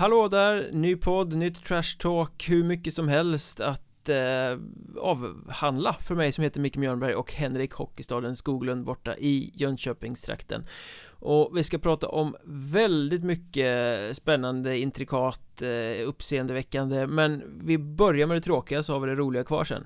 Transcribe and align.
Hallå 0.00 0.28
där, 0.28 0.72
ny 0.72 0.96
podd, 0.96 1.32
nytt 1.32 1.64
trash 1.64 1.96
talk, 1.98 2.48
hur 2.48 2.64
mycket 2.64 2.94
som 2.94 3.08
helst 3.08 3.60
att 3.60 4.08
eh, 4.08 4.58
avhandla 5.00 5.92
för 6.00 6.14
mig 6.14 6.32
som 6.32 6.44
heter 6.44 6.60
Micke 6.60 6.76
Mjörnberg 6.76 7.14
och 7.14 7.32
Henrik 7.32 7.72
Hockeystaden 7.72 8.36
Skoglund 8.36 8.84
borta 8.84 9.16
i 9.16 9.52
Jönköpingstrakten. 9.54 10.66
Och 11.08 11.56
vi 11.56 11.62
ska 11.62 11.78
prata 11.78 12.08
om 12.08 12.36
väldigt 12.44 13.24
mycket 13.24 14.16
spännande, 14.16 14.78
intrikat, 14.78 15.62
eh, 15.62 16.08
uppseendeväckande 16.08 17.06
men 17.06 17.60
vi 17.64 17.78
börjar 17.78 18.26
med 18.26 18.36
det 18.36 18.40
tråkiga 18.40 18.82
så 18.82 18.92
har 18.92 19.00
vi 19.00 19.06
det 19.06 19.16
roliga 19.16 19.44
kvar 19.44 19.64
sen. 19.64 19.84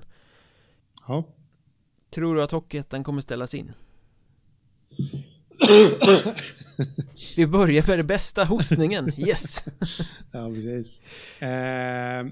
Ja. 1.07 1.23
Tror 2.09 2.35
du 2.35 2.43
att 2.43 2.51
Hockeyettan 2.51 3.03
kommer 3.03 3.21
ställas 3.21 3.53
in? 3.53 3.71
Vi 7.35 7.47
börjar 7.47 7.87
med 7.87 7.99
det 7.99 8.03
bästa, 8.03 8.43
hostningen, 8.43 9.11
yes! 9.17 9.65
ja, 10.31 10.51
precis. 10.53 11.01
Eh, 11.41 12.25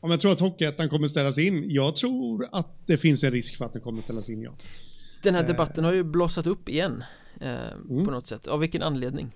om 0.00 0.10
jag 0.10 0.20
tror 0.20 0.32
att 0.32 0.40
Hockeyettan 0.40 0.88
kommer 0.88 1.06
ställas 1.06 1.38
in? 1.38 1.64
Jag 1.70 1.96
tror 1.96 2.46
att 2.52 2.86
det 2.86 2.96
finns 2.96 3.24
en 3.24 3.30
risk 3.30 3.56
för 3.56 3.64
att 3.64 3.72
den 3.72 3.82
kommer 3.82 4.02
ställas 4.02 4.30
in, 4.30 4.42
ja. 4.42 4.50
Den 5.22 5.34
här 5.34 5.46
debatten 5.46 5.84
har 5.84 5.92
ju 5.92 6.02
blossat 6.02 6.46
upp 6.46 6.68
igen 6.68 7.04
eh, 7.40 7.72
mm. 7.90 8.04
På 8.04 8.10
något 8.10 8.26
sätt, 8.26 8.46
av 8.46 8.60
vilken 8.60 8.82
anledning? 8.82 9.32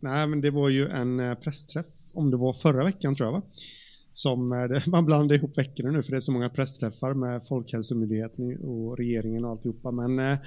Nej, 0.00 0.26
men 0.26 0.40
det 0.40 0.50
var 0.50 0.68
ju 0.68 0.88
en 0.88 1.20
eh, 1.20 1.34
pressträff, 1.34 1.86
om 2.12 2.30
det 2.30 2.36
var 2.36 2.52
förra 2.52 2.84
veckan 2.84 3.16
tror 3.16 3.26
jag 3.26 3.32
va? 3.32 3.42
Som, 4.12 4.52
eh, 4.52 4.82
man 4.86 5.06
blandar 5.06 5.36
ihop 5.36 5.58
veckorna 5.58 5.90
nu 5.90 6.02
för 6.02 6.10
det 6.10 6.16
är 6.16 6.20
så 6.20 6.32
många 6.32 6.48
pressträffar 6.48 7.14
med 7.14 7.46
Folkhälsomyndigheten 7.48 8.56
och 8.56 8.96
regeringen 8.96 9.44
och 9.44 9.50
alltihopa. 9.50 9.90
Men 9.90 10.18
eh, 10.18 10.38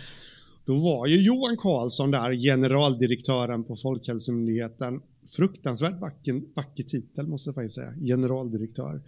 då 0.66 0.80
var 0.80 1.08
ju 1.08 1.22
Johan 1.22 1.58
Karlsson 1.58 2.12
där, 2.12 2.34
generaldirektören 2.34 3.64
på 3.64 3.76
Folkhälsomyndigheten. 3.76 5.02
Fruktansvärt 5.28 6.02
vacker, 6.02 6.42
vacker 6.56 6.84
titel 6.84 7.28
måste 7.28 7.48
jag 7.48 7.56
faktiskt 7.56 7.76
säga, 7.76 7.94
generaldirektör. 8.02 9.02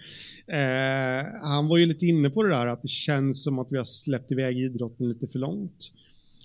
Eh, 0.48 1.26
han 1.42 1.68
var 1.68 1.78
ju 1.78 1.86
lite 1.86 2.06
inne 2.06 2.30
på 2.30 2.44
det 2.44 2.50
där 2.50 2.68
att 2.68 2.82
det 2.82 2.88
känns 2.88 3.44
som 3.44 3.60
att 3.60 3.72
vi 3.72 3.78
har 3.78 3.84
släppt 3.84 4.32
iväg 4.32 4.58
idrotten 4.58 5.10
lite 5.10 5.28
för 5.28 5.40
långt. 5.40 5.92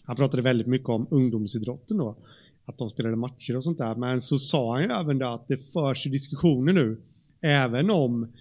Han 0.05 0.17
pratade 0.17 0.43
väldigt 0.43 0.67
mycket 0.67 0.89
om 0.89 1.07
ungdomsidrotten 1.11 1.97
då, 1.97 2.17
att 2.65 2.79
de 2.79 2.91
spelade 2.91 3.17
matcher 3.17 3.57
och 3.57 3.65
sånt 3.65 3.79
där, 3.79 3.95
men 3.95 4.21
så 4.21 4.39
sa 4.39 4.73
han 4.73 4.83
ju 4.83 4.89
även 4.91 5.19
det 5.19 5.29
att 5.29 5.49
det 5.49 5.73
förs 5.73 6.05
diskussioner 6.05 6.73
nu, 6.73 7.01
även 7.41 7.91
om 7.91 8.33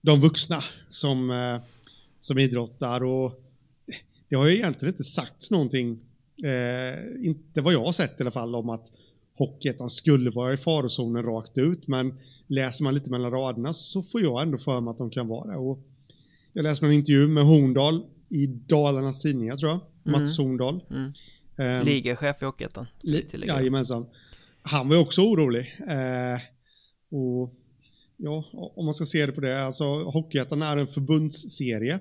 de 0.00 0.20
vuxna 0.20 0.62
som, 0.90 1.30
eh, 1.30 1.60
som 2.20 2.38
idrottar 2.38 3.04
och 3.04 3.43
det 4.34 4.38
har 4.38 4.46
ju 4.46 4.54
egentligen 4.54 4.94
inte 4.94 5.04
sagts 5.04 5.50
någonting, 5.50 5.98
eh, 6.44 7.26
inte 7.26 7.60
vad 7.60 7.72
jag 7.72 7.84
har 7.84 7.92
sett 7.92 8.20
i 8.20 8.22
alla 8.22 8.30
fall, 8.30 8.54
om 8.54 8.70
att 8.70 8.92
Hockeyettan 9.38 9.90
skulle 9.90 10.30
vara 10.30 10.52
i 10.52 10.56
farozonen 10.56 11.22
rakt 11.22 11.58
ut, 11.58 11.88
men 11.88 12.18
läser 12.46 12.84
man 12.84 12.94
lite 12.94 13.10
mellan 13.10 13.30
raderna 13.30 13.72
så 13.72 14.02
får 14.02 14.22
jag 14.22 14.42
ändå 14.42 14.58
för 14.58 14.80
mig 14.80 14.90
att 14.90 14.98
de 14.98 15.10
kan 15.10 15.28
vara 15.28 15.50
det. 15.50 15.56
Och 15.56 15.78
jag 16.52 16.62
läste 16.62 16.86
en 16.86 16.92
intervju 16.92 17.28
med 17.28 17.44
Horndal 17.44 18.02
i 18.28 18.46
Dalarnas 18.46 19.22
Tidningar 19.22 19.56
tror 19.56 19.70
jag, 19.70 19.80
mm. 20.06 20.20
Mats 20.20 20.38
Horndal. 20.38 20.84
Mm. 20.90 21.80
Um, 21.80 21.86
Ligachef 21.86 22.42
i 22.42 22.44
Hockeyettan. 22.44 22.86
Jajamensan. 23.46 24.06
Han 24.62 24.88
var 24.88 24.96
ju 24.96 25.02
också 25.02 25.20
orolig. 25.20 25.60
Uh, 25.80 26.40
och 27.18 27.54
ja, 28.16 28.44
om 28.52 28.84
man 28.84 28.94
ska 28.94 29.04
se 29.04 29.26
det 29.26 29.32
på 29.32 29.40
det, 29.40 29.64
alltså 29.64 29.84
Hockeyettan 29.84 30.62
är 30.62 30.76
en 30.76 30.86
förbundsserie. 30.86 32.00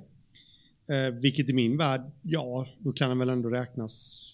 Eh, 0.88 1.14
vilket 1.14 1.50
i 1.50 1.54
min 1.54 1.78
värld, 1.78 2.02
ja, 2.22 2.68
då 2.80 2.92
kan 2.92 3.10
den 3.10 3.20
väl 3.20 3.30
ändå 3.30 3.50
räknas 3.50 4.30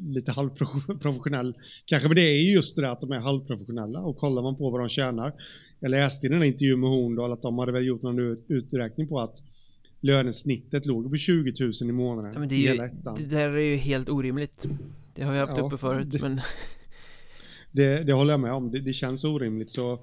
lite 0.00 0.32
halvprofessionell. 0.32 1.54
Kanske, 1.84 2.08
men 2.08 2.16
det 2.16 2.22
är 2.22 2.54
just 2.54 2.76
det 2.76 2.82
där 2.82 2.88
att 2.88 3.00
de 3.00 3.12
är 3.12 3.18
halvprofessionella 3.18 4.00
och 4.00 4.16
kollar 4.16 4.42
man 4.42 4.56
på 4.56 4.70
vad 4.70 4.80
de 4.80 4.88
tjänar. 4.88 5.32
Jag 5.80 5.90
läste 5.90 6.26
i 6.26 6.30
den 6.30 6.38
här 6.38 6.44
intervjun 6.44 6.80
med 6.80 6.90
Horndal 6.90 7.32
att 7.32 7.42
de 7.42 7.58
hade 7.58 7.72
väl 7.72 7.86
gjort 7.86 8.02
någon 8.02 8.18
uträkning 8.48 9.08
på 9.08 9.20
att 9.20 9.42
lönesnittet 10.00 10.86
låg 10.86 11.10
på 11.10 11.16
20 11.16 11.52
000 11.60 11.72
i 11.82 11.92
månaden. 11.92 12.32
Ja, 12.32 12.38
men 12.38 12.48
det, 12.48 12.66
är 12.66 12.74
ju, 12.74 12.90
det 13.16 13.36
där 13.36 13.48
är 13.48 13.60
ju 13.60 13.76
helt 13.76 14.08
orimligt. 14.08 14.66
Det 15.14 15.22
har 15.22 15.32
vi 15.32 15.38
haft 15.38 15.56
ja, 15.56 15.66
uppe 15.66 15.78
förut, 15.78 16.06
det, 16.10 16.20
men... 16.20 16.40
Det, 17.72 18.04
det 18.04 18.12
håller 18.12 18.32
jag 18.32 18.40
med 18.40 18.52
om. 18.52 18.70
Det, 18.70 18.80
det 18.80 18.92
känns 18.92 19.24
orimligt 19.24 19.70
så 19.70 19.98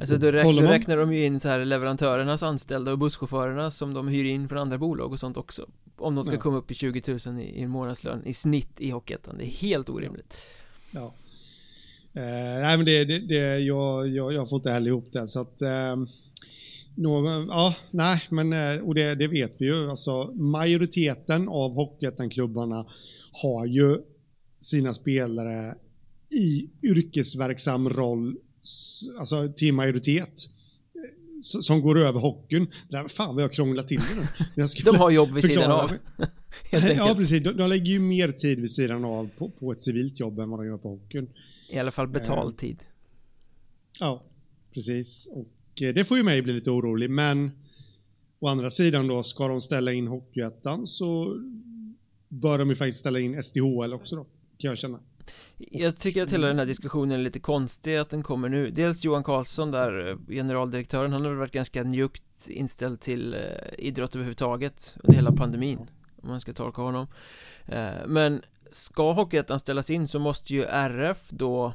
Alltså 0.00 0.16
då, 0.16 0.32
räk, 0.32 0.44
då 0.44 0.52
räknar 0.52 0.96
de 0.96 1.12
ju 1.12 1.26
in 1.26 1.40
så 1.40 1.48
här 1.48 1.64
leverantörernas 1.64 2.42
anställda 2.42 2.92
och 2.92 2.98
busschaufförerna 2.98 3.70
som 3.70 3.94
de 3.94 4.08
hyr 4.08 4.24
in 4.24 4.48
från 4.48 4.58
andra 4.58 4.78
bolag 4.78 5.12
och 5.12 5.20
sånt 5.20 5.36
också 5.36 5.68
Om 5.96 6.14
de 6.14 6.24
ska 6.24 6.34
ja. 6.34 6.40
komma 6.40 6.58
upp 6.58 6.70
i 6.70 6.74
20 6.74 7.18
000 7.26 7.40
i, 7.40 7.42
i 7.42 7.62
en 7.62 7.70
månadslön 7.70 8.22
i 8.26 8.34
snitt 8.34 8.80
i 8.80 8.90
Hockeyettan, 8.90 9.38
det 9.38 9.44
är 9.44 9.50
helt 9.50 9.88
orimligt 9.88 10.36
Ja, 10.90 11.00
ja. 11.00 11.14
Eh, 12.20 12.60
Nej 12.62 12.76
men 12.76 12.86
det, 12.86 13.04
det, 13.04 13.18
det 13.18 13.58
jag, 13.58 14.08
jag, 14.08 14.32
jag 14.32 14.48
får 14.48 14.56
inte 14.56 14.70
heller 14.70 14.88
ihop 14.88 15.12
det 15.12 15.28
så 15.28 15.40
att 15.40 15.62
eh, 15.62 15.96
någon, 16.94 17.46
ja, 17.46 17.74
nej, 17.90 18.22
men 18.30 18.52
eh, 18.52 18.82
och 18.82 18.94
det, 18.94 19.14
det 19.14 19.28
vet 19.28 19.54
vi 19.58 19.66
ju. 19.66 19.90
Alltså, 19.90 20.32
majoriteten 20.32 21.48
av 21.48 21.74
Hockeyettan-klubbarna 21.74 22.86
har 23.32 23.66
ju 23.66 23.98
sina 24.60 24.94
spelare 24.94 25.74
i 26.30 26.70
yrkesverksam 26.82 27.88
roll 27.88 28.36
alltså 29.18 29.52
till 29.56 29.74
majoritet 29.74 30.48
som 31.42 31.80
går 31.80 31.98
över 31.98 32.20
hockeyn. 32.20 32.66
Där, 32.88 33.08
fan 33.08 33.34
vad 33.34 33.44
jag 33.44 33.52
krånglar 33.52 33.82
till 33.82 34.00
det 34.00 34.28
nu. 34.56 34.66
de 34.84 34.96
har 34.96 35.10
jobb 35.10 35.32
vid 35.32 35.44
sidan 35.44 35.72
av. 35.72 35.92
ja, 36.96 37.14
precis. 37.16 37.42
De, 37.42 37.52
de, 37.52 37.68
lägger 37.68 37.92
ju 37.92 38.00
mer 38.00 38.28
tid 38.28 38.60
vid 38.60 38.70
sidan 38.70 39.04
av 39.04 39.30
på, 39.38 39.48
på, 39.50 39.72
ett 39.72 39.80
civilt 39.80 40.20
jobb 40.20 40.38
än 40.38 40.50
vad 40.50 40.60
de 40.60 40.66
gör 40.66 40.78
på 40.78 40.88
hockeyn. 40.88 41.28
I 41.70 41.78
alla 41.78 41.90
fall 41.90 42.08
betald 42.08 42.58
tid. 42.58 42.76
Eh, 42.80 42.86
ja, 44.00 44.22
precis. 44.74 45.28
Och 45.32 45.82
eh, 45.82 45.94
det 45.94 46.04
får 46.04 46.16
ju 46.16 46.22
mig 46.22 46.42
bli 46.42 46.52
lite 46.52 46.70
orolig, 46.70 47.10
men 47.10 47.50
å 48.38 48.48
andra 48.48 48.70
sidan 48.70 49.06
då, 49.06 49.22
ska 49.22 49.48
de 49.48 49.60
ställa 49.60 49.92
in 49.92 50.06
Hockeyettan 50.06 50.86
så 50.86 51.40
bör 52.28 52.58
de 52.58 52.70
ju 52.70 52.76
faktiskt 52.76 52.98
ställa 52.98 53.20
in 53.20 53.42
SDHL 53.42 53.92
också 53.92 54.16
då, 54.16 54.26
kan 54.58 54.68
jag 54.68 54.78
känna. 54.78 55.00
Jag 55.56 55.96
tycker 55.96 56.22
att 56.22 56.32
hela 56.32 56.46
den 56.46 56.58
här 56.58 56.66
diskussionen 56.66 57.20
är 57.20 57.22
lite 57.22 57.40
konstig 57.40 57.96
att 57.96 58.10
den 58.10 58.22
kommer 58.22 58.48
nu. 58.48 58.70
Dels 58.70 59.04
Johan 59.04 59.24
Karlsson 59.24 59.70
där, 59.70 60.08
eh, 60.08 60.16
generaldirektören, 60.28 61.12
han 61.12 61.24
har 61.24 61.34
varit 61.34 61.52
ganska 61.52 61.82
njukt 61.82 62.48
inställd 62.48 63.00
till 63.00 63.34
eh, 63.34 63.40
idrott 63.78 64.14
överhuvudtaget 64.14 64.96
under 65.02 65.16
hela 65.16 65.32
pandemin 65.32 65.90
Om 66.22 66.28
man 66.28 66.40
ska 66.40 66.52
tolka 66.52 66.82
honom. 66.82 67.06
Eh, 67.66 67.90
Men 68.06 68.42
ska 68.70 69.12
Hockeyettan 69.12 69.60
ställas 69.60 69.90
in 69.90 70.08
så 70.08 70.18
måste 70.18 70.54
ju 70.54 70.64
RF 70.64 71.30
då 71.30 71.72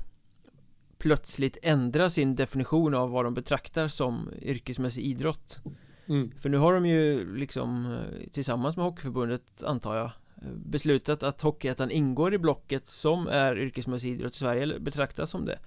plötsligt 0.97 1.57
ändra 1.62 2.09
sin 2.09 2.35
definition 2.35 2.94
av 2.94 3.09
vad 3.09 3.25
de 3.25 3.34
betraktar 3.34 3.88
som 3.88 4.29
yrkesmässig 4.41 5.03
idrott. 5.03 5.59
Mm. 6.07 6.31
För 6.39 6.50
nu 6.50 6.57
har 6.57 6.74
de 6.74 6.85
ju 6.85 7.35
liksom 7.38 7.97
tillsammans 8.31 8.78
med 8.78 8.85
Hockeyförbundet 8.85 9.63
antar 9.63 9.95
jag 9.95 10.12
beslutat 10.66 11.24
att 11.24 11.42
Hockeyettan 11.42 11.92
ingår 11.92 12.34
i 12.34 12.38
blocket 12.38 12.88
som 12.88 13.28
är 13.28 13.58
yrkesmässig 13.58 14.12
idrott 14.12 14.34
i 14.34 14.38
Sverige, 14.38 14.64
eller 14.64 14.80
betraktas 14.80 15.30
som 15.30 15.46
det. 15.46 15.59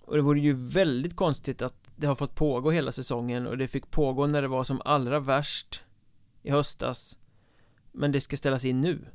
Och 0.00 0.16
det 0.16 0.22
vore 0.22 0.40
ju 0.40 0.52
väldigt 0.52 1.16
konstigt 1.16 1.62
att 1.62 1.90
det 1.96 2.06
har 2.06 2.14
fått 2.14 2.34
pågå 2.34 2.70
hela 2.70 2.92
säsongen 2.92 3.46
och 3.46 3.58
det 3.58 3.68
fick 3.68 3.90
pågå 3.90 4.26
när 4.26 4.42
det 4.42 4.48
var 4.48 4.64
som 4.64 4.82
allra 4.84 5.20
värst 5.20 5.80
i 6.42 6.50
höstas. 6.50 7.18
Men 7.92 8.12
det 8.12 8.20
ska 8.20 8.36
ställas 8.36 8.64
in 8.64 8.80
nu. 8.80 9.06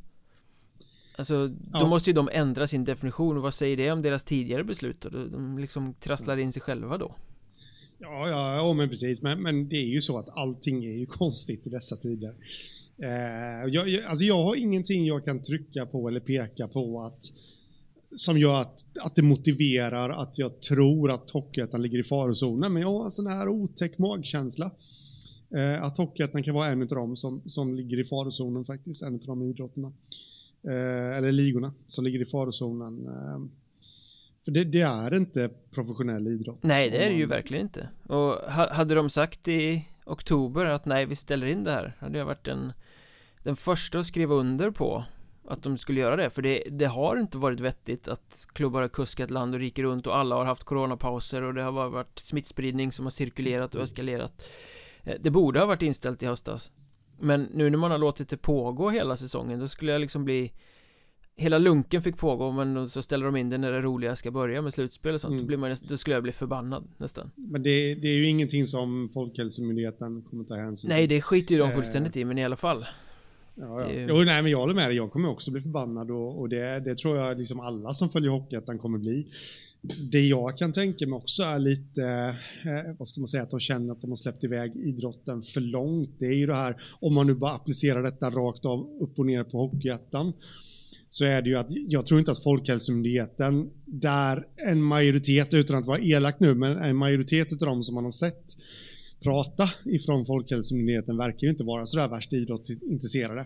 Alltså, 1.15 1.47
då 1.47 1.87
måste 1.87 2.09
ju 2.09 2.13
de 2.13 2.29
ändra 2.31 2.67
sin 2.67 2.83
definition 2.83 3.37
och 3.37 3.43
vad 3.43 3.53
säger 3.53 3.77
det 3.77 3.91
om 3.91 4.01
deras 4.01 4.23
tidigare 4.23 4.63
beslut? 4.63 5.05
Och 5.05 5.11
de 5.11 5.57
liksom 5.57 5.93
trasslar 5.93 6.37
in 6.37 6.53
sig 6.53 6.61
själva 6.61 6.97
då. 6.97 7.15
Ja, 7.97 8.29
ja, 8.29 8.55
ja 8.55 8.73
men 8.73 8.89
precis, 8.89 9.21
men, 9.21 9.41
men 9.41 9.69
det 9.69 9.75
är 9.75 9.87
ju 9.87 10.01
så 10.01 10.17
att 10.17 10.29
allting 10.29 10.85
är 10.85 10.97
ju 10.97 11.05
konstigt 11.09 11.67
i 11.67 11.69
dessa 11.69 11.95
tider 11.95 12.35
Eh, 13.01 13.69
jag, 13.69 14.03
alltså 14.03 14.25
jag 14.25 14.43
har 14.43 14.55
ingenting 14.55 15.05
jag 15.05 15.25
kan 15.25 15.41
trycka 15.41 15.85
på 15.85 16.07
eller 16.07 16.19
peka 16.19 16.67
på 16.67 17.01
att 17.01 17.23
som 18.15 18.37
gör 18.37 18.61
att, 18.61 18.85
att 18.99 19.15
det 19.15 19.21
motiverar 19.21 20.09
att 20.09 20.39
jag 20.39 20.61
tror 20.61 21.11
att 21.11 21.29
Hockeyettan 21.31 21.81
ligger 21.81 21.99
i 21.99 22.03
farozonen. 22.03 22.73
Men 22.73 22.81
jag 22.81 22.93
har 22.93 23.05
en 23.05 23.11
sån 23.11 23.27
här 23.27 23.49
otäck 23.49 23.97
magkänsla. 23.97 24.71
Eh, 25.55 25.83
att 25.83 25.97
Hockeyettan 25.97 26.43
kan 26.43 26.55
vara 26.55 26.67
en 26.67 26.81
av 26.81 26.87
dem 26.87 27.15
som, 27.15 27.41
som 27.45 27.75
ligger 27.75 27.99
i 27.99 28.03
farozonen 28.03 28.65
faktiskt. 28.65 29.03
En 29.03 29.13
av 29.13 29.19
de 29.19 29.43
idrotterna. 29.43 29.93
Eh, 30.63 31.17
eller 31.17 31.31
ligorna 31.31 31.73
som 31.87 32.05
ligger 32.05 32.21
i 32.21 32.25
farozonen. 32.25 33.07
Eh, 33.07 33.39
för 34.45 34.51
det, 34.51 34.63
det, 34.63 34.81
är 34.81 35.15
inte 35.15 35.49
professionell 35.71 36.27
idrott. 36.27 36.59
Nej, 36.61 36.89
det 36.89 37.05
är 37.05 37.09
det 37.09 37.15
ju 37.17 37.25
verkligen 37.25 37.63
inte. 37.63 37.89
Och 38.07 38.51
hade 38.51 38.95
de 38.95 39.09
sagt 39.09 39.47
i 39.47 39.85
oktober 40.05 40.65
att 40.65 40.85
nej, 40.85 41.05
vi 41.05 41.15
ställer 41.15 41.47
in 41.47 41.63
det 41.63 41.71
här. 41.71 41.97
Hade 41.99 42.17
jag 42.17 42.25
varit 42.25 42.47
en 42.47 42.73
den 43.43 43.55
första 43.55 43.99
att 43.99 44.05
skriva 44.05 44.35
under 44.35 44.71
på 44.71 45.03
att 45.49 45.63
de 45.63 45.77
skulle 45.77 45.99
göra 45.99 46.15
det, 46.15 46.29
för 46.29 46.41
det, 46.41 46.63
det 46.71 46.85
har 46.85 47.17
inte 47.17 47.37
varit 47.37 47.59
vettigt 47.59 48.07
att 48.07 48.47
klubbar 48.53 48.81
har 48.81 48.87
kuskat 48.87 49.31
land 49.31 49.53
och 49.53 49.59
rike 49.59 49.83
runt 49.83 50.07
och 50.07 50.17
alla 50.17 50.35
har 50.35 50.45
haft 50.45 50.63
coronapauser 50.63 51.41
och 51.41 51.53
det 51.53 51.63
har 51.63 51.89
varit 51.89 52.19
smittspridning 52.19 52.91
som 52.91 53.05
har 53.05 53.09
cirkulerat 53.09 53.75
och 53.75 53.83
eskalerat 53.83 54.49
eh, 55.03 55.15
Det 55.21 55.29
borde 55.29 55.59
ha 55.59 55.65
varit 55.65 55.81
inställt 55.81 56.23
i 56.23 56.25
höstas 56.25 56.71
Men 57.19 57.43
nu 57.43 57.69
när 57.69 57.77
man 57.77 57.91
har 57.91 57.97
låtit 57.97 58.29
det 58.29 58.37
pågå 58.37 58.89
hela 58.89 59.17
säsongen, 59.17 59.59
då 59.59 59.67
skulle 59.67 59.91
jag 59.91 60.01
liksom 60.01 60.25
bli 60.25 60.51
hela 61.35 61.57
lunken 61.57 62.01
fick 62.01 62.17
pågå 62.17 62.51
men 62.51 62.89
så 62.89 63.01
ställer 63.01 63.25
de 63.25 63.35
in 63.35 63.49
det 63.49 63.57
när 63.57 63.71
det 63.71 63.81
roliga 63.81 64.15
ska 64.15 64.31
börja 64.31 64.61
med 64.61 64.73
slutspel 64.73 65.13
och 65.13 65.21
sånt. 65.21 65.31
Mm. 65.31 65.41
Då, 65.41 65.47
blir 65.47 65.57
man, 65.57 65.75
då 65.81 65.97
skulle 65.97 66.15
jag 66.15 66.23
bli 66.23 66.31
förbannad 66.31 66.87
nästan. 66.97 67.31
Men 67.35 67.63
det, 67.63 67.95
det 67.95 68.07
är 68.07 68.15
ju 68.15 68.27
ingenting 68.27 68.65
som 68.65 69.09
Folkhälsomyndigheten 69.13 70.21
kommer 70.21 70.43
ta 70.43 70.55
hänsyn 70.55 70.89
till. 70.89 70.97
Nej, 70.97 71.07
det 71.07 71.21
skiter 71.21 71.55
ju 71.55 71.61
de 71.61 71.71
fullständigt 71.71 72.17
i, 72.17 72.25
men 72.25 72.37
i 72.37 72.45
alla 72.45 72.55
fall. 72.55 72.85
Ja, 73.59 73.81
ja. 73.81 74.05
Jo, 74.09 74.15
nej, 74.15 74.41
men 74.41 74.51
jag 74.51 74.57
håller 74.57 74.73
med 74.73 74.89
dig. 74.89 74.97
Jag 74.97 75.11
kommer 75.11 75.29
också 75.29 75.51
bli 75.51 75.61
förbannad 75.61 76.11
och, 76.11 76.39
och 76.39 76.49
det, 76.49 76.79
det 76.79 76.97
tror 76.97 77.17
jag 77.17 77.37
liksom 77.37 77.59
alla 77.59 77.93
som 77.93 78.09
följer 78.09 78.31
Hockeyettan 78.31 78.77
kommer 78.77 78.97
bli. 78.97 79.27
Det 80.11 80.19
jag 80.19 80.57
kan 80.57 80.71
tänka 80.71 81.07
mig 81.07 81.17
också 81.17 81.43
är 81.43 81.59
lite, 81.59 82.03
eh, 82.65 82.95
vad 82.97 83.07
ska 83.07 83.21
man 83.21 83.27
säga, 83.27 83.43
att 83.43 83.49
de 83.49 83.59
känner 83.59 83.91
att 83.91 84.01
de 84.01 84.09
har 84.09 84.17
släppt 84.17 84.43
iväg 84.43 84.75
idrotten 84.75 85.43
för 85.43 85.61
långt. 85.61 86.09
Det 86.19 86.25
är 86.25 86.33
ju 86.33 86.45
det 86.45 86.55
här, 86.55 86.81
om 86.99 87.13
man 87.13 87.27
nu 87.27 87.33
bara 87.33 87.53
applicerar 87.53 88.03
detta 88.03 88.29
rakt 88.29 88.65
av 88.65 88.79
upp 89.01 89.19
och 89.19 89.25
ner 89.25 89.43
på 89.43 89.57
Hockeyettan 89.57 90.33
så 91.09 91.25
är 91.25 91.41
det 91.41 91.49
ju 91.49 91.55
att 91.55 91.67
jag 91.69 92.05
tror 92.05 92.19
inte 92.19 92.31
att 92.31 92.43
Folkhälsomyndigheten, 92.43 93.69
där 93.85 94.47
en 94.55 94.81
majoritet, 94.81 95.53
utan 95.53 95.77
att 95.77 95.85
vara 95.85 95.99
elak 95.99 96.39
nu, 96.39 96.55
men 96.55 96.77
en 96.77 96.95
majoritet 96.95 97.51
av 97.51 97.57
de 97.57 97.83
som 97.83 97.95
man 97.95 98.03
har 98.03 98.11
sett 98.11 98.45
prata 99.19 99.69
ifrån 99.85 100.25
Folkhälsomyndigheten 100.25 101.17
verkar 101.17 101.47
ju 101.47 101.49
inte 101.49 101.63
vara 101.63 101.85
sådär 101.85 102.07
värst 102.07 102.33
idrottsintresserade, 102.33 103.45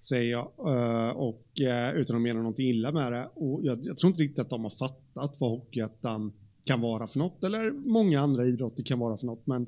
säger 0.00 0.30
jag, 0.30 0.52
eh, 0.58 1.10
och 1.10 1.60
eh, 1.60 1.94
utan 1.96 2.16
att 2.16 2.22
mena 2.22 2.38
någonting 2.38 2.68
illa 2.68 2.92
med 2.92 3.12
det. 3.12 3.28
Och 3.34 3.60
jag, 3.62 3.84
jag 3.84 3.96
tror 3.96 4.10
inte 4.10 4.22
riktigt 4.22 4.38
att 4.38 4.50
de 4.50 4.64
har 4.64 4.70
fattat 4.70 5.36
vad 5.38 5.50
Hockeyettan 5.50 6.32
kan 6.64 6.80
vara 6.80 7.06
för 7.06 7.18
något, 7.18 7.44
eller 7.44 7.70
många 7.70 8.20
andra 8.20 8.46
idrotter 8.46 8.82
kan 8.82 8.98
vara 8.98 9.16
för 9.16 9.26
något, 9.26 9.46
men 9.46 9.66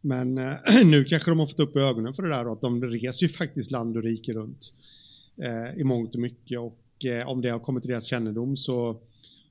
men 0.00 0.38
eh, 0.38 0.54
nu 0.84 1.04
kanske 1.04 1.30
de 1.30 1.38
har 1.38 1.46
fått 1.46 1.60
upp 1.60 1.76
ögonen 1.76 2.12
för 2.12 2.22
det 2.22 2.28
där 2.28 2.46
och 2.46 2.52
att 2.52 2.60
de 2.60 2.84
reser 2.84 3.26
ju 3.26 3.32
faktiskt 3.32 3.70
land 3.70 3.96
och 3.96 4.02
rike 4.02 4.32
runt 4.32 4.72
eh, 5.42 5.80
i 5.80 5.84
mångt 5.84 6.14
och 6.14 6.20
mycket 6.20 6.60
och 6.60 7.04
eh, 7.04 7.28
om 7.28 7.40
det 7.40 7.48
har 7.48 7.58
kommit 7.58 7.82
till 7.82 7.90
deras 7.90 8.06
kännedom 8.06 8.56
så 8.56 9.00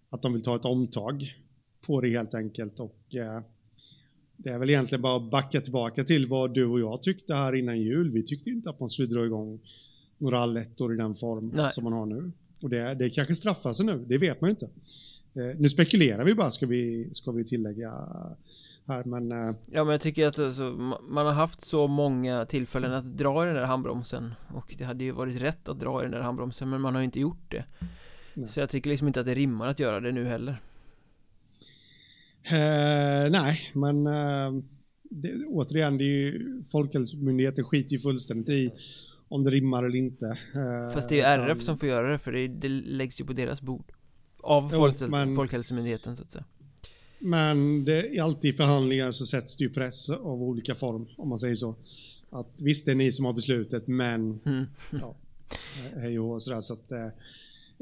att 0.10 0.22
de 0.22 0.34
vill 0.34 0.42
ta 0.42 0.56
ett 0.56 0.66
omtag 0.66 1.36
på 1.82 2.02
det 2.02 2.10
helt 2.10 2.34
enkelt 2.34 2.80
och 2.80 3.16
eh, 3.16 3.42
det 4.38 4.50
är 4.50 4.60
väl 4.60 4.70
egentligen 4.70 5.02
bara 5.02 5.18
att 5.18 5.32
backa 5.32 5.62
tillbaka 5.62 6.04
till 6.04 6.28
vad 6.28 6.54
du 6.54 6.66
och 6.66 6.80
jag 6.80 7.02
tyckte 7.02 7.34
här 7.34 7.56
innan 7.56 7.82
jul. 7.82 8.10
Vi 8.10 8.24
tyckte 8.24 8.50
inte 8.50 8.70
att 8.70 8.80
man 8.80 8.90
skulle 8.90 9.08
dra 9.08 9.26
igång 9.26 9.60
några 10.18 10.40
allettor 10.40 10.94
i 10.94 10.98
den 10.98 11.16
form 11.16 11.52
Nej. 11.56 11.72
som 11.72 11.84
man 11.84 11.94
har 11.94 12.06
nu. 12.06 12.32
Och 12.62 12.70
det, 12.70 12.94
det 12.94 13.10
kanske 13.10 13.36
straffar 13.36 13.74
sig 13.74 13.86
nu, 13.86 14.06
det 14.08 14.18
vet 14.18 14.42
man 14.42 14.50
ju 14.50 14.52
inte. 14.52 14.66
Eh, 15.34 15.60
nu 15.60 15.70
spekulerar 15.70 16.26
vi 16.26 16.36
bara, 16.36 16.52
ska 16.52 16.66
vi, 16.66 17.10
ska 17.12 17.32
vi 17.32 17.46
tillägga 17.46 17.92
här, 18.88 19.04
men... 19.04 19.32
Eh, 19.32 19.56
ja, 19.72 19.84
men 19.84 19.92
jag 19.92 20.02
tycker 20.02 20.28
att 20.28 20.40
alltså, 20.40 20.64
man 21.10 21.26
har 21.26 21.34
haft 21.34 21.62
så 21.62 21.88
många 21.88 22.46
tillfällen 22.46 22.94
att 22.94 23.18
dra 23.18 23.44
i 23.44 23.46
den 23.46 23.56
där 23.56 23.64
handbromsen 23.64 24.34
och 24.54 24.76
det 24.78 24.84
hade 24.84 25.04
ju 25.04 25.12
varit 25.12 25.42
rätt 25.42 25.70
att 25.70 25.80
dra 25.80 26.02
i 26.02 26.04
den 26.04 26.12
där 26.12 26.22
handbromsen, 26.22 26.70
men 26.70 26.82
man 26.82 26.94
har 26.94 27.02
ju 27.02 27.06
inte 27.06 27.20
gjort 27.20 27.52
det. 27.52 27.66
Nej. 28.34 28.48
Så 28.48 28.60
jag 28.60 28.70
tycker 28.70 28.90
liksom 28.90 29.08
inte 29.08 29.20
att 29.20 29.26
det 29.26 29.36
rimmar 29.36 29.68
att 29.68 29.80
göra 29.80 30.00
det 30.00 30.12
nu 30.12 30.26
heller. 30.26 30.62
Eh, 32.52 33.32
nej, 33.32 33.60
men 33.74 34.08
eh, 34.08 34.64
det, 35.04 35.46
återigen, 35.46 35.98
det 35.98 36.04
är 36.04 36.08
ju 36.08 36.64
Folkhälsomyndigheten 36.72 37.64
skiter 37.64 37.92
ju 37.92 38.00
fullständigt 38.00 38.50
i 38.50 38.72
om 39.30 39.44
det 39.44 39.52
rimmar 39.52 39.84
eller 39.84 39.96
inte. 39.96 40.26
Eh, 40.26 40.94
Fast 40.94 41.10
det 41.10 41.22
är 41.22 41.38
ju 41.38 41.44
RF 41.44 41.62
som 41.62 41.78
får 41.78 41.90
göra 41.90 42.12
det, 42.12 42.20
för 42.20 42.32
det, 42.32 42.48
det 42.48 42.70
läggs 42.70 43.22
ju 43.22 43.26
på 43.26 43.34
deras 43.34 43.62
bord. 43.62 43.92
Av 44.40 44.70
jo, 44.72 44.78
folkhäls 44.78 45.12
men, 45.12 45.36
Folkhälsomyndigheten 45.36 46.16
så 46.16 46.24
att 46.24 46.32
säga. 46.32 46.46
Men 47.20 47.86
det 47.86 48.18
är 48.18 48.22
alltid 48.22 48.54
i 48.54 48.58
förhandlingar 48.58 49.12
så 49.12 49.26
sätts 49.26 49.56
det 49.56 49.64
ju 49.64 49.70
press 49.70 50.10
av 50.10 50.44
olika 50.44 50.76
form, 50.76 51.08
om 51.18 51.30
man 51.30 51.40
säger 51.40 51.56
så. 51.56 51.76
Att 52.30 52.62
visst, 52.62 52.86
det 52.86 52.92
är 52.92 52.96
ni 52.96 53.12
som 53.12 53.26
har 53.26 53.34
beslutet, 53.34 53.88
men 53.88 54.40
mm. 54.46 54.66
ja, 55.02 55.16
hej 55.96 56.20
och 56.20 56.42
sådär. 56.44 56.62
Så 56.62 56.74
att, 56.74 56.92
eh, 56.92 57.06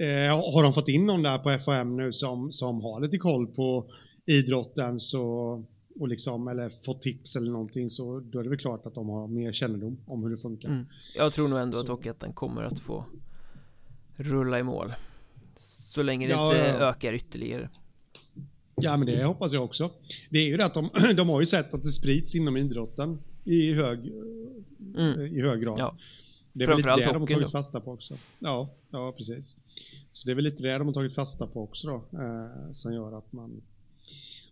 eh 0.07 0.53
har 0.53 0.63
de 0.63 0.73
fått 0.73 0.87
in 0.87 1.05
någon 1.05 1.23
där 1.23 1.37
på 1.37 1.59
FHM 1.59 1.97
nu 1.97 2.11
som, 2.11 2.51
som 2.51 2.81
har 2.81 3.01
lite 3.01 3.17
koll 3.17 3.47
på 3.47 3.85
idrotten 4.25 4.99
så, 4.99 5.63
och 5.99 6.07
liksom, 6.07 6.47
eller 6.47 6.69
fått 6.69 7.01
tips 7.01 7.35
eller 7.35 7.51
någonting 7.51 7.89
så 7.89 8.19
då 8.19 8.39
är 8.39 8.43
det 8.43 8.49
väl 8.49 8.59
klart 8.59 8.85
att 8.85 8.95
de 8.95 9.09
har 9.09 9.27
mer 9.27 9.51
kännedom 9.51 9.97
om 10.05 10.23
hur 10.23 10.29
det 10.29 10.37
funkar. 10.37 10.69
Mm. 10.69 10.85
Jag 11.15 11.33
tror 11.33 11.47
nog 11.47 11.59
ändå 11.59 11.77
så. 11.77 11.83
att 11.83 11.87
Hockeyettan 11.87 12.33
kommer 12.33 12.63
att 12.63 12.79
få 12.79 13.05
rulla 14.15 14.59
i 14.59 14.63
mål. 14.63 14.93
Så 15.55 16.03
länge 16.03 16.27
det 16.27 16.33
ja, 16.33 16.47
inte 16.47 16.57
ja. 16.57 16.89
ökar 16.89 17.13
ytterligare. 17.13 17.69
Ja, 18.75 18.97
men 18.97 19.07
det 19.07 19.23
hoppas 19.23 19.53
jag 19.53 19.63
också. 19.63 19.91
Det 20.29 20.39
är 20.39 20.45
ju 20.45 20.57
det 20.57 20.65
att 20.65 20.73
de, 20.73 20.89
de 21.15 21.29
har 21.29 21.39
ju 21.39 21.45
sett 21.45 21.73
att 21.73 21.81
det 21.81 21.89
sprids 21.89 22.35
inom 22.35 22.57
idrotten 22.57 23.19
i 23.43 23.73
hög, 23.73 23.99
mm. 24.95 25.21
i 25.21 25.41
hög 25.41 25.61
grad. 25.61 25.79
Ja. 25.79 25.97
Det 26.53 26.63
är 26.63 26.67
väl 26.67 26.77
lite 26.77 26.95
det 26.95 27.13
de 27.13 27.21
har 27.21 27.27
tagit 27.27 27.51
fasta 27.51 27.79
på 27.79 27.91
också. 27.91 28.17
Ja, 28.39 28.69
ja, 28.89 29.13
precis. 29.17 29.57
Så 30.11 30.25
det 30.25 30.31
är 30.31 30.35
väl 30.35 30.43
lite 30.43 30.63
det 30.63 30.77
de 30.77 30.87
har 30.87 30.93
tagit 30.93 31.13
fasta 31.13 31.47
på 31.47 31.63
också 31.63 31.87
då, 31.87 31.95
eh, 31.95 32.71
som 32.71 32.93
gör 32.93 33.17
att 33.17 33.33
man 33.33 33.61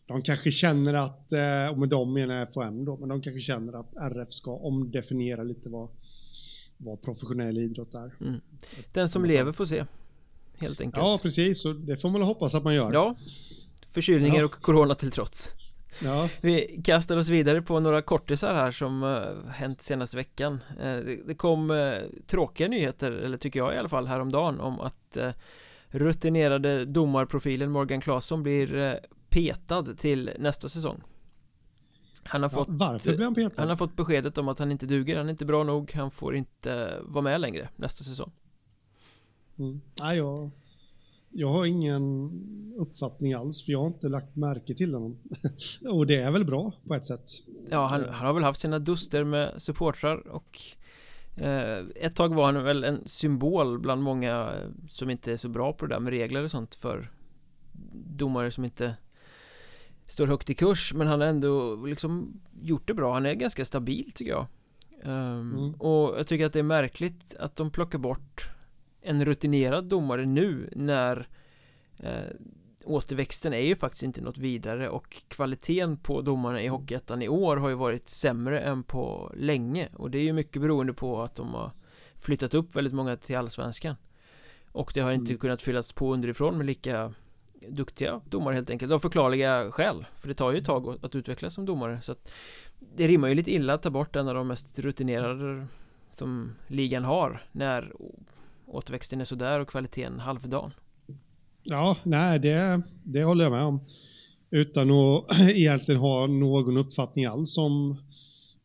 de 0.06 0.22
kanske 0.22 0.52
känner 0.52 0.94
att, 0.94 1.34
eh, 1.34 1.72
och 1.72 1.80
med 1.80 1.90
dem 1.90 2.14
menar 2.14 2.36
jag 2.36 2.54
FHM 2.54 2.86
då, 2.86 2.98
men 2.98 3.10
de 3.10 3.22
kanske 3.22 3.42
känner 3.42 3.74
att 3.74 3.96
RF 3.96 4.32
ska 4.32 4.52
omdefiniera 4.52 5.44
lite 5.44 5.70
vad, 5.70 5.90
vad 6.78 7.02
professionell 7.02 7.58
idrott 7.58 7.94
är. 7.94 8.16
Mm. 8.22 8.42
Den 8.94 9.10
som 9.10 9.26
lever 9.26 9.52
får 9.52 9.66
se, 9.66 9.86
helt 10.58 10.82
enkelt. 10.82 11.04
Ja, 11.04 11.20
precis, 11.22 11.62
så 11.62 11.74
det 11.74 11.98
får 11.98 12.10
man 12.10 12.22
väl 12.22 12.28
hoppas 12.28 12.56
att 12.56 12.64
man 12.64 12.76
gör. 12.76 12.94
Ja, 12.94 13.16
förkylningar 13.90 14.40
ja. 14.40 14.46
och 14.46 14.52
corona 14.52 14.96
till 14.96 15.12
trots. 15.12 15.52
Ja. 16.04 16.30
Vi 16.42 16.82
kastar 16.84 17.18
oss 17.18 17.28
vidare 17.28 17.62
på 17.62 17.80
några 17.80 18.02
kortisar 18.02 18.54
här 18.56 18.72
som 18.72 19.04
uh, 19.04 19.48
hänt 19.50 19.82
senaste 19.82 20.18
veckan 20.18 20.54
uh, 20.84 21.18
det, 21.28 21.36
kom 21.38 21.94
tråkiga 22.28 22.68
nyheter, 22.68 23.12
eller 23.12 23.38
tycker 23.38 23.60
jag 23.60 23.76
i 23.76 23.78
alla 23.78 23.90
fall, 23.90 24.08
häromdagen 24.08 24.60
om 24.60 24.80
att 24.80 25.18
rutinerade 25.88 26.86
domarprofilen 26.86 27.72
Morgan 27.72 28.02
Claesson 28.02 28.44
blir 28.44 29.00
petad 29.34 29.84
till 29.84 30.32
nästa 30.40 30.68
säsong. 30.68 31.02
Han 32.24 32.44
har 32.44 32.50
ja, 32.50 32.56
fått 32.56 32.68
Varför 32.70 33.16
blir 33.16 33.26
han 33.26 33.36
petad? 33.36 33.62
Han 33.62 33.70
har 33.70 33.76
fått 33.76 33.96
beskedet 33.96 34.38
om 34.38 34.48
att 34.48 34.60
han 34.60 34.72
inte 34.72 34.86
duger, 34.86 35.18
han 35.18 35.26
är 35.26 35.30
inte 35.30 35.46
bra 35.46 35.64
nog, 35.64 35.92
han 35.94 36.12
får 36.12 36.36
inte 36.36 37.00
vara 37.02 37.22
med 37.22 37.42
längre 37.42 37.70
nästa 37.76 38.04
säsong. 38.04 38.32
Mm. 39.60 39.82
Nej, 40.00 40.18
jag, 40.18 40.50
jag 41.30 41.50
har 41.50 41.66
ingen 41.66 42.32
uppfattning 42.78 43.34
alls 43.34 43.66
för 43.66 43.72
jag 43.72 43.80
har 43.80 43.88
inte 43.88 44.10
lagt 44.10 44.36
märke 44.36 44.76
till 44.76 44.94
honom. 44.94 45.18
Och 45.90 46.08
det 46.08 46.16
är 46.16 46.32
väl 46.32 46.46
bra 46.46 46.72
på 46.88 46.94
ett 46.94 47.06
sätt. 47.06 47.30
Ja, 47.70 47.88
han, 47.88 48.10
han 48.10 48.28
har 48.28 48.34
väl 48.34 48.44
haft 48.44 48.60
sina 48.60 48.80
duster 48.80 49.24
med 49.24 49.62
supportrar 49.62 50.28
och 50.28 50.60
eh, 51.36 51.86
Ett 51.96 52.16
tag 52.16 52.36
var 52.36 52.46
han 52.46 52.64
väl 52.64 52.84
en 52.84 53.08
symbol 53.08 53.80
bland 53.80 54.02
många 54.02 54.54
som 54.90 55.10
inte 55.10 55.32
är 55.32 55.38
så 55.38 55.50
bra 55.50 55.74
på 55.74 55.86
det 55.86 55.96
där 55.96 56.00
med 56.00 56.12
regler 56.12 56.44
och 56.44 56.52
sånt 56.52 56.76
för 56.76 57.12
domare 57.94 58.52
som 58.52 58.66
inte 58.66 58.96
står 60.06 60.28
högt 60.28 60.50
i 60.50 60.54
kurs 60.54 60.94
men 60.94 61.08
han 61.08 61.22
har 61.22 61.28
ändå 61.28 61.76
liksom 61.86 62.42
gjort 62.62 62.88
det 62.88 62.94
bra, 62.94 63.14
han 63.14 63.26
är 63.26 63.34
ganska 63.34 63.66
stabil 63.66 64.12
tycker 64.12 64.32
jag 64.32 64.46
um, 65.04 65.12
mm. 65.12 65.74
Och 65.74 66.20
jag 66.20 66.28
tycker 66.28 66.46
att 66.46 66.54
det 66.54 66.60
är 66.60 66.64
märkligt 66.64 67.36
att 67.40 67.56
de 67.56 67.72
plockar 67.72 68.00
bort 68.00 68.50
en 69.02 69.26
rutinerad 69.26 69.86
domare 69.86 70.26
nu 70.26 70.70
när 70.76 71.28
eh, 71.98 72.36
återväxten 72.86 73.54
är 73.54 73.66
ju 73.68 73.76
faktiskt 73.76 74.04
inte 74.04 74.22
något 74.22 74.38
vidare 74.38 74.90
och 74.90 75.24
kvaliteten 75.28 75.98
på 75.98 76.22
domarna 76.22 76.62
i 76.62 76.68
Hockeyettan 76.68 77.22
i 77.22 77.28
år 77.30 77.58
har 77.58 77.70
ju 77.70 77.76
varit 77.76 78.08
sämre 78.08 78.60
än 78.60 78.84
på 78.84 79.32
länge 79.36 79.90
och 79.94 80.12
det 80.12 80.18
är 80.18 80.24
ju 80.24 80.34
mycket 80.34 80.62
beroende 80.62 80.94
på 80.94 81.22
att 81.22 81.36
de 81.36 81.54
har 81.54 81.72
flyttat 82.16 82.54
upp 82.54 82.76
väldigt 82.76 82.94
många 82.94 83.18
till 83.18 83.38
Allsvenskan 83.38 83.96
och 84.72 84.92
det 84.94 85.02
har 85.02 85.12
inte 85.12 85.32
mm. 85.32 85.40
kunnat 85.40 85.62
fyllas 85.62 85.94
på 85.94 86.14
underifrån 86.14 86.58
med 86.58 86.66
lika 86.66 87.14
duktiga 87.70 88.22
domare 88.30 88.56
helt 88.56 88.70
enkelt 88.70 88.92
av 88.92 89.00
förklarliga 89.00 89.72
skäl 89.72 90.06
för 90.16 90.28
det 90.28 90.34
tar 90.34 90.52
ju 90.52 90.58
ett 90.58 90.66
tag 90.66 90.98
att 91.02 91.16
utvecklas 91.16 91.54
som 91.54 91.66
domare 91.66 92.00
så 92.02 92.12
att 92.12 92.32
det 92.96 93.08
rimmar 93.08 93.28
ju 93.28 93.36
lite 93.36 93.52
illa 93.52 93.74
att 93.74 93.82
ta 93.82 93.90
bort 93.90 94.16
en 94.16 94.28
av 94.28 94.36
de 94.36 94.48
mest 94.48 94.80
rutinerade 94.80 95.68
som 96.12 96.56
ligan 96.68 97.04
har 97.04 97.46
när 97.52 97.92
återväxten 98.66 99.22
är 99.22 99.26
sådär 99.26 99.60
och 99.60 99.68
kvaliteten 99.68 100.20
halvdan 100.20 100.72
Ja, 101.64 101.98
nej 102.04 102.40
det, 102.40 102.82
det 103.04 103.24
håller 103.24 103.44
jag 103.44 103.52
med 103.52 103.64
om 103.64 103.80
utan 104.50 104.92
att 104.92 105.40
egentligen 105.50 106.02
ha 106.02 106.28
någon 106.28 106.78
uppfattning 106.78 107.26
alls 107.26 107.58
om 107.58 107.98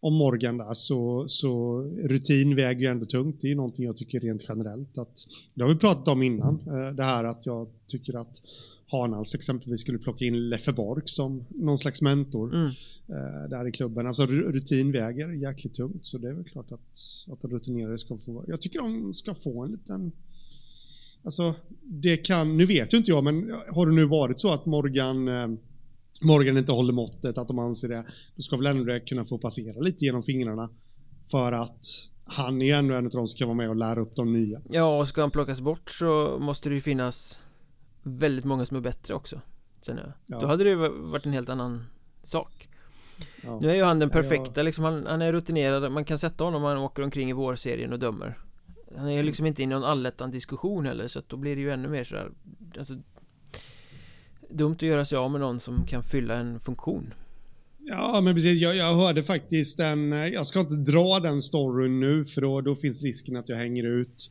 om 0.01 0.15
Morgan 0.15 0.59
där 0.59 0.75
så, 0.75 1.25
så 1.29 1.83
rutin 1.83 2.57
väger 2.57 2.81
ju 2.81 2.87
ändå 2.87 3.07
tungt. 3.07 3.41
Det 3.41 3.47
är 3.47 3.49
ju 3.49 3.55
någonting 3.55 3.85
jag 3.85 3.97
tycker 3.97 4.21
rent 4.21 4.45
generellt 4.49 4.99
att 4.99 5.27
det 5.55 5.63
har 5.63 5.69
vi 5.69 5.77
pratat 5.77 6.09
om 6.09 6.23
innan. 6.23 6.55
Eh, 6.67 6.95
det 6.95 7.05
här 7.05 7.25
att 7.25 7.47
jag 7.47 7.69
tycker 7.87 8.21
att 8.21 8.43
Hanals 8.91 9.35
exempelvis 9.35 9.81
skulle 9.81 9.99
plocka 9.99 10.25
in 10.25 10.49
Leffe 10.49 10.73
Bork 10.73 11.03
som 11.07 11.45
någon 11.51 11.79
slags 11.79 12.03
mentor 12.03 12.55
mm. 12.55 12.67
eh, 13.09 13.51
där 13.51 13.69
i 13.69 13.73
klubben. 13.73 14.07
Alltså 14.07 14.27
rutin 14.27 14.93
väger 14.93 15.29
jäkligt 15.29 15.75
tungt 15.75 16.07
så 16.07 16.19
det 16.19 16.29
är 16.29 16.35
väl 16.35 16.45
klart 16.45 16.73
att, 16.73 17.33
att 17.33 17.41
de 17.41 17.51
rutinerade 17.51 17.99
ska 17.99 18.19
få 18.19 18.45
Jag 18.49 18.61
tycker 18.61 18.79
de 18.79 19.15
ska 19.15 19.35
få 19.35 19.65
en 19.65 19.71
liten 19.71 20.13
Alltså 21.23 21.55
det 21.83 22.17
kan, 22.17 22.57
nu 22.57 22.67
vet 22.67 22.95
ju 22.95 22.99
inte 22.99 23.11
jag 23.11 23.25
men 23.25 23.55
har 23.75 23.87
det 23.87 23.93
nu 23.93 24.05
varit 24.05 24.41
så 24.41 24.53
att 24.53 24.67
Morgan 24.67 25.29
eh, 25.29 25.49
Morgan 26.23 26.57
inte 26.57 26.73
håller 26.73 26.93
måttet, 26.93 27.39
att 27.39 27.49
de 27.49 27.59
anser 27.59 27.89
det, 27.89 28.05
då 28.37 28.43
ska 28.43 28.57
väl 28.57 28.67
ändå 28.67 28.85
det 28.85 29.01
kunna 29.01 29.25
få 29.25 29.39
passera 29.39 29.81
lite 29.81 30.05
genom 30.05 30.23
fingrarna 30.23 30.71
för 31.31 31.53
att 31.53 31.87
han 32.25 32.63
är 32.63 32.75
ändå 32.75 32.95
en 32.95 33.07
av 33.07 33.13
de 33.13 33.29
som 33.29 33.39
kan 33.39 33.49
vara 33.49 33.57
med 33.57 33.69
och 33.69 33.77
lära 33.77 34.01
upp 34.01 34.17
de 34.17 34.33
nya. 34.33 34.61
Ja, 34.71 34.99
och 34.99 35.09
ska 35.09 35.21
han 35.21 35.31
plockas 35.31 35.61
bort 35.61 35.91
så 35.91 36.39
måste 36.41 36.69
det 36.69 36.75
ju 36.75 36.81
finnas 36.81 37.41
väldigt 38.03 38.45
många 38.45 38.67
som 38.67 38.77
är 38.77 38.81
bättre 38.81 39.15
också. 39.15 39.41
Känner 39.83 40.03
jag. 40.03 40.13
Ja. 40.27 40.41
Då 40.41 40.47
hade 40.47 40.65
det 40.65 40.75
varit 40.89 41.27
en 41.27 41.33
helt 41.33 41.49
annan 41.49 41.85
sak. 42.23 42.69
Ja. 43.43 43.59
Nu 43.63 43.71
är 43.71 43.75
ju 43.75 43.83
han 43.83 43.99
den 43.99 44.11
perfekta, 44.11 44.63
liksom, 44.63 44.85
han, 44.85 45.07
han, 45.07 45.23
är 45.23 45.33
rutinerad, 45.33 45.93
man 45.93 46.05
kan 46.05 46.19
sätta 46.19 46.45
honom 46.45 46.65
om 46.65 46.69
han 46.69 46.79
åker 46.79 47.03
omkring 47.03 47.31
i 47.31 47.33
vårserien 47.33 47.93
och 47.93 47.99
dömer. 47.99 48.39
Han 48.97 49.09
är 49.09 49.17
ju 49.17 49.23
liksom 49.23 49.47
inte 49.47 49.63
i 49.63 49.67
någon 49.67 49.85
allettan 49.85 50.31
diskussion 50.31 50.87
heller, 50.87 51.09
så 51.09 51.19
att 51.19 51.29
då 51.29 51.37
blir 51.37 51.57
det 51.57 51.63
ju 51.63 51.71
ännu 51.71 51.89
mer 51.89 52.05
sådär, 52.05 52.31
alltså 52.79 52.95
Dumt 54.51 54.75
att 54.75 54.83
göra 54.83 55.05
sig 55.05 55.19
av 55.19 55.31
med 55.31 55.41
någon 55.41 55.61
som 55.61 55.87
kan 55.87 56.03
fylla 56.03 56.35
en 56.35 56.61
funktion. 56.61 57.15
Ja, 57.79 58.21
men 58.25 58.35
precis. 58.35 58.61
Jag, 58.61 58.77
jag 58.77 58.95
hörde 58.95 59.23
faktiskt 59.23 59.81
en... 59.81 60.13
Jag 60.13 60.47
ska 60.47 60.61
inte 60.61 60.75
dra 60.75 61.21
den 61.21 61.43
storyn 61.43 62.01
nu, 62.01 62.25
för 62.25 62.41
då, 62.41 62.61
då 62.61 62.77
finns 62.77 63.03
risken 63.03 63.37
att 63.37 63.49
jag 63.49 63.57
hänger 63.57 63.85
ut 63.85 64.31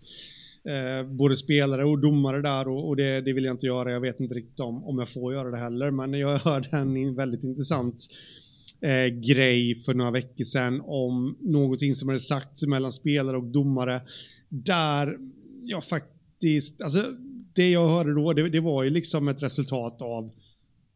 eh, 0.67 1.07
både 1.07 1.35
spelare 1.35 1.85
och 1.85 1.99
domare 1.99 2.41
där 2.41 2.67
och, 2.67 2.87
och 2.87 2.95
det, 2.95 3.21
det, 3.21 3.33
vill 3.33 3.45
jag 3.45 3.53
inte 3.53 3.65
göra. 3.65 3.91
Jag 3.91 3.99
vet 3.99 4.19
inte 4.19 4.35
riktigt 4.35 4.59
om, 4.59 4.83
om 4.83 4.99
jag 4.99 5.09
får 5.09 5.33
göra 5.33 5.51
det 5.51 5.57
heller, 5.57 5.91
men 5.91 6.13
jag 6.13 6.37
hörde 6.43 6.69
en 6.71 7.15
väldigt 7.15 7.43
intressant 7.43 8.07
eh, 8.81 9.05
grej 9.05 9.75
för 9.75 9.93
några 9.93 10.11
veckor 10.11 10.43
sedan 10.43 10.81
om 10.85 11.37
någonting 11.39 11.95
som 11.95 12.09
hade 12.09 12.19
sagts 12.19 12.67
mellan 12.67 12.91
spelare 12.91 13.37
och 13.37 13.43
domare 13.43 14.01
där 14.49 15.17
jag 15.63 15.83
faktiskt, 15.83 16.81
alltså 16.81 17.03
det 17.53 17.71
jag 17.71 17.89
hörde 17.89 18.13
då, 18.13 18.33
det, 18.33 18.49
det 18.49 18.59
var 18.59 18.83
ju 18.83 18.89
liksom 18.89 19.27
ett 19.27 19.43
resultat 19.43 20.01
av 20.01 20.31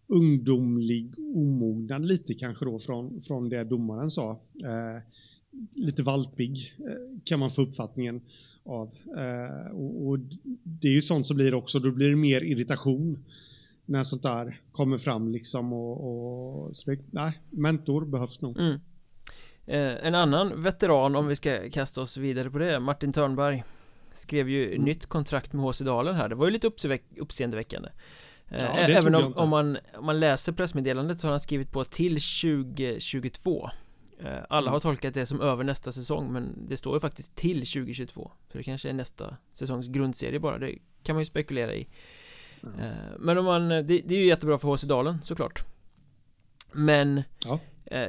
ungdomlig 0.08 1.20
omognad 1.20 2.06
lite 2.06 2.34
kanske 2.34 2.66
då 2.66 2.80
från, 2.80 3.22
från 3.22 3.50
det 3.50 3.63
domaren 3.63 4.12
sa. 4.12 4.32
Eh, 4.63 5.04
lite 5.74 6.03
valpig 6.03 6.75
eh, 6.79 7.20
kan 7.24 7.39
man 7.39 7.51
få 7.51 7.62
uppfattningen 7.62 8.22
av. 8.63 8.88
Eh, 9.17 9.77
och, 9.77 10.20
det 10.63 10.88
är 10.88 10.93
ju 10.93 11.01
sånt 11.01 11.27
som 11.27 11.38
blir 11.38 11.53
också, 11.53 11.79
då 11.79 11.91
blir 11.91 12.10
det 12.10 12.15
mer 12.15 12.41
irritation 12.41 13.25
när 13.86 14.03
sånt 14.03 14.24
där 14.24 14.60
kommer 14.72 14.98
fram 14.98 15.31
liksom 15.31 15.74
och, 15.74 16.67
och 16.67 16.77
så 16.77 16.91
det, 16.91 17.00
nej, 17.12 17.39
mentor 17.50 18.05
behövs 18.05 18.41
nog. 18.41 18.60
Mm. 18.60 18.79
Eh, 19.65 20.08
en 20.08 20.15
annan 20.15 20.62
veteran 20.63 21.15
om 21.15 21.27
vi 21.27 21.36
ska 21.36 21.70
kasta 21.70 22.01
oss 22.01 22.17
vidare 22.17 22.51
på 22.51 22.58
det, 22.58 22.79
Martin 22.79 23.12
Törnberg 23.12 23.63
Skrev 24.13 24.50
ju 24.50 24.74
mm. 24.74 24.86
nytt 24.86 25.05
kontrakt 25.05 25.53
med 25.53 25.65
HC 25.65 25.79
Dalen 25.79 26.15
här, 26.15 26.29
det 26.29 26.36
var 26.36 26.46
ju 26.46 26.51
lite 26.51 26.67
uppseendeväckande 27.17 27.89
Ja, 28.50 28.58
Även 28.58 29.15
om, 29.15 29.34
om, 29.36 29.50
man, 29.50 29.77
om 29.98 30.05
man 30.05 30.20
läser 30.20 30.51
pressmeddelandet 30.51 31.20
så 31.20 31.27
har 31.27 31.31
han 31.31 31.39
skrivit 31.39 31.72
på 31.72 31.84
till 31.86 32.13
2022 32.13 33.63
eh, 33.63 33.72
Alla 34.50 34.68
mm. 34.68 34.74
har 34.74 34.80
tolkat 34.80 35.13
det 35.13 35.25
som 35.25 35.42
över 35.42 35.63
nästa 35.63 35.92
säsong 35.92 36.34
men 36.34 36.68
det 36.70 36.78
står 36.78 36.96
ju 36.96 37.00
faktiskt 37.00 37.36
till 37.36 37.58
2022 37.58 38.32
Så 38.51 38.58
det 38.58 38.63
kanske 38.63 38.90
är 38.90 38.94
nästa 38.94 39.38
säsongs 39.51 39.88
grundserie 39.88 40.40
bara, 40.40 40.58
det 40.58 40.75
kan 41.04 41.16
man 41.16 41.22
ju 41.22 41.25
spekulera 41.25 41.74
i 41.74 41.88
mm. 42.63 42.75
Men 43.20 43.38
om 43.38 43.46
man, 43.46 43.70
det, 43.70 43.84
det, 43.84 44.12
är 44.12 44.20
ju 44.20 44.25
jättebra 44.25 44.58
för 44.58 44.68
HC 44.68 44.84
Dalen 44.84 45.24
såklart 45.24 45.63
Men 46.72 47.24
ja. 47.46 47.60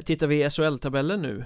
Tittar 0.05 0.27
vi 0.27 0.45
i 0.45 0.51
SHL-tabellen 0.51 1.23
nu 1.23 1.45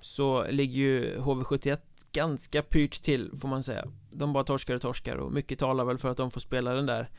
Så 0.00 0.46
ligger 0.50 0.78
ju 0.78 1.18
HV71 1.18 1.78
ganska 2.12 2.62
pyrt 2.62 3.02
till 3.02 3.30
får 3.40 3.48
man 3.48 3.62
säga 3.62 3.84
De 4.10 4.32
bara 4.32 4.44
torskar 4.44 4.74
och 4.74 4.82
torskar 4.82 5.16
och 5.16 5.32
mycket 5.32 5.58
talar 5.58 5.84
väl 5.84 5.98
för 5.98 6.10
att 6.10 6.16
de 6.16 6.30
får 6.30 6.40
spela 6.40 6.72
den 6.72 6.86
där 6.86 7.10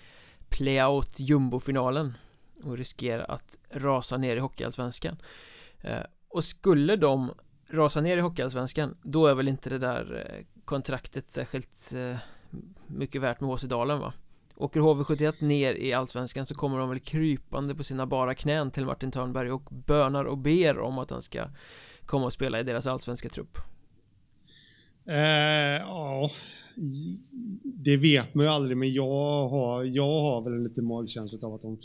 playout 0.49 1.19
jumbo-finalen 1.19 2.13
och 2.63 2.77
riskerar 2.77 3.31
att 3.31 3.57
rasa 3.69 4.17
ner 4.17 4.35
i 4.35 4.39
Hockeyallsvenskan 4.39 5.17
eh, 5.81 5.99
och 6.29 6.43
skulle 6.43 6.95
de 6.95 7.31
rasa 7.67 8.01
ner 8.01 8.17
i 8.17 8.21
Hockeyallsvenskan 8.21 8.97
då 9.03 9.27
är 9.27 9.35
väl 9.35 9.47
inte 9.47 9.69
det 9.69 9.77
där 9.77 10.25
eh, 10.27 10.45
kontraktet 10.65 11.29
särskilt 11.29 11.93
eh, 11.95 12.17
mycket 12.87 13.21
värt 13.21 13.41
med 13.41 13.49
HC 13.49 13.63
Dalen 13.63 13.99
va? 13.99 14.13
Åker 14.55 14.79
HV71 14.79 15.33
ner 15.39 15.73
i 15.73 15.93
Allsvenskan 15.93 16.45
så 16.45 16.55
kommer 16.55 16.79
de 16.79 16.89
väl 16.89 16.99
krypande 16.99 17.75
på 17.75 17.83
sina 17.83 18.05
bara 18.05 18.35
knän 18.35 18.71
till 18.71 18.85
Martin 18.85 19.11
Törnberg 19.11 19.51
och 19.51 19.63
bönar 19.69 20.25
och 20.25 20.37
ber 20.37 20.79
om 20.79 20.97
att 20.97 21.09
han 21.09 21.21
ska 21.21 21.49
komma 22.05 22.25
och 22.25 22.33
spela 22.33 22.59
i 22.59 22.63
deras 22.63 22.87
allsvenska 22.87 23.29
trupp. 23.29 23.57
Eh, 25.05 25.81
ja, 25.87 26.29
det 27.63 27.97
vet 27.97 28.33
man 28.33 28.45
ju 28.45 28.51
aldrig, 28.51 28.77
men 28.77 28.93
jag 28.93 29.49
har, 29.49 29.83
jag 29.83 30.21
har 30.21 30.41
väl 30.41 30.53
en 30.53 30.63
liten 30.63 30.85
magkänsla 30.85 31.47
av 31.47 31.53
att 31.53 31.61
de, 31.61 31.79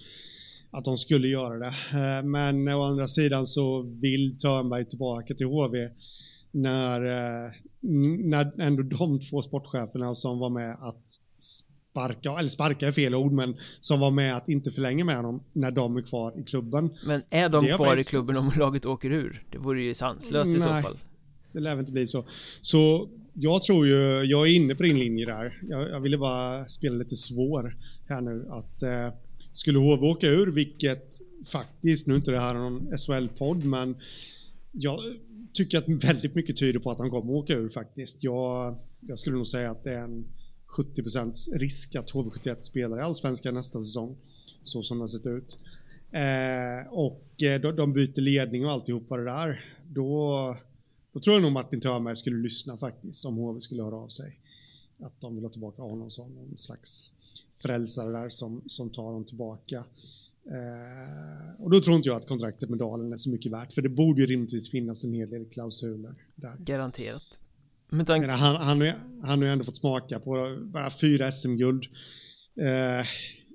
att 0.74 0.84
de 0.84 0.96
skulle 0.96 1.28
göra 1.28 1.58
det. 1.58 1.66
Eh, 1.92 2.24
men 2.24 2.68
å 2.68 2.82
andra 2.82 3.08
sidan 3.08 3.46
så 3.46 3.82
vill 3.82 4.38
Törnberg 4.38 4.84
tillbaka 4.84 5.34
till 5.34 5.46
HV 5.46 5.90
när, 6.50 7.04
eh, 7.04 7.50
när 7.80 8.60
ändå 8.60 8.82
de 8.82 9.20
två 9.20 9.42
sportcheferna 9.42 10.14
som 10.14 10.38
var 10.38 10.50
med 10.50 10.70
att 10.70 11.04
sparka, 11.38 12.38
eller 12.38 12.48
sparka 12.48 12.88
är 12.88 12.92
fel 12.92 13.14
ord, 13.14 13.32
men 13.32 13.56
som 13.80 14.00
var 14.00 14.10
med 14.10 14.36
att 14.36 14.48
inte 14.48 14.70
förlänga 14.70 15.04
med 15.04 15.16
honom 15.16 15.42
när 15.52 15.70
de 15.70 15.96
är 15.96 16.02
kvar 16.02 16.40
i 16.40 16.42
klubben. 16.42 16.90
Men 17.06 17.22
är 17.30 17.48
de 17.48 17.66
kvar 17.66 17.96
i 17.96 18.04
klubben 18.04 18.36
om 18.36 18.52
laget 18.56 18.86
åker 18.86 19.10
ur? 19.10 19.44
Det 19.50 19.58
vore 19.58 19.82
ju 19.82 19.94
sanslöst 19.94 20.50
i 20.50 20.52
Nej. 20.52 20.60
så 20.60 20.88
fall 20.88 20.98
det 21.54 21.60
lär 21.60 21.70
väl 21.70 21.80
inte 21.80 21.92
bli 21.92 22.06
så. 22.06 22.24
Så 22.60 23.08
jag 23.32 23.62
tror 23.62 23.86
ju, 23.86 24.22
jag 24.24 24.48
är 24.48 24.54
inne 24.54 24.74
på 24.74 24.82
din 24.82 24.98
linje 24.98 25.26
där. 25.26 25.52
Jag, 25.68 25.90
jag 25.90 26.00
ville 26.00 26.18
bara 26.18 26.64
spela 26.64 26.96
lite 26.96 27.16
svår 27.16 27.76
här 28.08 28.20
nu. 28.20 28.46
Att 28.50 28.82
eh, 28.82 29.08
skulle 29.54 29.78
HV 29.78 30.06
åka 30.06 30.26
ur, 30.26 30.46
vilket 30.46 31.20
faktiskt, 31.46 32.06
nu 32.06 32.14
är 32.14 32.18
inte 32.18 32.30
det 32.30 32.40
här 32.40 32.54
någon 32.54 32.98
SHL-podd, 32.98 33.64
men 33.64 33.96
jag 34.72 35.00
tycker 35.52 35.78
att 35.78 35.88
väldigt 35.88 36.34
mycket 36.34 36.56
tyder 36.56 36.80
på 36.80 36.90
att 36.90 36.98
han 36.98 37.10
kommer 37.10 37.32
åka 37.32 37.52
ur 37.52 37.68
faktiskt. 37.68 38.24
Jag, 38.24 38.76
jag 39.00 39.18
skulle 39.18 39.36
nog 39.36 39.46
säga 39.46 39.70
att 39.70 39.84
det 39.84 39.92
är 39.92 40.04
en 40.04 40.24
70% 40.76 41.58
risk 41.58 41.94
att 41.94 42.12
HV71 42.12 42.60
spelar 42.60 42.98
i 42.98 43.02
Allsvenskan 43.02 43.54
nästa 43.54 43.80
säsong, 43.80 44.16
så 44.62 44.82
som 44.82 44.98
det 44.98 45.02
har 45.02 45.08
sett 45.08 45.26
ut. 45.26 45.58
Eh, 46.10 46.92
och 46.92 47.42
eh, 47.42 47.60
de, 47.60 47.76
de 47.76 47.92
byter 47.92 48.20
ledning 48.20 48.64
och 48.64 48.70
alltihopa 48.70 49.16
det 49.16 49.24
där. 49.24 49.60
Då 49.88 50.56
då 51.14 51.20
tror 51.20 51.34
jag 51.34 51.42
nog 51.42 51.52
Martin 51.52 51.80
Törnberg 51.80 52.16
skulle 52.16 52.36
lyssna 52.36 52.76
faktiskt 52.76 53.24
om 53.24 53.36
HV 53.36 53.60
skulle 53.60 53.82
höra 53.82 53.96
av 53.96 54.08
sig. 54.08 54.38
Att 55.00 55.20
de 55.20 55.34
vill 55.34 55.44
ha 55.44 55.50
tillbaka 55.50 55.82
honom 55.82 56.10
som 56.10 56.34
någon 56.34 56.58
slags 56.58 57.10
frälsare 57.62 58.12
där 58.12 58.28
som, 58.28 58.62
som 58.66 58.90
tar 58.90 59.12
dem 59.12 59.24
tillbaka. 59.24 59.84
Eh, 60.46 61.62
och 61.62 61.70
då 61.70 61.80
tror 61.80 61.96
inte 61.96 62.08
jag 62.08 62.16
att 62.16 62.28
kontraktet 62.28 62.68
med 62.70 62.78
Dalen 62.78 63.12
är 63.12 63.16
så 63.16 63.30
mycket 63.30 63.52
värt, 63.52 63.72
för 63.72 63.82
det 63.82 63.88
borde 63.88 64.20
ju 64.20 64.26
rimligtvis 64.26 64.70
finnas 64.70 65.04
en 65.04 65.14
hel 65.14 65.30
del 65.30 65.44
klausuler 65.44 66.14
där. 66.34 66.56
Garanterat. 66.58 67.40
Men 67.88 68.06
tank... 68.06 68.26
han, 68.26 68.56
han, 68.56 68.92
han 69.22 69.38
har 69.38 69.46
ju 69.46 69.52
ändå 69.52 69.64
fått 69.64 69.76
smaka 69.76 70.20
på 70.20 70.58
bara 70.62 70.90
fyra 70.90 71.32
SM-guld. 71.32 71.84
Eh, 72.60 73.06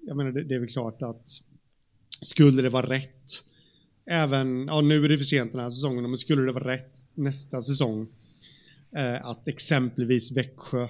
jag 0.08 0.18
menar, 0.18 0.32
det, 0.32 0.44
det, 0.44 0.56
är 0.56 0.60
väl 0.60 0.70
klart 0.70 1.02
att 1.02 1.30
skulle 2.22 2.62
det 2.62 2.70
vara 2.70 2.90
rätt 2.90 3.44
även, 4.06 4.68
ja 4.68 4.82
nu 4.82 5.06
är 5.06 5.10
det 5.10 5.18
för 5.18 5.26
sent 5.26 5.52
den 5.52 5.62
här 5.62 5.70
säsongen, 5.70 6.04
men 6.04 6.18
skulle 6.18 6.42
det 6.42 6.52
vara 6.52 6.68
rätt 6.68 7.08
nästa 7.14 7.62
säsong 7.62 8.08
eh, 8.96 9.26
att 9.26 9.48
exempelvis 9.48 10.32
Växjö 10.32 10.88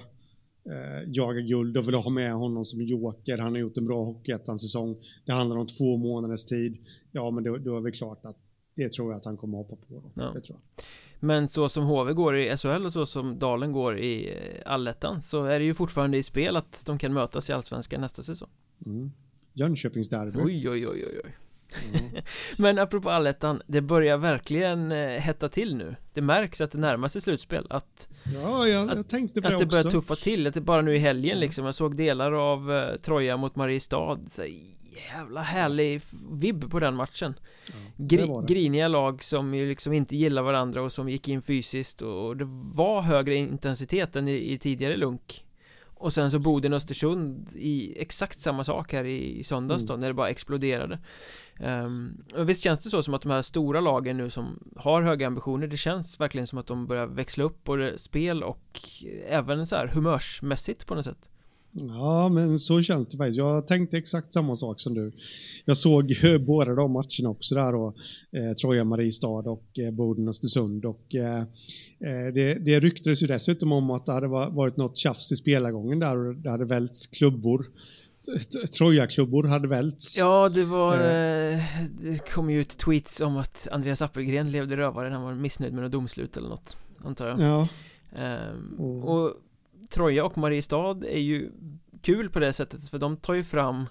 eh, 0.64 1.08
jagar 1.08 1.40
guld 1.40 1.76
och 1.76 1.88
vill 1.88 1.94
ha 1.94 2.10
med 2.10 2.32
honom 2.32 2.64
som 2.64 2.82
joker, 2.82 3.38
han 3.38 3.52
har 3.52 3.58
gjort 3.58 3.76
en 3.76 3.86
bra 3.86 4.04
hockeyettan-säsong, 4.04 4.96
det 5.24 5.32
handlar 5.32 5.56
om 5.56 5.66
två 5.66 5.96
månaders 5.96 6.44
tid, 6.44 6.78
ja 7.12 7.30
men 7.30 7.44
då, 7.44 7.56
då 7.56 7.76
är 7.76 7.80
det 7.80 7.92
klart 7.92 8.24
att 8.24 8.36
det 8.74 8.92
tror 8.92 9.10
jag 9.10 9.18
att 9.18 9.24
han 9.24 9.36
kommer 9.36 9.58
hoppa 9.58 9.76
på. 9.76 10.02
Ja. 10.14 10.32
Det 10.34 10.40
tror 10.40 10.58
jag. 10.58 10.84
Men 11.20 11.48
så 11.48 11.68
som 11.68 11.84
HV 11.84 12.12
går 12.12 12.36
i 12.36 12.56
SHL 12.56 12.84
och 12.86 12.92
så 12.92 13.06
som 13.06 13.38
Dalen 13.38 13.72
går 13.72 13.98
i 13.98 14.28
eh, 14.28 14.72
Allettan 14.72 15.22
så 15.22 15.44
är 15.44 15.58
det 15.58 15.64
ju 15.64 15.74
fortfarande 15.74 16.18
i 16.18 16.22
spel 16.22 16.56
att 16.56 16.82
de 16.86 16.98
kan 16.98 17.12
mötas 17.12 17.50
i 17.50 17.52
Allsvenskan 17.52 18.00
nästa 18.00 18.22
säsong. 18.22 18.48
Mm. 18.86 19.10
Jönköpingsderby. 19.52 20.38
Oj, 20.38 20.68
oj, 20.68 20.88
oj, 20.88 21.04
oj, 21.06 21.20
oj. 21.24 21.36
Mm. 21.94 22.22
Men 22.56 22.78
apropå 22.78 23.10
allettan, 23.10 23.62
det 23.66 23.80
börjar 23.80 24.16
verkligen 24.16 24.92
eh, 24.92 25.08
hetta 25.08 25.48
till 25.48 25.76
nu. 25.76 25.96
Det 26.12 26.20
märks 26.20 26.60
att 26.60 26.70
det 26.70 26.78
närmar 26.78 27.08
sig 27.08 27.20
slutspel 27.20 27.66
Att 27.70 28.08
Ja, 28.34 28.66
jag, 28.66 28.88
jag 28.88 29.08
tänkte 29.08 29.42
på 29.42 29.48
det 29.48 29.54
Att 29.54 29.60
det 29.60 29.66
börjar 29.66 29.84
också. 29.84 30.00
tuffa 30.00 30.16
till, 30.16 30.46
att 30.46 30.54
det 30.54 30.60
bara 30.60 30.82
nu 30.82 30.96
i 30.96 30.98
helgen 30.98 31.40
liksom. 31.40 31.64
Jag 31.64 31.74
såg 31.74 31.96
delar 31.96 32.32
av 32.32 32.72
eh, 32.72 32.96
Troja 32.96 33.36
mot 33.36 33.56
Mariestad. 33.56 34.18
Så 34.28 34.44
Jävla 35.14 35.40
härlig 35.42 36.02
vibb 36.30 36.70
på 36.70 36.80
den 36.80 36.94
matchen. 36.94 37.34
Ja, 37.66 37.72
Gri 37.96 38.28
Griniga 38.48 38.88
lag 38.88 39.22
som 39.22 39.54
ju 39.54 39.68
liksom 39.68 39.92
inte 39.92 40.16
gillar 40.16 40.42
varandra 40.42 40.82
och 40.82 40.92
som 40.92 41.08
gick 41.08 41.28
in 41.28 41.42
fysiskt. 41.42 42.02
Och 42.02 42.36
det 42.36 42.44
var 42.74 43.02
högre 43.02 43.34
intensitet 43.34 44.16
än 44.16 44.28
i, 44.28 44.52
i 44.52 44.58
tidigare 44.58 44.96
lunk 44.96 45.44
och 46.00 46.12
sen 46.12 46.30
så 46.30 46.38
Boden 46.38 46.72
Östersund 46.72 47.48
i 47.54 48.02
exakt 48.02 48.40
samma 48.40 48.64
sak 48.64 48.92
här 48.92 49.04
i, 49.04 49.38
i 49.38 49.44
söndags 49.44 49.86
då, 49.86 49.92
mm. 49.92 50.00
när 50.00 50.08
det 50.08 50.14
bara 50.14 50.28
exploderade 50.28 50.98
um, 51.60 52.22
Visst 52.36 52.62
känns 52.62 52.82
det 52.82 52.90
så 52.90 53.02
som 53.02 53.14
att 53.14 53.22
de 53.22 53.30
här 53.30 53.42
stora 53.42 53.80
lagen 53.80 54.16
nu 54.16 54.30
som 54.30 54.72
har 54.76 55.02
höga 55.02 55.26
ambitioner 55.26 55.66
Det 55.66 55.76
känns 55.76 56.20
verkligen 56.20 56.46
som 56.46 56.58
att 56.58 56.66
de 56.66 56.86
börjar 56.86 57.06
växla 57.06 57.44
upp 57.44 57.64
både 57.64 57.98
spel 57.98 58.42
och 58.42 58.80
även 59.28 59.66
så 59.66 59.76
här 59.76 59.86
humörsmässigt 59.86 60.86
på 60.86 60.94
något 60.94 61.04
sätt 61.04 61.28
Ja, 61.72 62.28
men 62.28 62.58
så 62.58 62.82
känns 62.82 63.08
det 63.08 63.16
faktiskt. 63.16 63.38
Jag 63.38 63.66
tänkte 63.66 63.98
exakt 63.98 64.32
samma 64.32 64.56
sak 64.56 64.80
som 64.80 64.94
du. 64.94 65.12
Jag 65.64 65.76
såg 65.76 66.14
båda 66.46 66.74
de 66.74 66.92
matcherna 66.92 67.30
också 67.30 67.54
där 67.54 67.72
då. 67.72 67.94
Eh, 68.32 68.52
Troja 68.52 68.84
Mariestad 68.84 69.50
och 69.50 69.78
eh, 69.78 69.90
Boden 69.90 70.28
Östersund 70.28 70.84
och 70.84 71.14
eh, 71.14 71.40
eh, 71.40 72.32
det, 72.34 72.54
det 72.54 72.80
ryktades 72.80 73.22
ju 73.22 73.26
dessutom 73.26 73.72
om 73.72 73.90
att 73.90 74.06
det 74.06 74.12
hade 74.12 74.26
varit 74.28 74.76
något 74.76 74.96
tjafs 74.96 75.32
i 75.32 75.36
spelargången 75.36 75.98
där 75.98 76.16
och 76.16 76.34
det 76.34 76.50
hade 76.50 76.64
välts 76.64 77.06
klubbor. 77.06 77.66
Troja-klubbor 78.78 79.44
hade 79.44 79.68
välts. 79.68 80.18
Ja, 80.18 80.48
det 80.48 80.64
var... 80.64 80.94
Eh. 80.94 81.54
eh, 81.54 81.84
det 82.00 82.18
kom 82.18 82.50
ju 82.50 82.60
ut 82.60 82.78
tweets 82.78 83.20
om 83.20 83.36
att 83.36 83.68
Andreas 83.70 84.02
Appelgren 84.02 84.50
levde 84.50 84.76
rövare. 84.76 85.08
Han 85.08 85.22
var 85.22 85.34
missnöjd 85.34 85.72
med 85.72 85.82
något 85.82 85.92
domslut 85.92 86.36
eller 86.36 86.48
något, 86.48 86.76
antar 87.04 87.28
jag. 87.28 87.40
Ja. 87.40 87.68
Oh. 88.78 89.04
Och 89.04 89.34
Troja 89.90 90.24
och 90.24 90.38
Mariestad 90.38 91.04
är 91.04 91.20
ju 91.20 91.50
kul 92.02 92.30
på 92.30 92.38
det 92.38 92.52
sättet 92.52 92.88
för 92.88 92.98
de 92.98 93.16
tar 93.16 93.34
ju 93.34 93.44
fram 93.44 93.86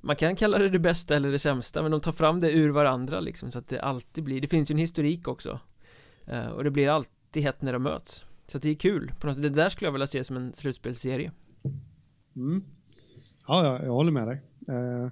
man 0.00 0.16
kan 0.16 0.36
kalla 0.36 0.58
det 0.58 0.68
det 0.68 0.78
bästa 0.78 1.16
eller 1.16 1.32
det 1.32 1.38
sämsta 1.38 1.82
men 1.82 1.90
de 1.90 2.00
tar 2.00 2.12
fram 2.12 2.40
det 2.40 2.52
ur 2.52 2.68
varandra 2.68 3.20
liksom 3.20 3.52
så 3.52 3.58
att 3.58 3.68
det 3.68 3.80
alltid 3.80 4.24
blir, 4.24 4.40
det 4.40 4.48
finns 4.48 4.70
ju 4.70 4.72
en 4.72 4.78
historik 4.78 5.28
också. 5.28 5.60
Eh, 6.26 6.46
och 6.46 6.64
det 6.64 6.70
blir 6.70 6.88
alltid 6.88 7.42
hett 7.42 7.62
när 7.62 7.72
de 7.72 7.82
möts. 7.82 8.24
Så 8.46 8.56
att 8.56 8.62
det 8.62 8.70
är 8.70 8.74
kul 8.74 9.12
på 9.20 9.26
något 9.26 9.42
det 9.42 9.48
där 9.48 9.68
skulle 9.68 9.86
jag 9.86 9.92
vilja 9.92 10.06
se 10.06 10.24
som 10.24 10.36
en 10.36 10.52
slutspelsserie. 10.52 11.32
Mm. 12.36 12.64
Ja, 13.46 13.64
ja, 13.64 13.84
jag 13.84 13.92
håller 13.92 14.12
med 14.12 14.28
dig. 14.28 14.42
Eh, 14.68 15.10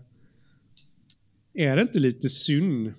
Är 1.69 1.77
det 1.77 1.83
inte 1.83 1.99
lite 1.99 2.29
synd? 2.29 2.95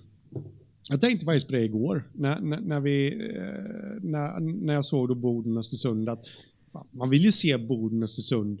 Jag 0.82 1.00
tänkte 1.00 1.24
faktiskt 1.24 1.46
på 1.46 1.52
det 1.52 1.64
igår 1.64 2.10
när, 2.12 2.40
när, 2.40 2.60
när 2.60 2.80
vi, 2.80 3.12
eh, 3.36 4.02
när, 4.02 4.40
när 4.40 4.74
jag 4.74 4.84
såg 4.84 5.08
då 5.08 5.14
Boden 5.14 5.52
och 5.52 5.60
Östersund 5.60 6.08
att 6.08 6.24
man 6.90 7.10
vill 7.10 7.24
ju 7.24 7.32
se 7.32 7.56
Boden 7.56 8.02
Östersund 8.02 8.60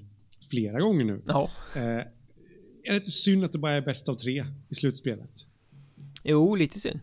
flera 0.50 0.80
gånger 0.80 1.04
nu. 1.04 1.22
Ja. 1.26 1.50
Eh, 1.74 1.82
är 1.82 2.90
det 2.90 2.96
inte 2.96 3.10
synd 3.10 3.44
att 3.44 3.52
det 3.52 3.58
bara 3.58 3.72
är 3.72 3.80
bäst 3.80 4.08
av 4.08 4.14
tre 4.14 4.44
i 4.68 4.74
slutspelet? 4.74 5.46
Jo, 6.24 6.54
lite 6.54 6.80
synd. 6.80 7.00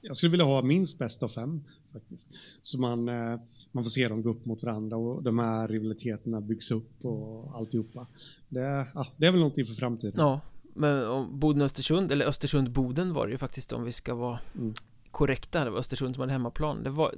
Jag 0.00 0.16
skulle 0.16 0.30
vilja 0.30 0.44
ha 0.44 0.62
minst 0.62 0.98
bäst 0.98 1.22
av 1.22 1.28
fem 1.28 1.64
faktiskt. 1.92 2.28
Så 2.62 2.78
man, 2.78 3.08
eh, 3.08 3.40
man 3.72 3.84
får 3.84 3.90
se 3.90 4.08
dem 4.08 4.22
gå 4.22 4.30
upp 4.30 4.46
mot 4.46 4.62
varandra 4.62 4.96
och 4.96 5.22
de 5.22 5.38
här 5.38 5.68
rivaliteterna 5.68 6.40
byggs 6.40 6.70
upp 6.70 7.04
och 7.04 7.56
alltihopa. 7.56 8.06
Det, 8.48 8.86
ja, 8.94 9.06
det 9.16 9.26
är 9.26 9.32
väl 9.32 9.40
någonting 9.40 9.66
för 9.66 9.74
framtiden. 9.74 10.14
Ja, 10.16 10.40
men 10.74 11.38
Boden-Östersund, 11.38 12.12
eller 12.12 12.26
Östersund-Boden 12.26 13.12
var 13.12 13.26
det 13.26 13.32
ju 13.32 13.38
faktiskt 13.38 13.72
om 13.72 13.84
vi 13.84 13.92
ska 13.92 14.14
vara 14.14 14.40
mm. 14.54 14.74
korrekta. 15.10 15.64
Det 15.64 15.70
var 15.70 15.78
Östersund 15.78 16.14
som 16.14 16.20
hade 16.20 16.32
hemmaplan. 16.32 16.82
Det 16.82 16.90
var, 16.90 17.14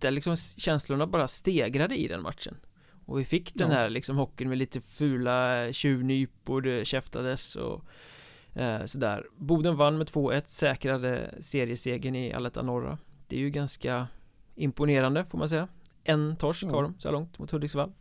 där 0.00 0.10
liksom 0.10 0.36
känslorna 0.36 1.06
bara 1.06 1.28
stegrade 1.28 1.96
i 1.96 2.08
den 2.08 2.22
matchen. 2.22 2.56
Och 3.06 3.20
vi 3.20 3.24
fick 3.24 3.54
den 3.54 3.70
här 3.70 3.90
liksom 3.90 4.16
hockeyn 4.16 4.48
med 4.48 4.58
lite 4.58 4.80
fula 4.80 5.72
tjuvnypor, 5.72 6.60
det 6.60 6.84
käftades 6.84 7.56
och 7.56 7.84
eh, 8.54 8.84
sådär. 8.84 9.26
Boden 9.36 9.76
vann 9.76 9.98
med 9.98 10.06
2-1, 10.06 10.42
säkrade 10.46 11.34
seriesegern 11.40 12.14
i 12.14 12.32
Aletta 12.32 12.62
Norra. 12.62 12.98
Det 13.28 13.36
är 13.36 13.40
ju 13.40 13.50
ganska 13.50 14.08
imponerande 14.54 15.24
får 15.24 15.38
man 15.38 15.48
säga. 15.48 15.68
En 16.04 16.36
torsk 16.36 16.64
ja. 16.64 16.70
har 16.70 16.82
de 16.82 16.94
så 16.98 17.08
här 17.08 17.12
långt 17.12 17.38
mot 17.38 17.50
Hudiksvall. 17.50 17.92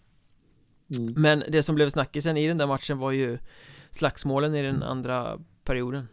Mm. 0.97 1.13
Men 1.17 1.43
det 1.49 1.63
som 1.63 1.75
blev 1.75 1.89
snackisen 1.89 2.37
i 2.37 2.47
den 2.47 2.57
där 2.57 2.67
matchen 2.67 2.97
var 2.97 3.11
ju 3.11 3.37
slagsmålen 3.91 4.55
i 4.55 4.61
den 4.61 4.83
andra 4.83 5.39
perioden. 5.63 6.07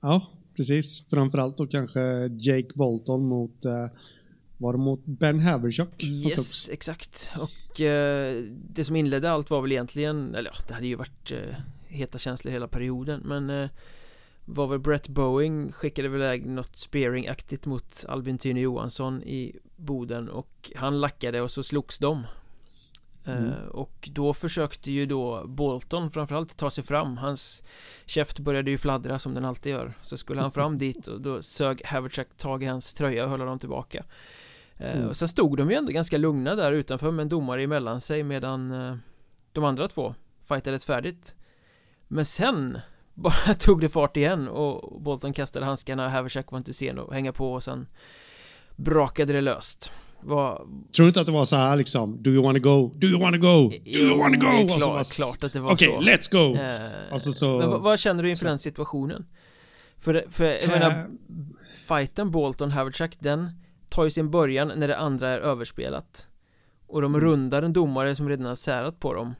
Ja, 0.00 0.26
precis. 0.58 1.10
Framförallt 1.10 1.58
då 1.58 1.66
kanske 1.66 2.00
Jake 2.38 2.68
Bolton 2.74 3.26
mot 3.26 3.64
eh, 3.64 3.86
var 4.56 4.72
det 4.72 4.78
mot 4.78 5.04
Ben 5.04 5.40
Haverchuck? 5.40 6.04
Yes, 6.04 6.68
exakt 6.68 7.34
Och 7.40 7.80
eh, 7.80 8.42
det 8.70 8.84
som 8.84 8.96
inledde 8.96 9.30
allt 9.30 9.50
var 9.50 9.62
väl 9.62 9.72
egentligen 9.72 10.34
Eller 10.34 10.50
ja, 10.54 10.64
det 10.68 10.74
hade 10.74 10.86
ju 10.86 10.94
varit 10.94 11.30
eh, 11.30 11.56
heta 11.86 12.18
känslor 12.18 12.52
hela 12.52 12.68
perioden 12.68 13.22
Men 13.24 13.50
eh, 13.50 13.68
var 14.44 14.66
väl 14.66 14.78
Brett 14.78 15.08
Boeing 15.08 15.72
skickade 15.72 16.08
väl 16.08 16.20
iväg 16.20 16.46
något 16.46 16.76
spearing-aktigt 16.76 17.66
mot 17.66 18.04
Albin 18.08 18.38
Tyne 18.38 18.60
Johansson 18.60 19.22
i 19.22 19.56
Boden 19.76 20.28
och 20.28 20.72
han 20.76 21.00
lackade 21.00 21.40
och 21.40 21.50
så 21.50 21.62
slogs 21.62 21.98
de 21.98 22.26
Mm. 23.28 23.44
Uh, 23.44 23.66
och 23.66 24.08
då 24.12 24.34
försökte 24.34 24.90
ju 24.90 25.06
då 25.06 25.46
Bolton 25.46 26.10
framförallt 26.10 26.56
ta 26.56 26.70
sig 26.70 26.84
fram. 26.84 27.16
Hans 27.16 27.62
käft 28.06 28.38
började 28.38 28.70
ju 28.70 28.78
fladdra 28.78 29.18
som 29.18 29.34
den 29.34 29.44
alltid 29.44 29.72
gör. 29.72 29.92
Så 30.02 30.16
skulle 30.16 30.40
han 30.40 30.52
fram 30.52 30.78
dit 30.78 31.06
och 31.06 31.20
då 31.20 31.42
sög 31.42 31.82
Haverchuck 31.84 32.36
tag 32.36 32.62
i 32.62 32.66
hans 32.66 32.94
tröja 32.94 33.24
och 33.24 33.30
höll 33.30 33.40
honom 33.40 33.58
tillbaka. 33.58 34.04
Uh, 34.80 34.96
mm. 34.96 35.08
Och 35.08 35.16
sen 35.16 35.28
stod 35.28 35.56
de 35.56 35.70
ju 35.70 35.76
ändå 35.76 35.92
ganska 35.92 36.18
lugna 36.18 36.54
där 36.54 36.72
utanför 36.72 37.10
med 37.10 37.22
en 37.22 37.28
domare 37.28 37.62
emellan 37.62 38.00
sig 38.00 38.22
medan 38.22 38.72
uh, 38.72 38.96
de 39.52 39.64
andra 39.64 39.88
två 39.88 40.14
fightades 40.48 40.84
färdigt. 40.84 41.34
Men 42.08 42.26
sen 42.26 42.78
bara 43.14 43.54
tog 43.54 43.80
det 43.80 43.88
fart 43.88 44.16
igen 44.16 44.48
och 44.48 45.02
Bolton 45.02 45.32
kastade 45.32 45.66
handskarna. 45.66 46.08
Haverchuck 46.08 46.50
var 46.50 46.58
inte 46.58 46.72
sen 46.72 46.98
att 46.98 47.12
hänga 47.12 47.32
på 47.32 47.52
och 47.52 47.62
sen 47.62 47.86
brakade 48.76 49.32
det 49.32 49.40
löst 49.40 49.92
var... 50.20 50.56
Tror 50.96 51.04
du 51.04 51.06
inte 51.06 51.20
att 51.20 51.26
det 51.26 51.32
var 51.32 51.44
så 51.44 51.56
här 51.56 51.76
liksom, 51.76 52.22
do 52.22 52.30
you 52.30 52.42
wanna 52.42 52.58
go, 52.58 52.92
do 52.94 53.06
you 53.06 53.20
wanna 53.20 53.38
go, 53.38 53.68
do 53.68 53.98
you 53.98 54.18
wanna 54.18 54.36
go? 54.36 54.46
Det 54.46 54.74
är 54.74 54.78
klart, 54.78 54.98
alltså, 54.98 55.22
klart 55.22 55.44
att 55.44 55.52
det 55.52 55.60
var 55.60 55.72
okay, 55.72 55.88
så. 55.88 55.96
Okej, 55.96 56.14
let's 56.14 56.32
go! 56.32 56.56
Eh, 56.56 57.12
alltså, 57.12 57.32
så... 57.32 57.58
Men 57.58 57.82
vad, 57.82 57.98
känner 57.98 58.22
du 58.22 58.30
inför 58.30 58.44
så... 58.44 58.48
den 58.48 58.58
situationen? 58.58 59.26
För, 59.98 60.26
för 60.30 60.44
jag 60.44 60.62
eh... 60.62 60.70
menar, 60.70 61.06
fighten 61.88 62.30
Bolton 62.30 62.70
Haverchuck, 62.70 63.16
den 63.18 63.50
tar 63.90 64.04
ju 64.04 64.10
sin 64.10 64.30
början 64.30 64.72
när 64.76 64.88
det 64.88 64.98
andra 64.98 65.30
är 65.30 65.38
överspelat. 65.38 66.28
Och 66.86 67.02
de 67.02 67.20
rundar 67.20 67.62
en 67.62 67.72
domare 67.72 68.16
som 68.16 68.28
redan 68.28 68.46
har 68.46 68.54
särat 68.54 69.00
på 69.00 69.14
dem 69.14 69.34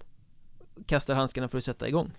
Kastar 0.87 1.15
handskarna 1.15 1.49
för 1.49 1.59
att 1.59 1.65
sätta 1.65 1.89
igång 1.89 2.11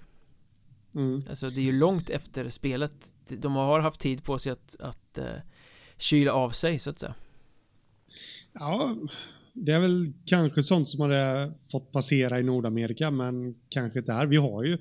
mm. 0.95 1.23
Alltså 1.29 1.49
det 1.49 1.61
är 1.61 1.63
ju 1.63 1.71
långt 1.71 2.09
efter 2.09 2.49
spelet 2.49 3.13
De 3.37 3.55
har 3.55 3.79
haft 3.79 3.99
tid 3.99 4.23
på 4.23 4.39
sig 4.39 4.51
att, 4.51 4.75
att 4.79 5.17
uh, 5.17 5.25
kyla 5.97 6.33
av 6.33 6.49
sig 6.49 6.79
så 6.79 6.89
att 6.89 6.99
säga 6.99 7.13
Ja, 8.53 8.97
det 9.53 9.71
är 9.71 9.79
väl 9.79 10.13
kanske 10.25 10.63
sånt 10.63 10.89
som 10.89 11.01
hade 11.01 11.51
fått 11.71 11.91
passera 11.91 12.39
i 12.39 12.43
Nordamerika, 12.43 13.12
men 13.12 13.55
kanske 13.69 13.99
inte 13.99 14.13
här. 14.13 14.25
Vi 14.25 14.35
har 14.35 14.63
ju 14.63 14.77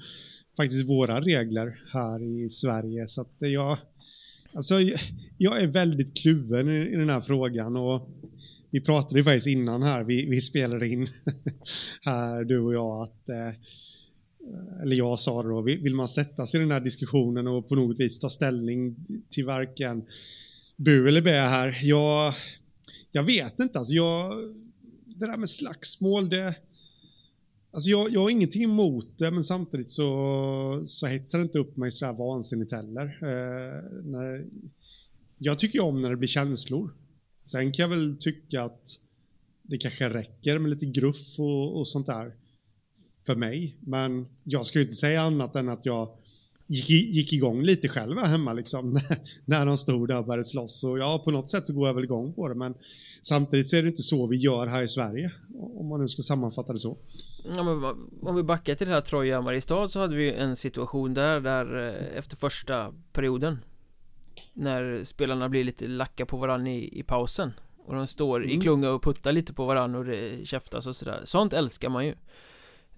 faktiskt 0.57 0.89
våra 0.89 1.21
regler 1.21 1.79
här 1.93 2.23
i 2.23 2.51
Sverige, 2.51 3.07
så 3.07 3.21
att 3.21 3.35
jag... 3.39 3.79
Alltså, 4.53 4.75
jag 5.39 5.63
är 5.63 5.67
väldigt 5.67 6.17
kluven 6.17 6.69
i, 6.69 6.93
i 6.93 6.97
den 6.97 7.11
här 7.11 7.21
frågan 7.21 7.77
och 7.77 8.09
vi 8.71 8.81
pratade 8.81 9.21
ju 9.21 9.25
faktiskt 9.25 9.47
innan 9.47 9.83
här, 9.83 10.05
vi, 10.05 10.31
vi 10.31 10.41
spelade 10.41 10.89
in 10.89 11.07
här, 12.03 12.45
du 12.45 12.59
och 12.59 12.75
jag, 12.75 13.03
att 13.03 13.29
eh, 13.29 13.55
eller 14.83 14.97
jag 14.97 15.21
sa 15.21 15.43
det 15.43 15.49
då, 15.49 15.63
vill 15.63 15.95
man 15.95 16.09
sätta 16.09 16.47
sig 16.47 16.59
i 16.59 16.63
den 16.63 16.71
här 16.71 16.81
diskussionen 16.81 17.47
och 17.47 17.69
på 17.69 17.75
något 17.75 18.01
vis 18.01 18.19
ta 18.19 18.31
ställning 18.31 18.97
till 19.31 19.45
varken 19.45 20.05
bu 20.77 21.09
eller 21.09 21.23
bä 21.23 21.41
här. 21.41 21.79
Jag, 21.83 22.35
jag 23.13 23.23
vet 23.23 23.61
inte, 23.61 23.79
alltså 23.79 23.95
jag, 23.95 24.39
det 25.05 25.27
där 25.27 25.37
med 25.37 25.51
slagsmål, 25.51 26.29
det, 26.29 26.55
alltså 27.71 27.91
jag, 27.91 28.11
jag 28.11 28.21
har 28.21 28.31
ingenting 28.31 28.65
emot 28.65 29.19
det, 29.19 29.31
men 29.31 29.45
samtidigt 29.45 29.91
så, 29.91 30.83
så 30.87 31.07
hetsar 31.07 31.39
det 31.39 31.43
inte 31.43 31.59
upp 31.59 31.77
mig 31.77 31.91
sådär 31.91 32.13
vansinnigt 32.13 32.73
heller. 32.73 33.05
Eh, 33.05 34.03
när, 34.05 34.45
jag 35.39 35.59
tycker 35.59 35.81
om 35.81 36.03
när 36.03 36.11
det 36.11 36.17
blir 36.17 36.29
känslor. 36.29 36.95
Sen 37.45 37.73
kan 37.73 37.83
jag 37.83 37.89
väl 37.89 38.17
tycka 38.21 38.63
att 38.63 39.01
det 39.63 39.79
kanske 39.79 40.09
räcker 40.09 40.59
med 40.59 40.71
lite 40.71 40.87
gruff 40.87 41.39
och, 41.39 41.79
och 41.79 41.89
sånt 41.89 42.07
där 42.07 42.33
för 43.27 43.37
mig. 43.37 43.77
Men 43.81 44.27
jag 44.45 44.67
ska 44.67 44.79
ju 44.79 44.85
inte 44.85 44.97
säga 44.97 45.23
annat 45.23 45.57
än 45.57 45.69
att 45.69 45.87
jag 45.87 46.18
gick, 46.69 46.91
gick 46.91 47.33
igång 47.33 47.63
lite 47.63 47.89
själv 47.89 48.19
här 48.19 48.27
hemma 48.27 48.53
liksom. 48.53 49.01
när 49.45 49.67
de 49.67 49.79
stod 49.79 50.09
där 50.09 50.19
och 50.19 50.27
började 50.27 50.45
slåss. 50.45 50.85
Och 50.85 50.99
ja, 50.99 51.23
på 51.25 51.31
något 51.31 51.49
sätt 51.49 51.67
så 51.67 51.73
går 51.73 51.87
jag 51.87 51.95
väl 51.95 52.05
igång 52.05 52.33
på 52.33 52.49
det. 52.49 52.55
Men 52.55 52.75
samtidigt 53.23 53.69
så 53.69 53.77
är 53.77 53.83
det 53.83 53.89
inte 53.89 54.03
så 54.03 54.27
vi 54.27 54.37
gör 54.37 54.67
här 54.67 54.83
i 54.83 54.89
Sverige. 54.89 55.33
Om 55.55 55.89
man 55.89 56.01
nu 56.01 56.09
ska 56.09 56.23
sammanfatta 56.23 56.73
det 56.73 56.79
så. 56.79 56.99
Ja, 57.57 57.63
men 57.63 57.85
om 58.23 58.37
vi 58.37 58.43
backar 58.43 58.75
till 58.75 58.87
det 58.87 58.95
här 58.95 59.01
Troja 59.01 59.41
Mariestad 59.41 59.89
så 59.89 60.01
hade 60.01 60.17
vi 60.17 60.33
en 60.33 60.57
situation 60.57 61.15
där, 61.15 61.41
där 61.41 61.89
eh, 61.89 62.19
efter 62.19 62.37
första 62.37 62.93
perioden 63.13 63.59
när 64.53 65.05
spelarna 65.05 65.49
blir 65.49 65.65
lite 65.65 65.87
lacka 65.87 66.27
på 66.27 66.37
varandra 66.37 66.71
i, 66.71 67.01
i 67.01 67.03
pausen 67.03 67.53
och 67.79 67.95
de 67.95 68.07
står 68.07 68.45
mm. 68.45 68.59
i 68.59 68.61
klunga 68.61 68.91
och 68.91 69.03
puttar 69.03 69.33
lite 69.33 69.53
på 69.53 69.67
varandra 69.67 69.99
och 69.99 70.05
det 70.05 70.47
käftas 70.49 70.87
och 70.87 70.97
sådär 70.97 71.21
Sånt 71.25 71.53
älskar 71.53 71.89
man 71.89 72.07
ju 72.07 72.15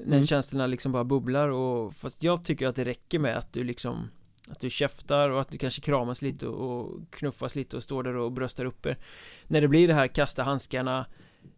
när 0.05 0.17
mm. 0.17 0.27
känslorna 0.27 0.67
liksom 0.67 0.93
bara 0.93 1.05
bubblar 1.05 1.49
och 1.49 1.95
fast 1.95 2.23
jag 2.23 2.45
tycker 2.45 2.67
att 2.67 2.77
det 2.77 2.85
räcker 2.85 3.19
med 3.19 3.37
att 3.37 3.53
du 3.53 3.65
liksom 3.65 4.11
att 4.49 4.61
du 4.61 4.71
käftar 4.71 5.31
och 5.31 5.41
att 5.41 5.51
du 5.51 5.59
kanske 5.59 5.81
kramas 5.81 6.23
lite 6.23 6.47
och 6.47 7.01
knuffas 7.11 7.55
lite 7.55 7.77
och 7.77 7.83
står 7.83 8.03
där 8.03 8.17
och 8.17 8.33
bröstar 8.33 8.65
upp 8.65 8.87
er 8.87 8.99
När 9.47 9.61
det 9.61 9.69
blir 9.69 9.89
det 9.89 9.95
här 9.95 10.07
kasta 10.07 10.43
handskarna 10.43 11.07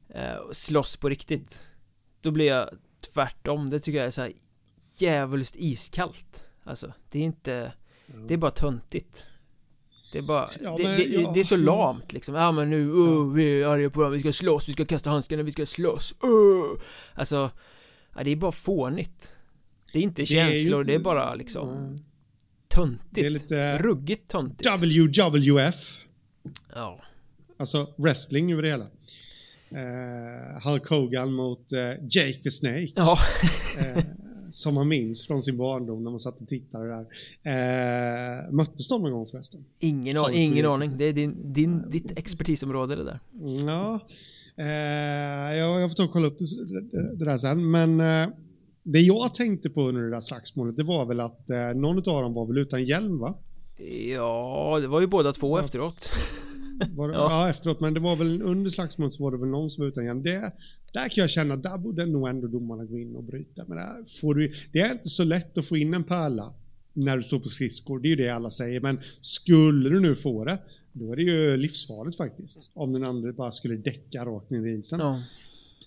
eh, 0.09 0.51
Slåss 0.53 0.97
på 0.97 1.09
riktigt 1.09 1.65
Då 2.21 2.31
blir 2.31 2.47
jag 2.47 2.69
tvärtom, 3.15 3.71
det 3.71 3.81
tycker 3.81 3.99
jag 3.99 4.07
är 4.07 4.11
så 4.11 4.23
här 4.23 4.33
djävulskt 4.99 5.57
iskallt. 5.57 6.49
Alltså, 6.65 6.93
det 7.11 7.19
är 7.19 7.23
inte 7.23 7.73
Det 8.29 8.35
är 8.35 8.39
bara 8.39 8.51
töntigt. 8.51 9.27
Det 10.13 10.19
är 10.19 10.23
bara, 10.23 10.51
Ja, 10.61 10.77
det, 10.77 10.83
men, 10.83 10.97
det, 10.97 11.05
ja, 11.05 11.31
det 11.35 11.41
är 11.41 11.45
så 11.45 11.57
lamt 11.57 12.13
liksom. 12.13 12.35
Ja 12.35 12.53
men 12.53 12.71
nu, 12.71 12.93
oh, 12.93 13.33
vi 13.33 13.63
är 13.63 13.67
arga 13.67 13.91
på 13.91 14.01
varandra, 14.01 14.17
vi 14.17 14.23
ska 14.23 14.33
slåss, 14.33 14.69
vi 14.69 14.73
ska 14.73 14.85
kasta 14.85 15.11
handskarna, 15.11 15.43
vi 15.43 15.53
ska 15.53 15.67
slåss. 15.67 16.15
Oh. 16.21 16.81
Alltså, 17.15 17.51
ja, 18.17 18.25
det 18.25 18.31
är 18.31 18.37
bara 18.37 18.53
fånigt 18.53 19.33
Det 19.93 19.99
är 19.99 20.03
inte 20.03 20.23
Det 20.23 20.39
är 20.39 20.49
ju 20.49 20.55
känslor, 20.55 20.85
det 20.85 20.95
är 20.95 20.99
bara 20.99 21.35
liksom 21.35 21.91
Nej. 21.93 22.03
töntigt 22.69 23.15
Det 23.15 23.27
är 23.27 23.31
lite 23.31 23.79
Ruggigt 23.79 24.31
töntigt 24.31 24.69
WWF. 24.69 25.99
Ja, 26.75 27.01
Alltså 27.59 27.95
wrestling 27.97 28.53
över 28.53 28.63
det 28.63 28.69
hela. 28.69 28.85
Eh, 29.71 30.63
Hulk 30.71 30.89
Hogan 30.89 31.33
mot 31.33 31.73
eh, 31.73 31.81
Jake 32.11 32.43
the 32.43 32.51
Snake. 32.51 32.93
ja, 32.97 33.19
Eh, 33.79 34.03
som 34.53 34.75
man 34.75 34.89
minns 34.89 35.27
från 35.27 35.43
sin 35.43 35.57
barndom 35.57 36.05
när 36.05 36.11
man 36.11 36.19
satt 36.19 36.41
och 36.41 36.49
tittade 36.49 36.89
där. 36.89 37.07
Eh, 37.43 38.53
möttes 38.53 38.89
de 38.89 39.03
någon 39.03 39.13
gång 39.13 39.27
förresten? 39.27 39.65
ingen, 39.79 40.17
an, 40.17 40.35
ingen 40.35 40.67
aning 40.67 40.97
Det 40.97 41.05
är 41.05 41.13
din, 41.13 41.53
din, 41.53 41.91
ditt 41.91 42.19
expertisområde 42.19 42.97
det 42.97 43.05
där 43.05 43.21
Mm, 43.41 43.69
Ja, 43.69 44.01
eh, 44.57 45.57
jag, 45.59 45.81
jag 45.81 45.91
får 45.91 45.97
ta 45.97 46.05
och 46.05 46.13
kolla 46.13 46.27
upp 46.27 46.39
det, 46.39 46.45
det, 46.93 47.17
det 47.17 47.25
där 47.25 47.39
sen. 47.39 47.71
Men 47.71 48.01
eh, 48.01 48.29
det 48.83 49.01
jag 49.01 49.35
tänkte 49.35 49.71
på 49.71 49.83
under 49.83 50.03
det 50.03 50.11
där 50.11 50.21
slagsmålet, 50.21 50.77
det 50.77 50.83
var 50.85 51.07
väl 51.07 51.21
att 51.21 51.51
eh, 51.51 51.57
någon 51.75 51.97
av 51.99 52.23
dem 52.23 52.35
var 52.35 52.47
väl 52.47 52.59
utan 52.59 52.85
hjälm 52.85 53.19
va? 53.19 53.35
Ja, 54.15 54.79
det 54.81 54.87
var 54.87 55.01
ju 55.01 55.07
båda 55.07 55.33
två 55.33 55.59
Ja. 55.59 55.65
efteråt 55.65 56.11
Var 56.91 57.09
det, 57.09 57.15
Ja. 57.15 57.21
ja. 57.31 57.51
efteråt, 57.51 57.81
men 57.81 57.95
det 57.95 58.01
var 58.01 58.17
väl 58.17 58.43
under 58.43 58.71
slagsmålet 58.71 59.13
så 59.13 59.23
var 59.23 59.33
det 59.33 59.39
väl 59.39 59.49
någon 59.49 59.71
som 59.71 59.83
var 59.83 59.89
utan 59.89 60.05
hjälm. 60.05 60.23
Det, 60.23 60.53
där 60.93 61.09
kan 61.09 61.23
jag 61.23 61.31
känna, 61.31 61.57
där 61.57 61.79
borde 61.79 62.07
nog 62.07 62.29
ändå 62.29 62.47
domarna 62.47 62.85
gå 62.85 62.99
in 62.99 63.17
och 63.17 63.25
bryta. 63.25 63.65
Men 63.69 63.77
där 63.77 64.21
får 64.21 64.35
du, 64.35 64.53
det 64.73 64.81
är 64.81 64.93
inte 64.93 65.09
så 65.09 65.25
lätt 65.25 65.59
att 65.59 65.67
få 65.67 65.77
in 65.77 65.95
en 65.95 66.05
pärla 66.05 66.55
när 66.93 67.17
du 67.17 67.23
står 67.23 67.41
på 67.41 67.49
skridskor, 67.49 67.99
det 67.99 68.09
är 68.09 68.11
ju 68.11 68.17
det 68.17 68.29
alla 68.29 68.51
säger. 68.51 68.81
Men 68.81 69.01
skulle 69.21 69.89
du 69.89 70.01
nu 70.01 70.15
få 70.17 70.45
det, 70.45 70.59
då 70.93 71.13
är 71.13 71.17
det 71.17 71.23
ju 71.23 71.57
livsfarligt 71.57 72.17
faktiskt. 72.17 72.71
Om 72.75 72.93
den 72.93 73.05
andra 73.05 73.33
bara 73.33 73.51
skulle 73.53 73.77
däcka 73.77 74.25
rakt 74.25 74.51
ner 74.51 74.67
i 74.67 74.79
isen. 74.79 75.01
Ja, 75.01 75.23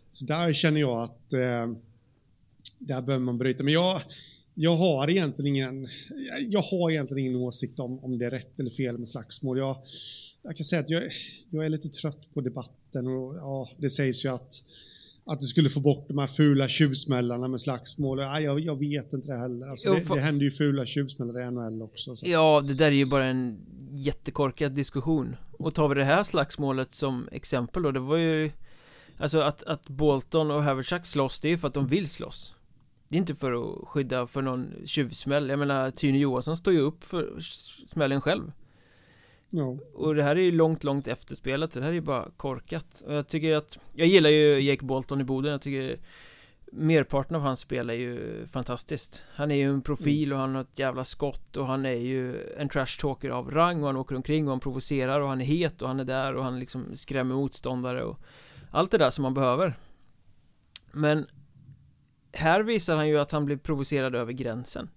Så 0.09 0.25
där 0.25 0.53
känner 0.53 0.79
jag 0.79 1.03
att 1.03 1.33
eh, 1.33 1.73
där 2.79 3.01
behöver 3.01 3.25
man 3.25 3.37
bryta. 3.37 3.63
Men 3.63 3.73
jag, 3.73 4.01
jag 4.53 4.75
har 4.77 5.09
egentligen 5.09 5.55
ingen, 5.55 5.87
jag 6.49 6.61
har 6.61 6.91
egentligen 6.91 7.25
ingen 7.25 7.35
åsikt 7.35 7.79
om, 7.79 8.03
om 8.03 8.17
det 8.17 8.25
är 8.25 8.31
rätt 8.31 8.59
eller 8.59 8.69
fel 8.69 8.97
med 8.97 9.07
slagsmål. 9.07 9.57
Jag, 9.57 9.77
jag 10.45 10.57
kan 10.57 10.65
säga 10.65 10.79
att 10.79 10.89
jag, 10.89 11.03
jag 11.49 11.65
är 11.65 11.69
lite 11.69 11.89
trött 11.89 12.33
på 12.33 12.41
debatten 12.41 13.07
och 13.07 13.35
ja, 13.35 13.69
det 13.77 13.89
sägs 13.89 14.25
ju 14.25 14.29
att, 14.29 14.63
att 15.25 15.41
det 15.41 15.45
skulle 15.45 15.69
få 15.69 15.79
bort 15.79 16.07
de 16.07 16.17
här 16.17 16.27
fula 16.27 16.69
tjuvsmällarna 16.69 17.47
med 17.47 17.61
slagsmål. 17.61 18.19
Ja, 18.19 18.39
jag, 18.39 18.59
jag 18.59 18.79
vet 18.79 19.13
inte 19.13 19.27
det 19.27 19.37
heller. 19.37 19.67
Alltså, 19.67 19.93
det, 19.93 20.15
det 20.15 20.21
händer 20.21 20.43
ju 20.43 20.51
fula 20.51 20.85
tjuvsmällar 20.85 21.47
i 21.47 21.51
NHL 21.51 21.81
också. 21.81 22.15
Ja, 22.23 22.61
det 22.61 22.73
där 22.73 22.85
är 22.87 22.91
ju 22.91 23.05
bara 23.05 23.25
en 23.25 23.57
jättekorkad 23.91 24.71
diskussion 24.71 25.35
Och 25.51 25.73
tar 25.73 25.87
vi 25.87 25.95
det 25.95 26.03
här 26.03 26.23
slagsmålet 26.23 26.91
som 26.91 27.29
exempel 27.31 27.83
då, 27.83 27.91
det 27.91 27.99
var 27.99 28.17
ju 28.17 28.51
Alltså 29.17 29.39
att, 29.39 29.63
att 29.63 29.89
Bolton 29.89 30.51
och 30.51 30.63
Havertzack 30.63 31.05
slåss, 31.05 31.39
det 31.39 31.47
är 31.47 31.49
ju 31.49 31.57
för 31.57 31.67
att 31.67 31.73
de 31.73 31.87
vill 31.87 32.09
slåss 32.09 32.53
Det 33.07 33.15
är 33.15 33.17
inte 33.17 33.35
för 33.35 33.51
att 33.53 33.87
skydda 33.87 34.27
för 34.27 34.41
någon 34.41 34.73
tjuvsmäll 34.85 35.49
Jag 35.49 35.59
menar, 35.59 35.91
Tyne 35.91 36.17
Johansson 36.17 36.57
står 36.57 36.73
ju 36.73 36.79
upp 36.79 37.03
för 37.03 37.39
smällen 37.87 38.21
själv 38.21 38.51
Ja. 39.49 39.77
Och 39.93 40.15
det 40.15 40.23
här 40.23 40.35
är 40.35 40.41
ju 40.41 40.51
långt, 40.51 40.83
långt 40.83 41.07
efterspelat, 41.07 41.73
så 41.73 41.79
det 41.79 41.85
här 41.85 41.91
är 41.91 41.95
ju 41.95 42.01
bara 42.01 42.29
korkat. 42.37 43.03
Och 43.05 43.13
jag 43.13 43.27
tycker 43.27 43.55
att, 43.55 43.79
jag 43.93 44.07
gillar 44.07 44.29
ju 44.29 44.59
Jake 44.59 44.85
Bolton 44.85 45.21
i 45.21 45.23
Boden, 45.23 45.51
jag 45.51 45.61
tycker 45.61 45.99
Merparten 46.71 47.35
av 47.35 47.41
hans 47.41 47.59
spel 47.59 47.89
är 47.89 47.93
ju 47.93 48.45
fantastiskt. 48.47 49.25
Han 49.33 49.51
är 49.51 49.55
ju 49.55 49.63
en 49.63 49.81
profil 49.81 50.33
och 50.33 50.39
han 50.39 50.55
har 50.55 50.61
ett 50.61 50.79
jävla 50.79 51.03
skott 51.03 51.57
och 51.57 51.67
han 51.67 51.85
är 51.85 51.95
ju 51.95 52.53
en 52.57 52.69
trash 52.69 52.99
talker 52.99 53.29
av 53.29 53.51
rang 53.51 53.81
och 53.81 53.87
han 53.87 53.97
åker 53.97 54.15
omkring 54.15 54.45
och 54.45 54.51
han 54.51 54.59
provocerar 54.59 55.21
och 55.21 55.29
han 55.29 55.41
är 55.41 55.45
het 55.45 55.81
och 55.81 55.87
han 55.87 55.99
är 55.99 56.05
där 56.05 56.33
och 56.35 56.43
han 56.43 56.59
liksom 56.59 56.95
skrämmer 56.95 57.35
motståndare 57.35 58.03
och 58.03 58.19
Allt 58.71 58.91
det 58.91 58.97
där 58.97 59.09
som 59.09 59.21
man 59.21 59.33
behöver. 59.33 59.77
Men 60.91 61.27
Här 62.31 62.63
visar 62.63 62.95
han 62.95 63.07
ju 63.07 63.19
att 63.19 63.31
han 63.31 63.45
blir 63.45 63.57
provocerad 63.57 64.15
över 64.15 64.33
gränsen. 64.33 64.89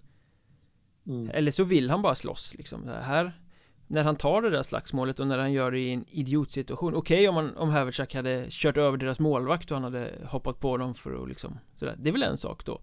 Mm. 1.07 1.31
eller 1.31 1.51
så 1.51 1.65
vill 1.65 1.91
han 1.91 2.03
bara 2.03 2.15
slåss 2.15 2.55
liksom. 2.55 2.87
Det 2.87 3.01
här 3.01 3.41
När 3.91 4.05
han 4.05 4.17
tar 4.17 4.43
det 4.43 4.51
där 4.51 4.63
slagsmålet 4.63 5.21
och 5.21 5.27
när 5.27 5.39
han 5.39 5.53
gör 5.53 5.71
det 5.71 5.79
i 5.79 5.93
en 5.93 6.05
idiotsituation. 6.09 6.95
Okej 6.95 7.29
om, 7.29 7.37
han, 7.37 7.57
om 7.57 7.69
Havertzack 7.69 8.15
hade 8.15 8.47
kört 8.49 8.77
över 8.77 8.97
deras 8.97 9.19
målvakt 9.19 9.71
och 9.71 9.77
han 9.77 9.85
hade 9.85 10.13
hoppat 10.25 10.61
på 10.61 10.77
dem 10.77 10.95
för 10.95 11.23
att 11.23 11.29
liksom 11.29 11.59
sådär. 11.75 11.95
Det 11.99 12.09
är 12.09 12.13
väl 12.13 12.23
en 12.23 12.37
sak 12.37 12.65
då. 12.65 12.81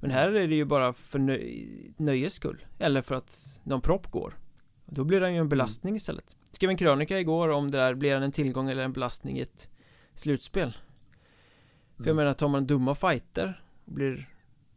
Men 0.00 0.10
här 0.10 0.32
är 0.32 0.48
det 0.48 0.54
ju 0.54 0.64
bara 0.64 0.92
för 0.92 1.18
nöj, 1.18 1.94
nöjes 1.96 2.34
skull. 2.34 2.66
Eller 2.78 3.02
för 3.02 3.14
att 3.14 3.60
någon 3.62 3.80
propp 3.80 4.10
går. 4.10 4.38
Då 4.86 5.04
blir 5.04 5.20
han 5.20 5.34
ju 5.34 5.40
en 5.40 5.48
belastning 5.48 5.96
istället. 5.96 6.36
Skrev 6.52 6.70
en 6.70 6.76
krönika 6.76 7.20
igår 7.20 7.48
om 7.48 7.70
det 7.70 7.78
där. 7.78 7.94
Blir 7.94 8.14
han 8.14 8.22
en 8.22 8.32
tillgång 8.32 8.70
eller 8.70 8.84
en 8.84 8.92
belastning 8.92 9.38
i 9.38 9.40
ett 9.40 9.70
slutspel? 10.14 10.72
För 11.96 12.04
jag 12.04 12.06
Mm. 12.06 12.16
menar 12.16 12.34
tar 12.34 12.48
man 12.48 12.66
dumma 12.66 12.94
fighter 12.94 13.62
och 13.84 13.92
blir 13.92 14.28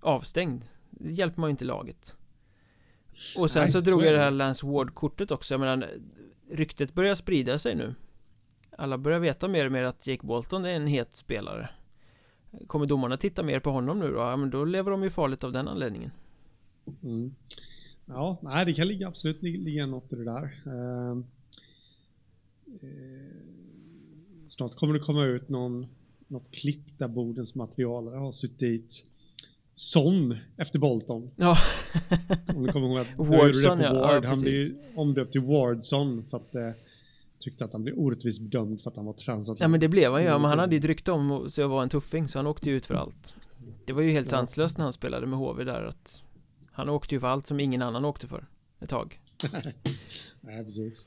avstängd 0.01 0.65
Det 0.89 1.11
hjälper 1.11 1.41
man 1.41 1.49
ju 1.49 1.51
inte 1.51 1.65
laget 1.65 2.16
och 3.37 3.51
sen 3.51 3.61
Nej, 3.61 3.71
så 3.71 3.81
drog 3.81 3.99
så 3.99 4.05
jag 4.05 4.13
det 4.13 4.19
här 4.19 4.31
Lance 4.31 4.65
Ward-kortet 4.65 5.31
också, 5.31 5.53
jag 5.53 5.59
menar 5.59 5.89
Ryktet 6.51 6.93
börjar 6.93 7.15
sprida 7.15 7.59
sig 7.59 7.75
nu 7.75 7.95
Alla 8.77 8.97
börjar 8.97 9.19
veta 9.19 9.47
mer 9.47 9.65
och 9.65 9.71
mer 9.71 9.83
att 9.83 10.07
Jake 10.07 10.27
Bolton 10.27 10.65
är 10.65 10.75
en 10.75 10.87
het 10.87 11.15
spelare 11.15 11.69
Kommer 12.67 12.85
domarna 12.85 13.17
titta 13.17 13.43
mer 13.43 13.59
på 13.59 13.69
honom 13.69 13.99
nu 13.99 14.11
då? 14.11 14.17
Ja 14.17 14.37
men 14.37 14.49
då 14.49 14.65
lever 14.65 14.91
de 14.91 15.03
ju 15.03 15.09
farligt 15.09 15.43
av 15.43 15.51
den 15.51 15.67
anledningen 15.67 16.11
Mm. 17.03 17.35
Ja, 18.05 18.37
nej, 18.41 18.65
det 18.65 18.73
kan 18.73 18.87
ligga, 18.87 19.07
absolut 19.07 19.41
ligga, 19.41 19.85
något 19.85 20.13
i 20.13 20.15
det 20.15 20.23
där. 20.23 20.43
Eh, 20.65 21.17
eh, 22.81 23.31
snart 24.47 24.75
kommer 24.75 24.93
det 24.93 24.99
komma 24.99 25.25
ut 25.25 25.49
någon, 25.49 25.87
något 26.27 26.51
klipp 26.51 26.97
där 26.97 27.07
Bodens 27.07 27.55
materialare 27.55 28.15
har 28.15 28.31
suttit 28.31 29.05
Son 29.79 30.37
efter 30.57 30.79
Bolton. 30.79 31.31
Ja, 31.35 31.57
Om 32.55 32.63
ni 32.63 32.71
kommer 32.71 32.87
ihåg 32.87 32.97
att 32.97 33.07
Wardson, 33.17 33.77
det 33.79 33.89
på. 33.89 33.93
Ward. 33.95 34.23
Ja, 34.23 34.29
han 34.29 34.41
blev 34.41 34.69
omdöpt 34.95 35.31
till 35.31 35.41
Wardson 35.41 36.25
för 36.29 36.37
att 36.37 36.55
eh, 36.55 36.61
tyckte 37.39 37.65
att 37.65 37.71
han 37.73 37.83
blev 37.83 37.95
orättvist 37.97 38.41
bedömd 38.41 38.81
för 38.81 38.89
att 38.89 38.95
han 38.95 39.05
var 39.05 39.13
transatlant. 39.13 39.59
ja 39.59 39.67
men 39.67 39.79
det 39.79 39.87
blev 39.87 40.11
han 40.11 40.23
ju, 40.23 40.29
men 40.29 40.45
han 40.45 40.59
hade 40.59 40.75
ju 40.75 40.79
ett 40.79 40.85
rykte 40.85 41.11
om 41.11 41.49
sig 41.49 41.63
att 41.63 41.69
vara 41.69 41.83
en 41.83 41.89
tuffing 41.89 42.27
så 42.27 42.39
han 42.39 42.47
åkte 42.47 42.69
ju 42.69 42.75
ut 42.77 42.85
för 42.85 42.95
allt 42.95 43.33
Det 43.85 43.93
var 43.93 44.01
ju 44.01 44.11
helt 44.11 44.27
Ja. 44.31 44.37
sanslöst 44.37 44.77
när 44.77 44.83
han 44.83 44.93
spelade 44.93 45.27
med 45.27 45.39
HV 45.39 45.63
där 45.63 45.83
att 45.85 46.21
Han 46.71 46.89
åkte 46.89 47.15
ju 47.15 47.19
för 47.19 47.27
allt 47.27 47.45
som 47.45 47.59
ingen 47.59 47.81
annan 47.81 48.05
åkte 48.05 48.27
för 48.27 48.47
Ett 48.81 48.89
tag 48.89 49.19
Nej, 50.41 50.63
precis. 50.65 51.05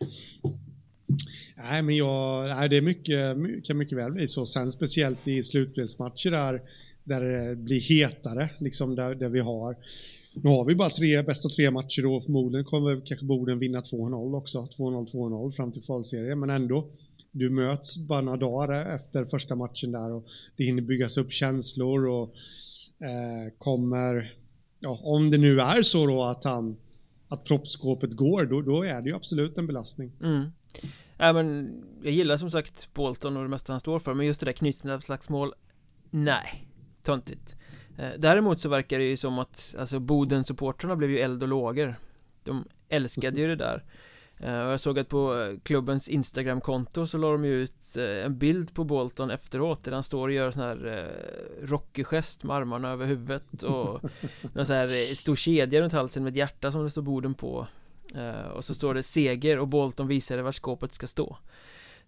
Nej, 1.57 1.83
men 1.83 1.97
jag, 1.97 2.49
nej, 2.49 2.69
det 2.69 2.77
är 2.77 2.83
mycket, 2.83 3.37
my- 3.39 3.61
kan 3.61 3.79
mycket 3.79 3.99
väl 3.99 4.13
bli 4.13 4.29
så. 4.29 4.47
Sen 4.47 4.73
speciellt 4.73 5.29
i 5.29 5.43
slutspelsmatcher 5.43 6.31
där, 6.31 6.63
där 7.05 7.21
det 7.21 7.57
blir 7.57 7.81
hetare, 7.81 8.49
liksom 8.59 8.95
där, 8.95 9.15
där 9.15 9.29
vi 9.29 9.41
har 9.41 9.77
nu 10.33 10.51
har 10.51 10.65
vi 10.65 10.75
bara 10.75 10.91
tre, 10.91 11.23
bästa 11.23 11.49
tre 11.49 11.71
matcher 11.71 12.03
då 12.03 12.21
förmodligen 12.21 12.65
kommer 12.65 13.07
kanske 13.07 13.27
Boden 13.27 13.59
vinna 13.59 13.81
2-0 13.81 14.37
också. 14.37 14.59
2-0, 14.59 15.13
2-0 15.13 15.53
fram 15.53 15.73
till 15.73 15.83
kvalserien, 15.83 16.41
men 16.41 16.51
ändå. 16.51 16.87
Du 17.33 17.51
möts 17.51 17.99
bara 18.09 18.21
några 18.21 18.37
dagar 18.37 18.95
efter 18.95 19.25
första 19.25 19.57
matchen 19.57 19.93
där 19.93 20.13
och 20.13 20.27
det 20.57 20.65
hinner 20.65 20.83
byggas 20.83 21.17
upp 21.17 21.33
känslor 21.33 22.07
och 22.07 22.35
eh, 22.99 23.53
kommer, 23.59 24.35
ja, 24.81 25.01
om 25.03 25.31
det 25.31 25.39
nu 25.39 25.61
är 25.61 25.83
så 25.83 26.07
då 26.07 26.25
att 26.25 26.45
han 26.45 26.77
att 27.29 27.45
proppskåpet 27.45 28.13
går, 28.13 28.45
då, 28.45 28.63
då 28.63 28.83
är 28.83 29.03
det 29.03 29.09
ju 29.09 29.17
absolut 29.17 29.59
en 29.59 29.67
belastning. 29.67 30.13
Mm. 30.23 30.43
Äh, 31.19 31.33
men 31.33 31.75
jag 32.03 32.13
gillar 32.13 32.37
som 32.37 32.51
sagt 32.51 32.89
Bolton 32.95 33.37
och 33.37 33.43
det 33.43 33.49
mesta 33.49 33.73
han 33.73 33.81
står 33.81 33.99
för 33.99 34.15
Men 34.15 34.27
just 34.27 34.41
det 34.41 34.47
där 34.47 34.53
knytnävsslagsmål 34.53 35.53
Nej, 36.11 36.70
töntigt. 37.03 37.57
Eh, 37.99 38.11
Däremot 38.19 38.61
så 38.61 38.69
verkar 38.69 38.99
det 38.99 39.05
ju 39.05 39.17
som 39.17 39.39
att 39.39 39.75
Alltså 39.79 39.99
Boden-supportrarna 39.99 40.97
blev 40.97 41.11
ju 41.11 41.19
eld 41.19 41.43
och 41.43 41.49
lågor. 41.49 41.95
De 42.45 42.65
älskade 42.89 43.41
ju 43.41 43.49
det 43.49 43.57
där. 43.57 43.85
Eh, 44.39 44.61
Och 44.61 44.73
jag 44.73 44.81
såg 44.81 44.99
att 44.99 45.09
på 45.09 45.41
eh, 45.41 45.59
klubbens 45.63 46.09
Instagram-konto 46.09 47.07
så 47.07 47.19
la 47.19 47.33
de 47.33 47.45
ju 47.45 47.63
ut 47.63 47.97
en 47.97 48.39
bild 48.39 48.75
på 48.75 48.85
Bolton 48.85 49.31
efteråt 49.31 49.85
Där 49.85 49.93
han 49.93 50.03
står 50.03 50.29
och 50.29 50.35
gör 50.35 50.51
sån 50.51 50.63
här 50.63 51.11
Rocky-gest 51.63 52.43
med 52.45 52.57
armarna 52.57 52.89
över 52.91 53.07
huvudet 53.07 53.63
och 53.63 54.03
Någon 54.53 54.67
sån 54.67 54.77
här 54.77 55.15
stor 55.15 55.37
kedja 55.37 55.81
runt 55.81 55.93
halsen 55.93 56.23
med 56.23 56.31
ett 56.31 56.37
hjärta 56.37 56.73
som 56.73 56.85
det 56.85 56.91
står 56.91 57.03
Boden 57.03 57.35
på. 57.35 57.67
Och 58.55 58.65
så 58.65 58.75
står 58.75 58.95
det 58.95 59.03
seger 59.03 59.59
och 59.59 59.69
Bolton 59.69 60.09
visade 60.09 60.43
vart 60.43 60.55
skåpet 60.55 60.93
ska 60.93 61.07
stå 61.07 61.37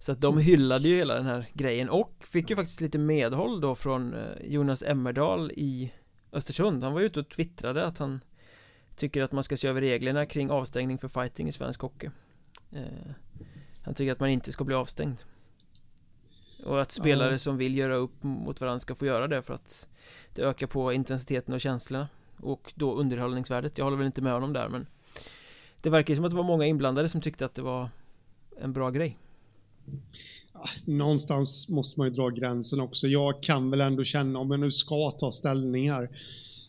Så 0.03 0.13
att 0.13 0.21
de 0.21 0.39
hyllade 0.39 0.89
ju 0.89 0.97
hela 0.97 1.15
den 1.15 1.27
här 1.27 1.47
grejen 1.55 1.91
och 1.91 2.15
fick 2.21 2.51
ju 2.51 2.57
faktiskt 2.57 2.81
lite 2.81 2.99
medhåll 2.99 3.61
då 3.61 3.75
från 3.75 4.15
eh, 4.15 4.21
Jonas 4.45 4.83
Emmerdal 4.83 5.51
i 5.51 5.93
Östersund. 6.33 6.83
Han 6.83 6.93
var 6.93 7.01
ju 7.01 7.07
ute 7.07 7.21
och 7.21 7.29
twittrade 7.29 7.87
att 7.87 7.99
han 7.99 8.21
Tycker 8.97 9.23
att 9.23 9.33
man 9.33 9.45
ska 9.45 9.57
se 9.57 9.69
över 9.69 9.81
reglerna 9.81 10.27
kring 10.27 10.51
avstängning 10.51 10.99
för 10.99 11.09
fighting 11.09 11.49
i 11.49 11.53
svensk 11.53 11.81
hockey. 11.81 12.11
Eh, 12.73 12.83
Han 13.83 13.95
tycker 13.95 14.13
att 14.13 14.21
man 14.21 14.29
inte 14.29 14.53
ska 14.53 14.65
bli 14.65 14.75
avstängd. 14.75 15.23
Och 16.65 16.83
att 16.83 16.91
spelare 16.91 17.33
Ja. 17.33 17.39
som 17.39 17.57
vill 17.57 17.79
göra 17.79 17.95
upp 17.95 18.23
mot 18.23 18.61
varandra 18.61 18.81
ska 18.81 18.95
få 18.95 19.07
göra 19.07 19.29
det 19.29 19.43
för 19.43 19.55
att 19.55 19.89
Det 20.35 20.43
ökar 20.43 20.67
på 20.67 20.93
intensiteten 20.93 21.55
och 21.55 21.61
känslorna 21.61 22.09
Och 22.41 22.73
då 22.75 22.95
underhållningsvärdet. 22.95 23.79
Jag 23.79 23.85
håller 23.85 23.97
väl 23.97 24.07
inte 24.07 24.23
med 24.23 24.33
honom 24.33 24.53
där 24.53 24.69
men 24.69 24.87
Det 25.81 25.91
verkar 25.91 26.15
som 26.15 26.25
att 26.25 26.31
det 26.31 26.37
var 26.37 26.45
många 26.45 26.67
inblandade 26.67 27.09
som 27.09 27.21
tyckte 27.21 27.45
att 27.45 27.55
det 27.55 27.63
var 27.63 27.89
en 28.61 28.73
bra 28.73 28.91
grej 28.91 29.19
någonstans 30.85 31.69
måste 31.69 32.01
man 32.01 32.09
ju 32.09 32.15
dra 32.15 32.29
gränsen 32.29 32.81
också. 32.81 33.09
Jag 33.09 33.43
kan 33.43 33.71
väl 33.71 33.81
ändå 33.81 34.05
känna, 34.05 34.39
om 34.39 34.51
jag 34.51 34.61
nu 34.61 34.71
ska 34.71 35.11
ta 35.11 35.33
ställning 35.33 35.91
här, 35.91 36.11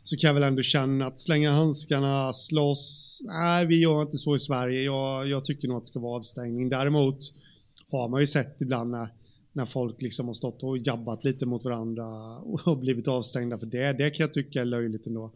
så 0.03 0.17
kan 0.17 0.27
jag 0.27 0.33
väl 0.33 0.43
ändå 0.43 0.61
känna 0.61 1.05
att 1.05 1.19
slänga 1.19 1.51
handskarna, 1.51 2.33
slåss, 2.33 3.21
nej 3.25 3.65
vi 3.65 3.81
gör 3.81 4.01
inte 4.01 4.17
så 4.17 4.35
i 4.35 4.39
Sverige. 4.39 4.81
Jag, 4.81 5.27
jag 5.27 5.45
tycker 5.45 5.67
nog 5.67 5.77
att 5.77 5.83
det 5.83 5.87
ska 5.87 5.99
vara 5.99 6.15
avstängning. 6.15 6.69
Däremot 6.69 7.19
har 7.91 8.09
man 8.09 8.19
ju 8.19 8.27
sett 8.27 8.61
ibland 8.61 8.91
när, 8.91 9.07
när 9.53 9.65
folk 9.65 10.01
liksom 10.01 10.27
har 10.27 10.33
stått 10.33 10.63
och 10.63 10.77
jabbat 10.77 11.23
lite 11.23 11.45
mot 11.45 11.63
varandra 11.63 12.05
och 12.65 12.77
blivit 12.77 13.07
avstängda 13.07 13.59
för 13.59 13.65
det. 13.65 13.93
Det 13.93 14.09
kan 14.09 14.23
jag 14.23 14.33
tycka 14.33 14.61
är 14.61 14.65
löjligt 14.65 15.07
ändå. 15.07 15.31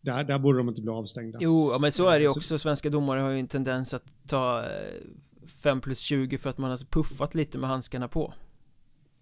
Där, 0.00 0.24
där 0.24 0.38
borde 0.38 0.58
de 0.58 0.68
inte 0.68 0.82
bli 0.82 0.90
avstängda. 0.90 1.38
Jo, 1.42 1.78
men 1.80 1.92
så 1.92 2.08
är 2.08 2.18
det 2.18 2.22
ju 2.22 2.28
också. 2.28 2.58
Svenska 2.58 2.90
domare 2.90 3.20
har 3.20 3.30
ju 3.30 3.38
en 3.40 3.48
tendens 3.48 3.94
att 3.94 4.04
ta 4.28 4.62
eh, 4.62 4.68
5 5.58 5.80
plus 5.80 5.98
20 5.98 6.38
för 6.38 6.50
att 6.50 6.58
man 6.58 6.70
har 6.70 6.78
puffat 6.90 7.34
lite 7.34 7.58
med 7.58 7.70
handskarna 7.70 8.08
på. 8.08 8.34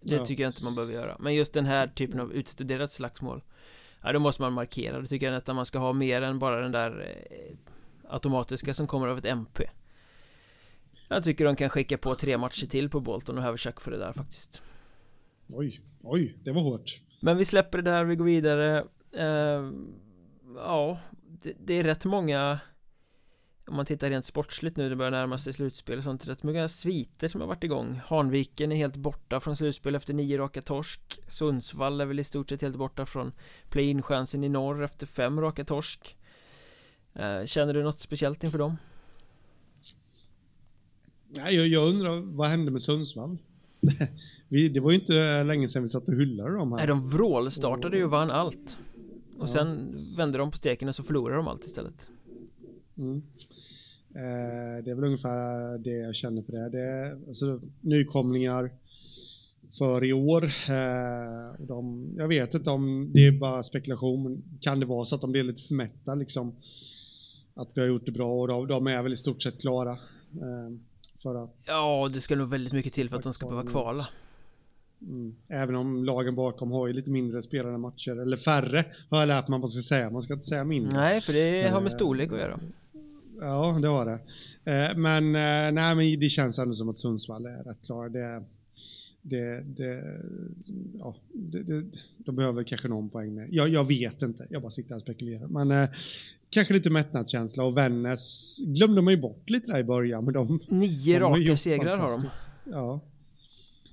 Det 0.01 0.17
ja. 0.17 0.25
tycker 0.25 0.43
jag 0.43 0.51
inte 0.51 0.65
man 0.65 0.75
behöver 0.75 0.95
göra. 0.95 1.17
Men 1.21 1.35
just 1.35 1.53
den 1.53 1.67
här 1.67 1.87
typen 1.87 2.21
av 2.21 2.33
utstuderat 2.33 2.93
slagsmål 2.93 3.43
Ja 4.03 4.13
då 4.13 4.19
måste 4.19 4.43
man 4.43 4.53
markera, 4.53 5.01
det 5.01 5.07
tycker 5.07 5.27
jag 5.27 5.33
nästan 5.33 5.57
man 5.57 5.67
ska 5.67 5.79
ha 5.79 5.93
mer 5.93 6.23
än 6.23 6.39
bara 6.39 6.61
den 6.61 6.73
där 6.73 7.01
eh, 7.31 7.57
Automatiska 8.09 8.75
som 8.75 8.87
kommer 8.87 9.09
av 9.09 9.19
ett 9.19 9.27
MP 9.27 9.71
Jag 11.09 11.25
tycker 11.25 11.45
de 11.45 11.57
kan 11.57 11.71
skicka 11.71 11.99
på 11.99 12.15
tre 12.15 12.39
matcher 12.39 12.67
till 12.67 12.91
på 12.91 13.01
Bolton 13.01 13.39
och 13.39 13.45
Haverchuck 13.45 13.81
för 13.81 13.91
det 13.91 13.99
där 13.99 14.13
faktiskt. 14.13 14.63
Oj, 15.49 15.81
oj, 16.03 16.39
det 16.45 16.53
var 16.53 16.63
hårt. 16.63 17.01
Men 17.21 17.37
vi 17.37 17.45
släpper 17.45 17.83
det 17.83 17.91
där, 17.91 18.05
vi 18.05 18.17
går 18.17 18.25
vidare. 18.25 18.85
Uh, 19.19 19.73
Ja, 20.57 20.99
det, 21.43 21.53
det 21.59 21.75
är 21.75 21.85
rätt 21.85 22.05
många 22.05 22.61
om 23.67 23.77
man 23.77 23.87
tittar 23.87 24.11
rent 24.11 24.27
sportsligt 24.27 24.77
nu, 24.77 24.89
det 24.89 24.97
börjar 24.97 25.11
närma 25.11 25.39
sig 25.39 25.53
slutspel 25.53 25.99
och 25.99 26.05
sånt, 26.05 26.29
rätt 26.29 26.43
många 26.43 26.69
sviter 26.69 27.29
som 27.29 27.41
har 27.41 27.49
varit 27.49 27.65
igång 27.65 28.01
Hanviken 28.07 28.73
är 28.73 28.77
helt 28.77 28.97
borta 28.97 29.41
från 29.41 29.57
slutspel 29.57 29.95
efter 29.95 30.15
nio 30.15 30.39
raka 30.39 30.63
torsk 30.63 31.21
Sundsvall 31.29 32.01
är 32.01 32.07
väl 32.07 32.21
i 32.21 32.25
stort 32.25 32.49
sett 32.49 32.63
helt 32.63 32.77
borta 32.77 33.07
från 33.07 33.33
play-in-chansen 33.71 34.45
i 34.45 34.49
norr 34.49 34.85
efter 34.85 35.07
fem 35.07 35.41
raka 35.41 35.65
torsk 35.65 36.17
eh, 37.15 37.45
Känner 37.45 37.75
du 37.75 37.83
något 37.83 38.01
speciellt 38.01 38.45
inför 38.45 38.59
dem? 38.59 38.77
Nej, 41.29 41.57
jag, 41.57 41.67
jag 41.69 41.89
undrar, 41.89 42.37
vad 42.37 42.49
hände 42.49 42.71
med 42.71 42.83
Sundsvall? 42.83 43.39
vi, 44.49 44.69
det 44.69 44.81
var 44.81 44.91
ju 44.91 44.99
inte 44.99 45.45
länge 45.45 45.69
sedan 45.69 45.83
vi 45.83 45.89
satt 45.89 46.09
och 46.09 46.15
hyllade 46.15 46.55
dem 46.55 46.73
här 46.73 46.79
Nej, 46.79 46.87
de 46.87 47.11
vrålstartade 47.11 47.97
ju 47.97 48.05
och 48.05 48.11
vann 48.11 48.31
allt 48.31 48.79
Och 49.39 49.43
ja. 49.43 49.47
sen 49.47 49.97
vände 50.17 50.39
de 50.39 50.51
på 50.51 50.57
steken 50.57 50.89
och 50.89 50.95
så 50.95 51.03
förlorade 51.03 51.37
de 51.37 51.49
allt 51.49 51.65
istället 51.65 52.11
Mm. 52.99 53.23
Eh, 54.17 54.85
det 54.85 54.91
är 54.91 54.95
väl 54.95 55.05
ungefär 55.05 55.79
det 55.79 55.91
jag 55.91 56.15
känner 56.15 56.43
för 56.43 56.53
det. 56.53 56.69
Det 56.69 56.81
är 56.81 57.13
alltså, 57.27 57.61
nykomlingar 57.81 58.71
för 59.79 60.05
i 60.05 60.13
år. 60.13 60.45
Eh, 60.45 61.67
de, 61.67 62.09
jag 62.17 62.29
vet 62.29 62.55
inte 62.55 62.71
om 62.71 63.11
det 63.13 63.27
är 63.27 63.33
bara 63.33 63.63
spekulation, 63.63 64.43
kan 64.61 64.81
det 64.81 64.87
vara 64.87 65.05
så 65.05 65.15
att 65.15 65.21
de 65.21 65.33
blir 65.33 65.43
lite 65.43 65.63
för 65.63 65.75
mätta 65.75 66.15
liksom? 66.15 66.55
Att 67.55 67.69
vi 67.75 67.81
har 67.81 67.89
gjort 67.89 68.07
det 68.07 68.13
bra 68.13 68.33
och 68.33 68.49
de, 68.49 68.67
de 68.67 68.87
är 68.87 69.03
väl 69.03 69.13
i 69.13 69.17
stort 69.17 69.43
sett 69.43 69.61
klara. 69.61 69.93
Eh, 70.33 70.77
för 71.23 71.35
att... 71.35 71.57
Ja, 71.67 72.11
det 72.15 72.21
ska 72.21 72.37
nog 72.37 72.49
väldigt 72.49 72.73
mycket 72.73 72.93
till 72.93 73.11
för 73.11 73.17
att 73.17 73.23
de 73.23 73.33
ska 73.33 73.47
behöva 73.47 73.71
kvala. 73.71 74.09
Mm. 75.01 75.37
Även 75.49 75.75
om 75.75 76.05
lagen 76.05 76.35
bakom 76.35 76.71
har 76.71 76.87
ju 76.87 76.93
lite 76.93 77.11
mindre 77.11 77.43
spelade 77.43 77.79
matcher, 77.79 78.17
eller 78.17 78.37
färre 78.37 78.85
har 79.11 79.19
jag 79.19 79.27
lärt 79.27 79.49
mig 79.49 79.57
att 79.57 79.61
man 79.61 79.69
ska 79.69 79.83
säga. 79.83 80.11
Man 80.11 80.23
ska 80.23 80.35
inte 80.35 80.47
säga 80.47 80.65
mindre. 80.65 80.93
Nej, 80.93 81.21
för 81.21 81.33
det 81.33 81.69
har 81.69 81.81
med 81.81 81.93
storlek 81.93 82.33
att 82.33 82.39
göra. 82.39 82.61
Ja, 83.41 83.79
det 83.83 83.89
har 83.89 84.07
det. 84.07 84.21
Eh, 84.73 84.97
men, 84.97 85.25
eh, 85.27 85.73
nej, 85.73 85.95
men 85.95 86.21
det 86.21 86.29
känns 86.29 86.59
ändå 86.59 86.75
som 86.75 86.89
att 86.89 86.97
Sundsvall 86.97 87.47
är 87.47 87.65
rätt 87.65 87.83
klara. 87.87 88.09
Det, 88.09 88.45
det, 89.23 89.61
det, 89.61 90.03
ja, 90.99 91.15
det, 91.33 91.63
det, 91.63 91.85
de 92.19 92.37
behöver 92.37 92.63
kanske 92.63 92.89
någon 92.89 93.11
poäng 93.11 93.35
med. 93.35 93.49
Jag, 93.51 93.69
jag 93.69 93.85
vet 93.85 94.23
inte, 94.23 94.47
jag 94.51 94.63
bara 94.63 94.71
sitter 94.71 94.91
här 94.91 94.97
och 94.97 95.03
spekulerar. 95.03 95.49
Men 95.49 95.71
eh, 95.71 95.89
kanske 96.51 96.75
lite 96.75 96.91
mättnadskänsla 96.91 97.65
och 97.65 97.77
Vännäs 97.77 98.57
glömde 98.59 99.03
man 99.03 99.15
ju 99.15 99.21
bort 99.21 99.51
lite 99.51 99.73
där 99.73 99.79
i 99.79 99.85
början. 99.85 100.25
Men 100.25 100.35
de, 100.35 100.61
Nio 100.69 101.21
raka 101.21 101.57
segrar 101.57 101.97
har 101.97 102.11
de. 102.11 102.31
Ja. 102.65 103.01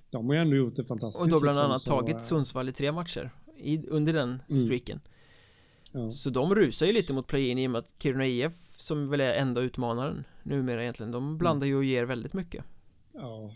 De 0.10 0.28
har 0.28 0.34
ju 0.34 0.42
ändå 0.42 0.56
gjort 0.56 0.76
det 0.76 0.84
fantastiskt. 0.84 1.22
Och 1.22 1.30
då 1.30 1.40
bland 1.40 1.56
liksom, 1.56 1.66
annat 1.66 1.82
så, 1.82 1.90
tagit 1.90 2.24
Sundsvall 2.24 2.70
i 2.70 2.72
tre 2.72 2.92
matcher 2.92 3.32
i, 3.58 3.88
under 3.88 4.14
den 4.14 4.40
mm. 4.50 4.66
streaken. 4.66 5.00
Mm. 5.94 6.06
Ja. 6.06 6.12
Så 6.12 6.30
de 6.30 6.56
rusar 6.56 6.86
ju 6.86 6.94
lite 6.94 7.14
mot 7.14 7.28
play-in 7.28 7.60
i 7.60 7.68
och 7.68 7.72
med 7.72 7.80
att 7.80 7.96
Kiruna 8.00 8.28
IF 8.28 8.54
som 8.84 9.10
väl 9.10 9.22
är 9.22 9.34
enda 9.34 9.62
utmanaren 9.62 10.24
numera 10.44 10.82
egentligen. 10.82 11.12
De 11.12 11.38
blandar 11.38 11.68
ju 11.68 11.76
och 11.76 11.84
ger 11.84 12.04
väldigt 12.04 12.34
mycket. 12.34 12.64
Ja 13.14 13.54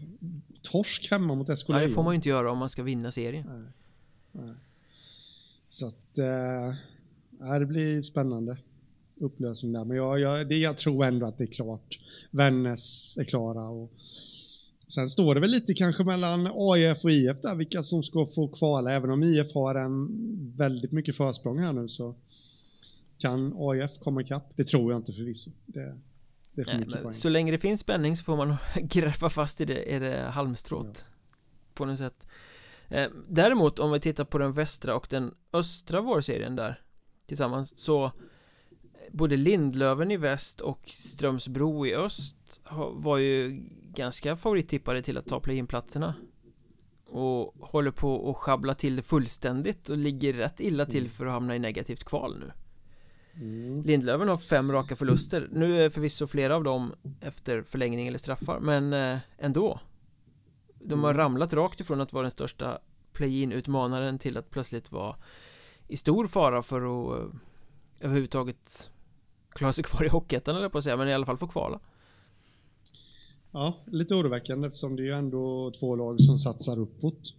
Torsk 0.62 1.12
hemma 1.12 1.36
mot 1.36 1.50
Escolayo 1.50 1.80
Nej 1.80 1.88
det 1.88 1.94
får 1.94 2.04
man 2.04 2.14
ju 2.14 2.16
inte 2.16 2.30
göra 2.30 2.52
om 2.52 2.58
man 2.58 2.70
ska 2.70 2.84
vinna 2.84 3.12
serien. 3.12 3.46
Nej, 3.48 3.72
Nej. 4.32 4.56
Så 5.68 5.88
att 5.88 6.18
äh, 6.18 7.60
Det 7.60 7.66
blir 7.66 8.02
spännande 8.02 8.58
Upplösning 9.20 9.74
där. 9.74 9.86
Men 9.86 9.98
jag, 9.98 10.20
jag, 10.20 10.50
det, 10.50 10.58
jag 10.58 10.78
tror 10.78 11.06
ändå 11.06 11.26
att 11.26 11.38
det 11.38 11.44
är 11.44 11.52
klart 11.52 12.00
Vännäs 12.32 13.18
är 13.18 13.24
klara 13.24 13.70
och 13.70 13.92
Sen 14.88 15.10
står 15.10 15.36
det 15.36 15.42
väl 15.42 15.50
lite 15.50 15.74
kanske 15.74 16.04
mellan 16.04 16.52
AIF 16.54 17.04
och 17.04 17.12
IF 17.12 17.42
där, 17.42 17.56
vilka 17.56 17.84
som 17.84 18.04
ska 18.04 18.26
få 18.26 18.48
kvala. 18.48 18.92
Även 18.92 19.10
om 19.10 19.24
IF 19.24 19.54
har 19.54 19.76
en 19.76 20.08
väldigt 20.58 20.92
mycket 20.92 21.18
försprång 21.18 21.60
här 21.60 21.74
nu 21.74 21.88
så 21.88 22.16
kan 23.18 23.54
AIF 23.58 24.00
komma 24.00 24.22
ikapp? 24.22 24.54
Det 24.56 24.68
tror 24.68 24.92
jag 24.92 25.00
inte 25.00 25.14
förvisso. 25.14 25.52
Det, 25.66 25.98
det 26.52 26.62
är 26.62 26.66
för 26.66 26.78
Nej, 26.78 27.04
men 27.04 27.14
Så 27.14 27.30
länge 27.30 27.52
det 27.52 27.60
finns 27.60 27.80
spänning 27.80 28.16
så 28.16 28.24
får 28.24 28.38
man 28.38 28.56
greppa 28.82 29.30
fast 29.30 29.62
i 29.62 29.66
det, 29.66 29.96
är 29.96 30.00
det 30.00 30.22
halmstråt. 30.22 31.06
Ja. 31.08 31.14
På 31.74 31.86
något 31.86 31.98
sätt. 31.98 32.28
Eh, 32.88 33.08
däremot 33.28 33.80
om 33.80 33.92
vi 33.92 34.00
tittar 34.00 34.26
på 34.26 34.38
den 34.38 34.54
västra 34.54 34.96
och 34.96 35.08
den 35.10 35.34
östra 35.54 36.02
vårserien 36.02 36.56
där 36.56 36.82
tillsammans 37.26 37.80
så 37.80 38.12
både 39.12 39.38
Lindlöven 39.38 40.12
i 40.12 40.18
väst 40.18 40.62
och 40.62 40.90
Strömsbro 40.96 41.86
i 41.86 41.96
öst 41.96 42.62
var 42.94 43.18
ju 43.18 43.64
ganska 43.94 44.36
favorittippade 44.36 45.02
till 45.02 45.18
att 45.18 45.26
ta 45.26 45.40
play-in-platserna 45.40 46.16
och 47.06 47.56
håller 47.60 47.92
på 47.92 48.30
att 48.30 48.38
schabbla 48.38 48.74
till 48.74 48.96
det 48.96 49.02
fullständigt 49.02 49.90
och 49.90 49.98
ligger 49.98 50.34
rätt 50.34 50.60
illa 50.60 50.86
till 50.86 51.00
mm. 51.00 51.10
för 51.10 51.26
att 51.26 51.32
hamna 51.32 51.56
i 51.56 51.60
negativt 51.60 52.04
kval 52.04 52.40
nu 52.40 52.52
mm. 53.40 53.84
Lindlöven 53.84 54.28
har 54.28 54.38
fem 54.38 54.72
raka 54.72 54.96
förluster 54.96 55.50
Nu 55.52 55.82
är 55.82 55.90
förvisso 55.90 56.28
flera 56.28 56.56
av 56.56 56.64
dem 56.64 56.94
efter 57.22 57.62
förlängning 57.62 58.08
eller 58.08 58.18
straffar 58.18 58.60
men 58.60 58.94
eh, 58.94 59.18
ändå 59.38 59.80
De 60.80 61.04
har 61.04 61.10
mm. 61.10 61.18
ramlat 61.18 61.54
rakt 61.54 61.80
ifrån 61.80 62.02
att 62.02 62.14
vara 62.14 62.22
den 62.22 62.32
största 62.32 62.80
play-in 63.14 63.52
utmanaren 63.52 64.20
till 64.20 64.38
att 64.38 64.50
plötsligt 64.50 64.92
vara 64.92 65.16
i 65.88 65.98
stor 65.98 66.28
fara 66.28 66.62
för 66.62 66.82
att 66.82 67.20
eh, 67.20 67.40
överhuvudtaget 68.00 68.90
klara 69.50 69.74
sig 69.74 69.84
kvar 69.84 70.06
i 70.06 70.10
Hockeyettan 70.10 70.56
eller 70.56 70.70
på 70.70 70.78
att 70.78 70.84
säga 70.84 70.98
men 70.98 71.08
i 71.08 71.14
alla 71.14 71.26
fall 71.26 71.38
få 71.38 71.48
kvala 71.48 71.80
Ja, 73.52 73.74
lite 73.86 74.16
oroväckande 74.16 74.68
eftersom 74.68 74.96
det 74.96 75.02
är 75.02 75.06
ju 75.06 75.14
ändå 75.14 75.72
två 75.80 75.96
lag 75.96 76.22
som 76.22 76.38
satsar 76.38 76.80
uppåt 76.80 77.36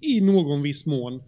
i 0.00 0.20
någon 0.20 0.62
viss 0.62 0.86
mån. 0.86 1.22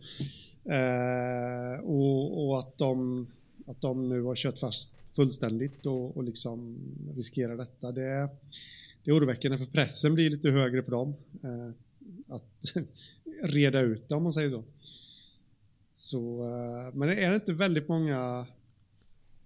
Eh, 0.65 1.85
och, 1.85 2.47
och, 2.47 2.59
att, 2.59 2.79
de, 2.79 3.27
att 3.71 3.81
de 3.81 4.09
nu 4.09 4.23
har 4.23 4.37
kört 4.37 4.59
fast 4.59 4.93
fullständigt 5.13 5.87
och, 5.87 6.17
och 6.17 6.25
liksom 6.25 6.79
riskerar 7.17 7.57
detta. 7.57 7.93
Det, 7.93 8.29
det 9.05 9.11
är 9.11 9.17
oroväckande 9.17 9.59
för 9.59 9.67
pressen 9.67 10.15
blir 10.15 10.31
lite 10.31 10.51
högre 10.51 10.83
på 10.83 10.91
dem. 10.91 11.15
Eh, 11.43 11.75
att 12.35 12.75
reda 13.43 13.81
ut 13.81 14.09
det 14.09 14.15
om 14.15 14.23
man 14.23 14.33
säger 14.33 14.51
så. 14.51 14.65
så 15.93 16.45
eh, 16.45 16.95
men 16.95 17.09
är 17.09 17.29
det 17.29 17.35
inte 17.35 17.53
väldigt 17.53 17.89
många, 17.89 18.47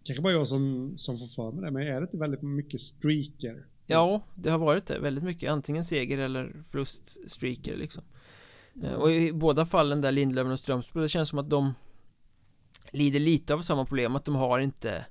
kanske 0.03 0.23
bara 0.23 0.33
jag 0.33 0.49
som, 0.49 0.95
som 0.97 1.19
får 1.19 1.27
för 1.27 1.53
mig 1.53 1.65
det, 1.65 1.71
men 1.71 1.83
är 1.83 2.01
det 2.01 2.05
inte 2.05 2.19
väldigt 2.19 2.43
mycket 2.43 2.81
streaker 2.81 3.67
Ja, 3.87 4.23
det 4.35 4.51
har 4.51 4.59
varit 4.59 4.87
det 4.87 4.99
väldigt 4.99 5.25
mycket 5.25 5.51
Antingen 5.51 5.85
seger 5.85 6.19
eller 6.19 6.63
förluststreaker 6.71 7.77
liksom 7.77 8.03
mm. 8.77 8.95
Och 8.95 9.13
i 9.13 9.33
båda 9.33 9.67
fallen 9.67 10.01
där 10.01 10.13
Lindlöven 10.13 10.53
och 10.53 10.59
Strömsbro 10.59 11.03
Det 11.03 11.09
känns 11.09 11.29
som 11.29 11.39
att 11.39 11.51
de 11.51 11.75
Lider 12.95 13.21
lite 13.21 13.55
av 13.55 13.63
samma 13.63 13.85
problem 13.85 14.17
Att 14.17 14.25
de 14.25 14.35
har 14.35 14.59
inte 14.59 15.07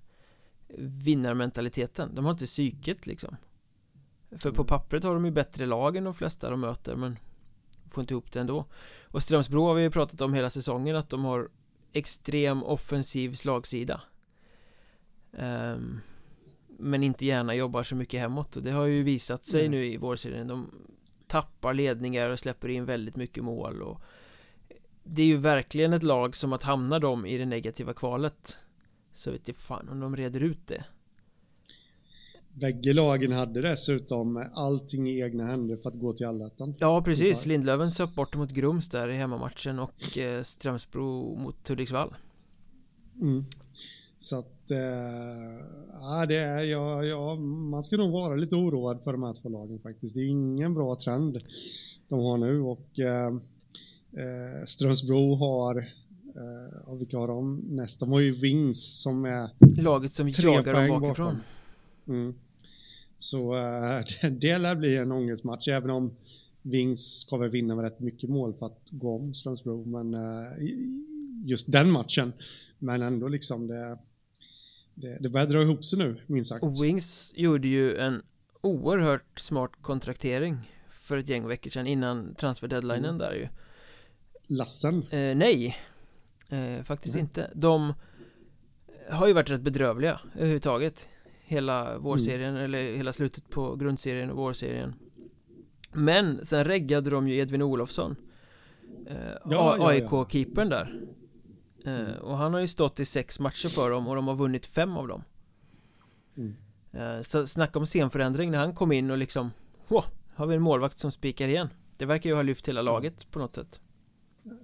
Vinnarmentaliteten. 0.78 2.16
De 2.16 2.26
har 2.26 2.32
inte 2.32 2.46
psyket 2.46 3.08
liksom. 3.08 3.36
För 4.32 4.50
på 4.50 4.62
mm. 4.62 4.68
pappret 4.68 5.04
har 5.04 5.14
de 5.14 5.26
ju 5.26 5.32
bättre 5.32 5.66
lag 5.66 5.98
än 5.98 6.04
de 6.04 6.14
flesta 6.14 6.50
de 6.50 6.60
möter 6.60 6.96
men 6.96 7.18
Får 7.92 8.02
inte 8.02 8.14
ihop 8.14 8.32
det 8.32 8.40
ändå. 8.40 8.66
Och 9.04 9.24
Strömsbro 9.24 9.66
har 9.66 9.76
vi 9.76 9.82
ju 9.82 9.92
pratat 9.92 10.22
om 10.22 10.34
hela 10.34 10.50
säsongen 10.50 10.96
Att 10.96 11.10
de 11.10 11.26
har 11.26 11.50
Extrem 11.96 12.64
offensiv 12.64 13.34
slagsida. 13.34 14.02
Um, 15.32 16.02
men 16.80 17.04
inte 17.04 17.26
gärna 17.26 17.56
jobbar 17.56 17.84
så 17.84 17.96
mycket 17.96 18.20
hemåt 18.20 18.56
och 18.56 18.64
det 18.64 18.72
har 18.72 18.86
ju 18.86 19.04
visat 19.04 19.46
sig 19.46 19.66
mm. 19.66 19.72
nu 19.72 19.86
i 19.86 19.98
vårserien. 19.98 20.48
De 20.48 20.72
tappar 21.28 21.74
ledningar 21.74 22.30
och 22.30 22.40
släpper 22.40 22.70
in 22.70 22.86
väldigt 22.86 23.16
mycket 23.16 23.44
mål 23.44 23.82
och 23.82 24.02
Det 25.04 25.22
är 25.22 25.26
ju 25.26 25.38
verkligen 25.38 25.94
ett 25.94 26.04
lag 26.04 26.36
som 26.36 26.54
att 26.54 26.64
hamna 26.64 27.00
dem 27.00 27.26
i 27.26 27.38
det 27.38 27.46
negativa 27.46 27.94
kvalet 27.94 28.58
Så 29.14 29.32
vet 29.32 29.48
jag 29.48 29.58
fan 29.58 29.90
om 29.90 30.00
de 30.00 30.16
reder 30.16 30.40
ut 30.40 30.68
det 30.68 30.84
Bägge 32.54 32.94
lagen 32.94 33.32
hade 33.32 33.62
dessutom 33.62 34.46
allting 34.54 35.10
i 35.10 35.22
egna 35.22 35.46
händer 35.46 35.78
för 35.78 35.90
att 35.90 36.00
gå 36.00 36.14
till 36.14 36.26
allettan. 36.26 36.76
Ja, 36.80 37.02
precis. 37.02 37.46
Lindlöven 37.46 37.92
söp 37.92 38.16
bort 38.16 38.36
mot 38.36 38.52
Grums 38.52 38.90
där 38.90 39.08
i 39.08 39.18
hemmamatchen 39.18 39.80
och 39.80 40.18
eh, 40.18 40.42
Strömsbro 40.42 41.36
mot 41.36 41.70
Hudiksvall. 41.70 42.16
Mm. 43.22 43.46
Så 44.20 44.40
att, 44.40 44.72
eh, 44.72 44.78
ja, 45.94 46.26
det 46.28 46.38
är, 46.38 46.62
ja, 46.62 47.04
ja, 47.04 47.36
man 47.36 47.84
ska 47.84 47.98
nog 47.98 48.12
vara 48.12 48.36
lite 48.36 48.56
oroad 48.56 49.02
för 49.04 49.12
de 49.12 49.24
här 49.24 49.34
två 49.34 49.50
lagen 49.50 49.80
faktiskt. 49.80 50.16
Det 50.16 50.22
är 50.22 50.28
ingen 50.28 50.74
bra 50.74 50.96
trend 50.96 51.44
de 52.08 52.20
har 52.20 52.38
nu 52.38 52.62
och 52.62 53.00
eh, 53.00 53.34
eh 54.18 54.66
Strömsbro 54.66 55.36
har, 55.36 55.78
eh, 56.36 56.98
vilka 56.98 57.18
har 57.18 57.28
de 57.28 57.56
näst? 57.70 58.00
De 58.00 58.12
har 58.12 58.20
ju 58.20 58.32
Wings 58.32 59.02
som 59.02 59.26
är 59.26 59.50
Laget 59.82 60.14
som 60.14 60.30
jagar 60.30 60.74
dem 60.74 61.02
bakifrån. 61.02 61.38
Mm. 62.08 62.34
Så 63.18 63.56
äh, 63.56 64.32
det 64.32 64.58
lär 64.58 64.76
bli 64.76 64.98
en 64.98 65.12
ångestmatch, 65.12 65.68
även 65.68 65.90
om 65.90 66.12
Wings 66.62 67.20
ska 67.20 67.38
väl 67.38 67.50
vinna 67.50 67.76
med 67.76 67.84
rätt 67.84 68.00
mycket 68.00 68.30
mål 68.30 68.54
för 68.54 68.66
att 68.66 68.82
gå 68.90 69.16
om 69.16 69.34
Strömsbro, 69.34 69.86
men 69.86 70.14
äh, 70.14 70.20
just 71.46 71.72
den 71.72 71.92
matchen. 71.92 72.34
Men 72.80 73.02
ändå 73.02 73.28
liksom 73.28 73.68
det, 73.68 73.98
det, 74.94 75.18
det 75.20 75.30
börjar 75.30 75.48
dra 75.48 75.62
ihop 75.62 75.86
sig 75.86 76.00
nu, 76.00 76.16
minst 76.28 76.50
sagt. 76.50 76.64
Och 76.64 76.84
Wings 76.84 77.32
gjorde 77.36 77.68
ju 77.68 77.98
en 77.98 78.22
oerhört 78.62 79.40
smart 79.40 79.72
kontraktering 79.82 80.58
för 80.92 81.18
ett 81.18 81.30
gäng 81.30 81.48
veckor 81.48 81.70
sedan 81.70 81.88
innan 81.88 82.36
transfer 82.36 82.68
deadlinen 82.68 83.06
mm. 83.06 83.18
där 83.18 83.34
ju. 83.34 83.48
Lassen? 84.54 85.06
Eh, 85.10 85.36
nej, 85.36 85.78
eh, 86.50 86.84
faktiskt 86.84 87.16
mm. 87.16 87.26
inte. 87.26 87.52
De 87.54 87.94
har 89.10 89.28
ju 89.28 89.34
varit 89.34 89.50
rätt 89.50 89.62
bedrövliga 89.62 90.20
överhuvudtaget 90.36 91.10
hela 91.44 91.98
vårserien 91.98 92.50
mm. 92.50 92.64
eller 92.64 92.96
hela 92.96 93.14
slutet 93.14 93.50
på 93.50 93.76
grundserien 93.76 94.30
och 94.30 94.38
vårserien 94.38 94.96
Men 95.92 96.46
sen 96.46 96.66
reggade 96.66 97.10
de 97.10 97.28
ju 97.28 97.38
Edvin 97.38 97.62
Olofsson 97.62 98.16
eh, 99.08 99.16
ja, 99.46 99.78
AIK-keepern 99.80 100.70
där 100.70 101.02
eh, 101.86 102.16
Och 102.16 102.38
han 102.38 102.54
har 102.54 102.60
ju 102.60 102.68
stått 102.68 103.00
i 103.00 103.06
sex 103.06 103.40
matcher 103.40 103.68
för 103.68 103.90
dem 103.90 104.08
och 104.08 104.16
de 104.16 104.28
har 104.28 104.36
vunnit 104.36 104.66
fem 104.66 104.98
av 104.98 105.08
dem 105.08 105.24
mm. 106.38 106.56
eh, 106.92 107.22
Så 107.22 107.46
snacka 107.46 107.80
om 107.80 107.86
scenförändring 107.86 108.52
när 108.52 108.60
han 108.60 108.76
kom 108.76 108.92
in 108.92 109.12
och 109.12 109.18
liksom 109.18 109.52
Wow, 109.88 110.06
har 110.36 110.48
vi 110.48 110.56
en 110.56 110.62
målvakt 110.62 110.98
som 110.98 111.12
spikar 111.12 111.48
igen 111.48 111.70
Det 111.98 112.06
verkar 112.06 112.30
ju 112.30 112.36
ha 112.36 112.42
lyft 112.42 112.68
hela 112.68 112.82
laget 112.82 113.14
ja. 113.18 113.26
på 113.32 113.40
något 113.40 113.54
sätt 113.54 113.82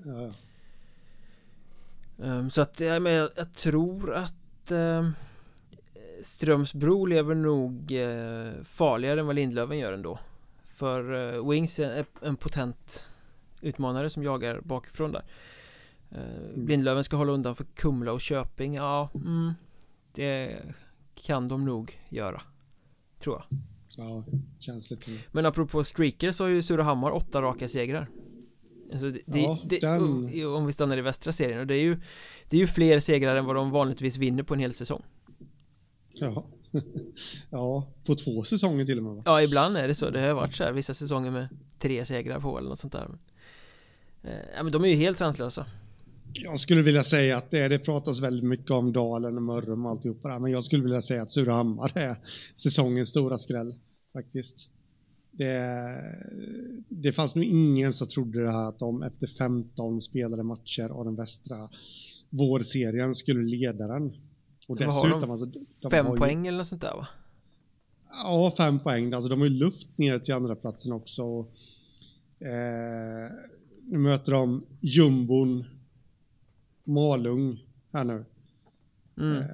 ja, 0.06 0.34
um, 2.18 2.50
Så 2.50 2.62
att 2.62 2.80
ja, 2.80 3.00
men 3.00 3.14
jag, 3.14 3.30
jag 3.36 3.54
tror 3.54 4.14
att 4.14 4.72
um, 4.72 5.14
Strömsbro 6.22 7.06
lever 7.06 7.36
nog 7.36 7.92
eh, 7.92 8.64
farligare 8.64 9.20
än 9.20 9.26
vad 9.26 9.36
Lindlöven 9.36 9.78
gör 9.78 9.94
ändå. 9.94 10.20
För 10.66 11.34
eh, 11.36 11.50
Wings 11.50 11.80
är 11.80 12.06
en 12.22 12.36
potent 12.36 13.10
utmanare 13.62 14.10
som 14.10 14.24
jagar 14.24 14.62
bakifrån 14.62 15.12
där. 15.12 15.24
Eh, 16.12 16.54
mm. 16.54 16.68
Lindlöven 16.68 17.04
ska 17.04 17.18
hålla 17.18 17.32
undan 17.32 17.56
för 17.56 17.64
Kumla 17.64 18.12
och 18.12 18.22
Köping, 18.22 18.76
ja 18.76 19.10
mm, 19.16 19.54
Det 20.12 20.62
kan 21.16 21.48
de 21.48 21.66
nog 21.66 22.00
göra 22.10 22.42
Tror 23.20 23.36
jag. 23.36 23.60
Ja, 23.98 24.26
känns 24.60 24.92
lite 24.92 25.12
Men 25.32 25.46
apropå 25.46 25.84
streaker 25.84 26.32
så 26.32 26.44
har 26.44 26.50
ju 26.50 26.62
Surahammar 26.62 27.12
åtta 27.12 27.42
raka 27.42 27.70
segrar 27.70 28.08
Alltså 28.92 29.12
det, 29.12 29.40
ja, 29.40 29.60
det, 29.66 29.80
den... 29.80 30.46
Om 30.46 30.66
vi 30.66 30.74
stannar 30.74 30.98
i 30.98 31.02
västra 31.02 31.32
serien 31.32 31.60
och 31.60 31.68
det 31.68 31.76
är 31.76 31.82
ju 31.82 31.98
Det 32.50 32.56
är 32.56 32.60
ju 32.60 32.68
fler 32.68 33.00
segrar 33.00 33.36
än 33.36 33.46
vad 33.46 33.56
de 33.56 33.72
vanligtvis 33.72 34.18
vinner 34.18 34.44
på 34.44 34.54
en 34.54 34.60
hel 34.60 34.74
säsong 34.74 35.04
Ja. 36.14 36.46
ja, 37.50 37.88
på 38.06 38.16
två 38.16 38.44
säsonger 38.44 38.86
till 38.86 38.98
och 38.98 39.04
med 39.04 39.16
va? 39.16 39.22
Ja, 39.26 39.42
ibland 39.42 39.78
är 39.78 39.88
det 39.88 39.96
så. 39.96 40.10
Det 40.10 40.22
har 40.22 40.34
varit 40.34 40.56
så 40.56 40.64
här 40.64 40.72
vissa 40.72 40.94
säsonger 40.94 41.32
med 41.32 41.48
tre 41.80 42.06
segrar 42.06 42.40
på 42.40 42.58
eller 42.58 42.70
något 42.70 42.80
sånt 42.80 42.94
där. 42.94 43.10
Eh, 44.24 44.32
ja, 44.56 44.64
men 44.64 44.72
de 44.72 44.84
är 44.84 44.88
ju 44.88 44.96
helt 44.96 45.18
sanslösa. 45.18 45.66
Jag 46.34 46.60
skulle 46.60 46.82
vilja 46.82 47.04
säga 47.04 47.38
att 47.38 47.52
det, 47.52 47.68
det 47.68 47.80
pratas 47.80 48.22
väldigt 48.22 48.46
mycket 48.46 48.72
om 48.72 48.94
Dalen 48.94 49.38
och 49.38 49.44
Mörrum 49.44 49.86
och 49.86 49.92
alltihopa 49.92 50.30
där, 50.30 50.40
men 50.40 50.52
jag 50.52 50.64
skulle 50.64 50.84
vilja 50.84 51.02
säga 51.02 51.22
att 51.22 51.32
Surahammar 51.32 51.92
är 51.98 52.16
säsongens 52.56 53.10
stora 53.10 53.38
skräll 53.38 53.74
faktiskt. 54.14 54.70
Det, 55.40 55.96
det 56.90 57.12
fanns 57.12 57.36
nog 57.36 57.46
ingen 57.46 57.94
som 57.94 58.08
trodde 58.08 58.44
det 58.44 58.52
här 58.52 58.70
att 58.70 58.80
de 58.80 59.04
efter 59.04 59.28
15 59.28 60.02
spelade 60.02 60.44
matcher 60.44 60.90
av 60.90 61.06
den 61.06 61.16
västra 61.16 61.70
vårserien 62.30 63.14
skulle 63.16 63.44
leda 63.44 63.88
den. 63.88 64.12
Och 64.68 64.78
dessutom, 64.78 65.22
de 65.22 65.32
alltså, 65.32 65.46
de 65.82 65.92
fem 65.92 66.08
ju, 66.08 66.18
poäng 66.18 66.48
eller 66.48 66.58
något 66.58 66.68
sånt 66.68 66.82
där 66.82 66.96
va? 66.96 67.08
Ja, 68.24 68.54
fem 68.58 68.80
poäng. 68.80 69.14
Alltså 69.14 69.30
de 69.30 69.40
har 69.40 69.48
ju 69.48 69.54
luft 69.54 69.98
ner 69.98 70.20
till 70.20 70.34
andra 70.34 70.56
platsen 70.56 70.94
också. 70.94 71.24
Eh, 72.40 73.32
nu 73.84 73.98
möter 73.98 74.32
de 74.32 74.66
jumbon 74.80 75.66
Malung 76.84 77.64
här 77.94 78.04
nu. 78.04 78.26
Mm. 79.18 79.38
Eh, 79.38 79.46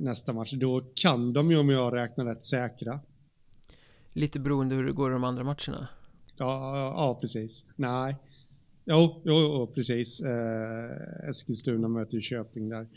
nästa 0.00 0.32
match. 0.32 0.52
Då 0.52 0.80
kan 0.94 1.32
de 1.32 1.50
ju 1.50 1.58
om 1.58 1.70
jag 1.70 1.94
räknar 1.94 2.24
rätt 2.24 2.42
säkra. 2.42 3.00
Lite 4.14 4.40
beroende 4.40 4.74
hur 4.74 4.84
det 4.84 4.92
går 4.92 5.10
i 5.10 5.12
de 5.12 5.24
andra 5.24 5.44
matcherna. 5.44 5.88
Ja, 6.36 6.92
ja 6.96 7.18
precis. 7.20 7.64
Nej. 7.76 8.16
Jo, 8.84 9.22
jo, 9.24 9.34
jo 9.34 9.66
precis. 9.74 10.20
Eh, 10.20 11.28
Eskilstuna 11.28 11.88
möter 11.88 12.14
ju 12.14 12.20
Köping 12.20 12.68
där. 12.68 12.88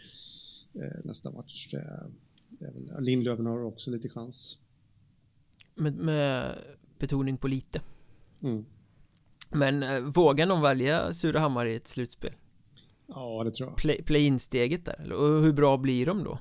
Eh, 0.73 1.05
nästa 1.05 1.31
match. 1.31 1.73
Väl, 1.73 3.03
Lindlöven 3.03 3.45
har 3.45 3.63
också 3.63 3.91
lite 3.91 4.09
chans. 4.09 4.57
Med, 5.75 5.93
med 5.93 6.57
betoning 6.99 7.37
på 7.37 7.47
lite. 7.47 7.81
Mm. 8.43 8.65
Men 9.49 9.83
eh, 9.83 9.99
vågar 9.99 10.45
någon 10.45 10.61
välja 10.61 11.13
Surahammar 11.13 11.65
i 11.65 11.75
ett 11.75 11.87
slutspel? 11.87 12.33
Ja, 13.07 13.43
det 13.43 13.51
tror 13.51 13.69
jag. 13.69 13.77
Play, 13.77 14.01
play-in-steget 14.03 14.85
där, 14.85 15.11
och 15.11 15.41
hur 15.41 15.53
bra 15.53 15.77
blir 15.77 16.05
de 16.05 16.23
då? 16.23 16.39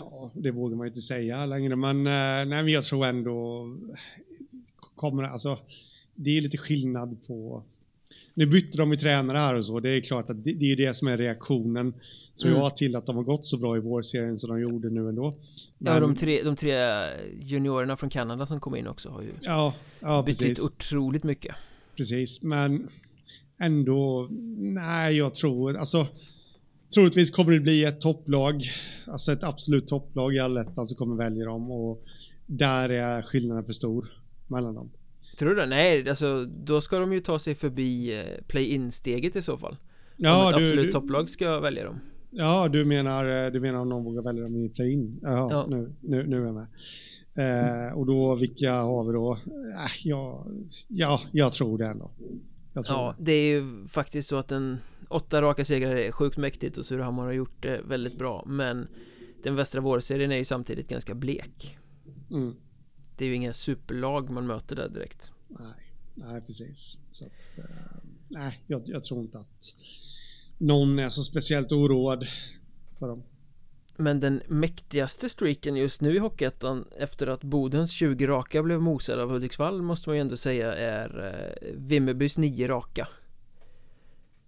Ja, 0.00 0.30
det 0.34 0.50
vågar 0.50 0.76
man 0.76 0.86
ju 0.86 0.88
inte 0.88 1.00
säga 1.00 1.46
längre, 1.46 1.76
men 1.76 1.96
eh, 1.96 2.48
nej, 2.48 2.62
men 2.62 2.68
jag 2.68 2.84
tror 2.84 3.06
ändå 3.06 3.66
kommer 4.96 5.22
alltså. 5.22 5.58
Det 6.14 6.36
är 6.36 6.40
lite 6.40 6.58
skillnad 6.58 7.26
på 7.26 7.62
nu 8.34 8.46
bytte 8.46 8.78
de 8.78 8.90
ju 8.90 8.96
tränare 8.96 9.38
här 9.38 9.54
och 9.54 9.66
så. 9.66 9.80
Det 9.80 9.90
är 9.90 10.00
klart 10.00 10.30
att 10.30 10.44
det, 10.44 10.52
det 10.52 10.72
är 10.72 10.76
det 10.76 10.94
som 10.94 11.08
är 11.08 11.16
reaktionen, 11.16 11.94
tror 12.40 12.50
mm. 12.50 12.62
jag, 12.62 12.76
till 12.76 12.96
att 12.96 13.06
de 13.06 13.16
har 13.16 13.22
gått 13.22 13.46
så 13.46 13.56
bra 13.56 13.76
i 13.76 13.80
vårserien 13.80 14.38
som 14.38 14.50
de 14.50 14.60
gjorde 14.60 14.90
nu 14.90 15.08
ändå. 15.08 15.34
Men... 15.78 15.94
Ja, 15.94 16.00
de 16.00 16.14
tre, 16.14 16.42
de 16.42 16.56
tre 16.56 16.74
juniorerna 17.40 17.96
från 17.96 18.10
Kanada 18.10 18.46
som 18.46 18.60
kom 18.60 18.76
in 18.76 18.86
också 18.86 19.08
har 19.08 19.22
ju 19.22 19.32
ja, 19.40 19.74
ja, 20.00 20.22
betytt 20.26 20.40
precis. 20.40 20.64
otroligt 20.64 21.24
mycket. 21.24 21.54
Precis, 21.96 22.42
men 22.42 22.88
ändå, 23.58 24.28
nej, 24.58 25.16
jag 25.16 25.34
tror, 25.34 25.76
alltså 25.76 26.06
troligtvis 26.94 27.30
kommer 27.30 27.52
det 27.52 27.60
bli 27.60 27.84
ett 27.84 28.00
topplag, 28.00 28.62
alltså 29.06 29.32
ett 29.32 29.44
absolut 29.44 29.86
topplag 29.86 30.34
i 30.34 30.38
allettan 30.38 30.86
som 30.86 30.96
kommer 30.96 31.16
välja 31.16 31.44
dem 31.44 31.70
och 31.70 32.04
där 32.46 32.88
är 32.88 33.22
skillnaden 33.22 33.64
för 33.64 33.72
stor 33.72 34.08
mellan 34.46 34.74
dem. 34.74 34.90
Tror 35.38 35.48
du 35.48 35.54
det? 35.54 35.66
Nej, 35.66 36.08
alltså 36.08 36.44
då 36.44 36.80
ska 36.80 36.98
de 36.98 37.12
ju 37.12 37.20
ta 37.20 37.38
sig 37.38 37.54
förbi 37.54 38.18
eh, 38.18 38.44
play-in-steget 38.46 39.36
i 39.36 39.42
så 39.42 39.56
fall 39.56 39.76
Ja, 40.16 40.48
Om 40.48 40.54
ett 40.54 40.58
du, 40.58 40.64
absolut 40.66 40.86
du, 40.86 40.92
topplag 40.92 41.28
ska 41.28 41.60
välja 41.60 41.84
dem 41.84 42.00
Ja, 42.30 42.68
du 42.68 42.84
menar, 42.84 43.44
eh, 43.44 43.52
du 43.52 43.60
menar 43.60 43.80
om 43.80 43.88
någon 43.88 44.04
vågar 44.04 44.22
välja 44.22 44.42
dem 44.42 44.56
i 44.56 44.68
play-in? 44.68 45.18
Jaha, 45.22 45.50
ja. 45.50 45.66
nu, 45.68 45.92
nu, 46.00 46.26
nu 46.26 46.36
är 46.36 46.46
jag 46.46 46.54
med 46.54 46.66
eh, 47.90 47.98
Och 47.98 48.06
då, 48.06 48.34
vilka 48.34 48.72
har 48.72 49.04
vi 49.04 49.12
då? 49.12 49.32
Eh, 49.32 49.90
ja, 50.04 50.46
ja, 50.88 51.20
jag 51.32 51.52
tror 51.52 51.78
det 51.78 51.86
ändå 51.86 52.10
tror 52.80 52.98
Ja, 52.98 53.14
det. 53.18 53.24
det 53.24 53.32
är 53.32 53.46
ju 53.46 53.88
faktiskt 53.88 54.28
så 54.28 54.36
att 54.36 54.52
en 54.52 54.78
åtta 55.12 55.42
raka 55.42 55.64
segrar 55.64 55.96
är 55.96 56.12
sjukt 56.12 56.36
mäktigt 56.36 56.78
och 56.78 56.86
Surahammar 56.86 57.24
har 57.24 57.32
gjort 57.32 57.62
det 57.62 57.80
väldigt 57.84 58.18
bra 58.18 58.44
Men 58.46 58.88
den 59.42 59.54
västra 59.54 59.80
vårserien 59.80 60.32
är 60.32 60.36
ju 60.36 60.44
samtidigt 60.44 60.88
ganska 60.88 61.14
blek 61.14 61.78
mm 62.30 62.54
det 63.16 63.24
är 63.24 63.28
ju 63.28 63.34
inga 63.34 63.52
superlag 63.52 64.30
man 64.30 64.46
möter 64.46 64.76
där 64.76 64.88
direkt. 64.88 65.30
Nej, 65.48 65.92
nej 66.14 66.42
precis. 66.46 66.98
Så 67.10 67.24
att, 67.24 67.32
uh, 67.58 67.64
nej, 68.28 68.62
jag, 68.66 68.82
jag, 68.84 69.04
tror 69.04 69.20
inte 69.20 69.38
att 69.38 69.74
någon 70.58 70.98
är 70.98 71.08
så 71.08 71.22
speciellt 71.22 71.72
oroad 71.72 72.26
för 72.98 73.08
dem. 73.08 73.22
Men 73.96 74.20
den 74.20 74.42
mäktigaste 74.48 75.28
streaken 75.28 75.76
just 75.76 76.00
nu 76.00 76.16
i 76.16 76.18
Hockeyettan 76.18 76.84
efter 76.96 77.26
att 77.26 77.42
Bodens 77.44 77.90
20 77.90 78.26
raka 78.26 78.62
blev 78.62 78.80
mosad 78.80 79.20
av 79.20 79.30
Hudiksvall 79.30 79.82
måste 79.82 80.08
man 80.08 80.16
ju 80.16 80.20
ändå 80.20 80.36
säga 80.36 80.74
är 80.74 81.24
uh, 81.24 81.74
Vimmerbys 81.76 82.38
9 82.38 82.68
raka. 82.68 83.08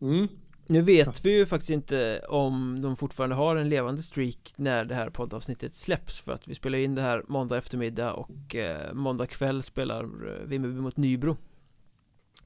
Mm, 0.00 0.28
nu 0.66 0.82
vet 0.82 1.24
vi 1.24 1.38
ju 1.38 1.46
faktiskt 1.46 1.70
inte 1.70 2.20
om 2.28 2.80
de 2.80 2.96
fortfarande 2.96 3.36
har 3.36 3.56
en 3.56 3.68
levande 3.68 4.02
streak 4.02 4.52
när 4.56 4.84
det 4.84 4.94
här 4.94 5.10
poddavsnittet 5.10 5.74
släpps 5.74 6.20
för 6.20 6.32
att 6.32 6.48
vi 6.48 6.54
spelar 6.54 6.78
in 6.78 6.94
det 6.94 7.02
här 7.02 7.24
måndag 7.28 7.58
eftermiddag 7.58 8.12
och 8.12 8.54
eh, 8.54 8.92
måndag 8.94 9.26
kväll 9.26 9.62
spelar 9.62 10.04
eh, 10.04 10.46
Vimmerby 10.46 10.80
mot 10.80 10.96
Nybro 10.96 11.36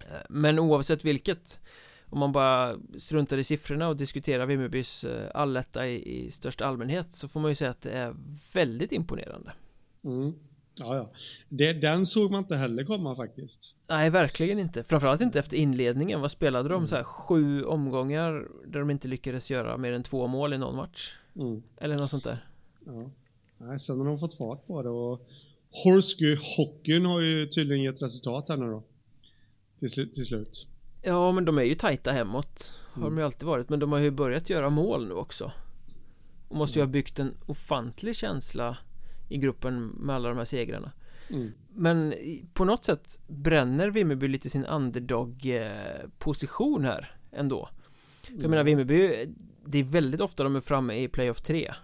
eh, 0.01 0.21
Men 0.29 0.59
oavsett 0.59 1.05
vilket 1.05 1.61
Om 2.05 2.19
man 2.19 2.33
bara 2.33 2.77
struntar 2.99 3.39
i 3.39 3.45
siffrorna 3.45 3.89
och 3.89 3.97
diskuterar 3.97 4.47
Vimmerbys 4.47 5.05
alletta 5.35 5.87
i, 5.87 6.27
i 6.27 6.31
största 6.31 6.67
allmänhet 6.67 7.13
så 7.13 7.29
får 7.29 7.41
man 7.41 7.51
ju 7.51 7.55
säga 7.55 7.71
att 7.71 7.83
det 7.83 7.91
är 7.91 8.15
väldigt 8.53 8.93
imponerande. 8.93 9.53
Mm. 10.05 10.35
Ja, 10.79 10.97
ja. 10.97 11.11
Det, 11.49 11.73
den 11.73 12.07
såg 12.07 12.31
man 12.31 12.39
inte 12.39 12.57
heller 12.57 12.85
komma 12.85 13.17
faktiskt. 13.17 13.75
Nej, 13.89 14.11
verkligen 14.11 14.59
inte. 14.59 14.85
Framförallt 14.85 15.21
inte 15.21 15.39
efter 15.39 15.57
inledningen. 15.57 16.21
Vad 16.21 16.31
spelade 16.31 16.69
de? 16.69 16.75
Mm. 16.75 16.89
Så 16.89 16.97
här, 16.97 17.05
sju 17.05 17.65
omgångar 17.65 18.49
där 18.67 18.81
de 18.81 18.91
inte 18.91 19.09
lyckades 19.09 19.51
göra 19.51 19.77
mer 19.77 19.93
än 19.93 20.03
två 20.03 20.27
mål 20.27 20.53
i 20.53 20.59
någon 20.59 20.77
match. 20.77 21.15
Mm. 21.37 21.63
Eller 21.77 21.99
något 21.99 22.11
sånt 22.11 22.25
där. 22.25 22.49
Ja. 22.87 23.11
Nej, 23.59 23.79
sen 23.79 23.99
har 23.99 24.07
de 24.07 24.19
fått 24.19 24.35
fart 24.35 24.67
på 24.67 24.83
det 24.83 24.89
och 24.89 25.29
Horsky-hockeyn 25.85 27.07
har 27.07 27.21
ju 27.21 27.47
tydligen 27.47 27.85
gett 27.85 28.03
resultat 28.03 28.49
här 28.49 28.57
nu 28.57 28.67
då. 28.67 28.83
Till, 29.79 29.91
sl 29.91 30.01
till 30.15 30.25
slut. 30.25 30.67
Ja, 31.03 31.33
men 31.33 31.45
de 31.45 31.59
är 31.59 31.63
ju 31.63 31.75
tajta 31.75 32.13
hemåt. 32.13 32.73
Har 32.93 33.03
mm. 33.03 33.15
de 33.15 33.19
ju 33.19 33.25
alltid 33.25 33.47
varit. 33.47 33.69
Men 33.69 33.79
de 33.79 33.93
har 33.93 33.99
ju 33.99 34.11
börjat 34.11 34.51
göra 34.51 34.71
mål 34.71 35.09
nu 35.09 35.15
också. 35.15 35.53
Och 36.49 36.57
måste 36.57 36.79
ju 36.79 36.85
ha 36.85 36.91
byggt 36.91 37.19
en 37.19 37.35
ofantlig 37.47 38.17
känsla 38.17 38.79
i 39.29 39.39
gruppen 39.39 39.87
med 39.87 40.17
alla 40.17 40.29
de 40.29 40.39
här 40.39 40.45
segrarna. 40.45 40.93
Mm. 41.31 41.53
Men 41.75 42.15
på 42.53 42.65
något 42.65 42.85
sätt 42.85 43.21
bränner 43.27 43.91
Vimmerby 43.91 44.29
lite 44.29 44.51
sin 44.51 44.65
underdog-position 44.65 46.85
här 46.85 47.17
ändå. 47.33 47.69
För 48.23 48.31
mm. 48.31 48.43
jag 48.43 48.51
menar 48.51 48.65
Vimmerby, 48.65 49.29
det 49.65 49.79
är 49.79 49.85
väldigt 49.85 50.21
ofta 50.21 50.45
de 50.45 50.57
är 50.57 50.61
framme 50.61 51.03
i 51.03 51.09
playoff 51.09 51.41
3. 51.41 51.75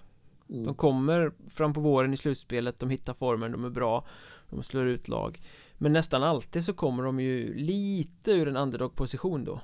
Mm. 0.51 0.65
De 0.65 0.75
kommer 0.75 1.33
fram 1.49 1.75
på 1.75 1.81
våren 1.81 2.13
i 2.13 2.17
slutspelet, 2.17 2.81
de 2.81 2.91
hittar 2.91 3.15
formen, 3.15 3.53
de 3.53 3.65
är 3.65 3.71
bra, 3.71 4.07
de 4.51 4.63
slår 4.63 4.87
ut 4.87 5.09
lag. 5.09 5.41
Men 5.75 5.93
nästan 5.93 6.23
alltid 6.23 6.65
så 6.65 6.73
kommer 6.73 7.03
de 7.03 7.21
ju 7.21 7.55
lite 7.55 8.33
ur 8.33 8.49
en 8.49 8.57
underdog-position 8.57 9.45
då. 9.45 9.61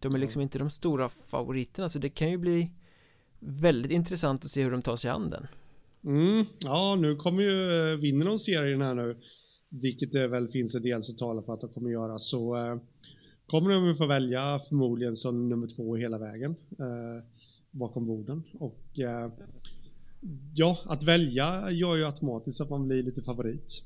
De 0.00 0.14
är 0.14 0.18
liksom 0.18 0.42
inte 0.42 0.58
de 0.58 0.70
stora 0.70 1.08
favoriterna, 1.08 1.88
så 1.88 1.98
det 1.98 2.08
kan 2.08 2.30
ju 2.30 2.38
bli 2.38 2.72
väldigt 3.38 3.92
intressant 3.92 4.44
att 4.44 4.50
se 4.50 4.62
hur 4.62 4.70
de 4.70 4.82
tar 4.82 4.96
sig 4.96 5.10
an 5.10 5.28
den. 5.28 5.46
Mm, 6.04 6.44
ja, 6.64 6.96
nu 7.00 7.16
kommer 7.16 7.42
ju, 7.42 7.92
eh, 7.92 7.98
vinner 7.98 8.26
de 8.26 8.38
serien 8.38 8.82
här 8.82 8.94
nu, 8.94 9.16
vilket 9.68 10.12
det 10.12 10.28
väl 10.28 10.48
finns 10.48 10.74
en 10.74 10.82
del 10.82 11.04
som 11.04 11.16
talar 11.16 11.42
för 11.42 11.52
att 11.52 11.60
de 11.60 11.70
kommer 11.70 11.90
göra, 11.90 12.18
så 12.18 12.56
eh, 12.56 12.76
kommer 13.46 13.70
de 13.70 13.94
få 13.94 14.06
välja 14.06 14.58
förmodligen 14.68 15.16
som 15.16 15.48
nummer 15.48 15.66
två 15.66 15.96
hela 15.96 16.18
vägen 16.18 16.50
eh, 16.78 17.24
bakom 17.70 18.06
borden. 18.06 18.42
Och 18.52 18.98
eh, 18.98 19.32
ja, 20.54 20.78
att 20.84 21.04
välja 21.04 21.70
gör 21.70 21.96
ju 21.96 22.04
automatiskt 22.04 22.60
att 22.60 22.70
man 22.70 22.88
blir 22.88 23.02
lite 23.02 23.22
favorit. 23.22 23.82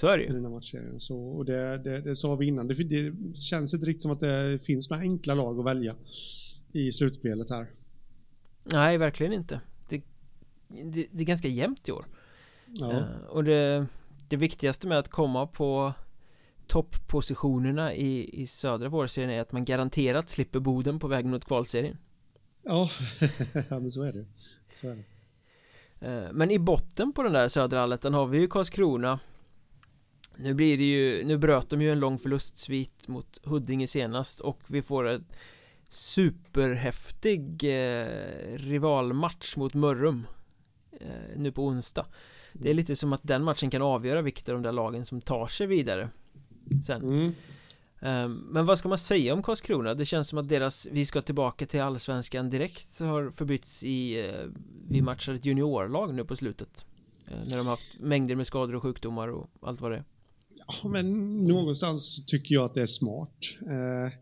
Så 0.00 0.06
är 0.08 0.18
det 0.18 0.24
ju. 0.24 0.30
I 0.30 0.32
den 0.32 0.44
här 0.44 0.50
matchserien. 0.50 1.00
Så, 1.00 1.18
och 1.18 1.44
det, 1.44 1.78
det, 1.78 2.00
det 2.00 2.16
sa 2.16 2.36
vi 2.36 2.46
innan, 2.46 2.68
det, 2.68 2.74
det 2.74 3.14
känns 3.34 3.74
inte 3.74 3.86
riktigt 3.86 4.02
som 4.02 4.10
att 4.10 4.20
det 4.20 4.58
finns 4.62 4.90
några 4.90 5.02
enkla 5.02 5.34
lag 5.34 5.58
att 5.58 5.66
välja 5.66 5.94
i 6.72 6.92
slutspelet 6.92 7.50
här. 7.50 7.66
Nej, 8.72 8.98
verkligen 8.98 9.32
inte 9.32 9.60
det, 10.68 11.06
det 11.12 11.22
är 11.22 11.26
ganska 11.26 11.48
jämnt 11.48 11.88
i 11.88 11.92
år. 11.92 12.04
Ja. 12.66 12.86
uh, 12.86 13.26
Och 13.28 13.44
det, 13.44 13.86
det 14.28 14.36
viktigaste 14.36 14.86
med 14.86 14.98
att 14.98 15.08
komma 15.08 15.46
på 15.46 15.92
topppositionerna 16.66 17.94
i, 17.94 18.40
i 18.42 18.46
södra 18.46 18.88
vårserien 18.88 19.30
är 19.30 19.40
att 19.40 19.52
man 19.52 19.64
garanterat 19.64 20.28
slipper 20.28 20.60
Boden 20.60 20.98
på 20.98 21.08
väg 21.08 21.24
mot 21.24 21.44
kvalserien. 21.44 21.96
Ja, 22.62 22.90
ja 23.70 23.80
men 23.80 23.90
så 23.90 24.02
är 24.02 24.12
det, 24.12 24.26
så 24.72 24.88
är 24.88 24.96
det. 24.96 25.04
Uh, 26.08 26.32
men 26.32 26.50
i 26.50 26.58
botten 26.58 27.12
på 27.12 27.22
den 27.22 27.32
där 27.32 27.48
södra 27.48 27.80
allettan 27.80 28.14
har 28.14 28.26
vi 28.26 28.38
ju 28.38 28.48
Karlskrona. 28.48 29.20
Nu 30.36 30.54
blir 30.54 30.78
det 30.78 30.84
ju, 30.84 31.24
nu 31.24 31.38
bröt 31.38 31.70
de 31.70 31.82
ju 31.82 31.92
en 31.92 32.00
lång 32.00 32.18
förlustsvit 32.18 33.08
mot 33.08 33.38
Huddinge 33.44 33.86
senast 33.86 34.40
och 34.40 34.60
vi 34.66 34.82
får 34.82 35.08
en 35.08 35.24
superhäftig 35.88 37.64
eh, 37.64 38.06
rivalmatch 38.56 39.56
mot 39.56 39.74
Mörrum 39.74 40.26
eh, 41.00 41.36
nu 41.36 41.52
på 41.52 41.64
onsdag. 41.64 42.06
Det 42.52 42.70
är 42.70 42.74
lite 42.74 42.96
som 42.96 43.12
att 43.12 43.20
den 43.22 43.44
matchen 43.44 43.70
kan 43.70 43.82
avgöra 43.82 44.22
vilket 44.22 44.48
av 44.48 44.54
de 44.54 44.62
där 44.62 44.72
lagen 44.72 45.04
som 45.04 45.20
tar 45.20 45.46
sig 45.46 45.66
vidare 45.66 46.10
Sen. 46.82 47.02
Mm. 47.02 47.34
um, 48.00 48.48
Men 48.50 48.66
vad 48.66 48.78
ska 48.78 48.88
man 48.88 48.98
säga 48.98 49.34
om 49.34 49.42
Karlskrona? 49.42 49.94
Det 49.94 50.04
känns 50.04 50.28
som 50.28 50.38
att 50.38 50.48
deras 50.48 50.88
Vi 50.92 51.04
ska 51.04 51.22
tillbaka 51.22 51.66
till 51.66 51.80
Allsvenskan 51.80 52.50
direkt 52.50 53.00
har 53.00 53.30
förbytts 53.30 53.84
i 53.84 54.26
uh, 54.26 54.50
Vi 54.88 55.02
matchar 55.02 55.34
ett 55.34 55.44
juniorlag 55.44 56.14
nu 56.14 56.24
på 56.24 56.36
slutet. 56.36 56.86
Uh, 57.30 57.38
När 57.48 57.56
de 57.56 57.66
har 57.66 57.72
haft 57.72 58.00
mängder 58.00 58.34
med 58.34 58.46
skador 58.46 58.74
och 58.74 58.82
sjukdomar 58.82 59.28
och 59.28 59.50
allt 59.60 59.80
vad 59.80 59.90
det 59.90 59.96
är. 59.96 60.04
Ja 60.82 60.88
men 60.88 61.38
någonstans 61.46 62.26
tycker 62.26 62.54
jag 62.54 62.64
att 62.64 62.74
det 62.74 62.82
är 62.82 62.86
smart. 62.86 63.38
Uh, 63.62 64.12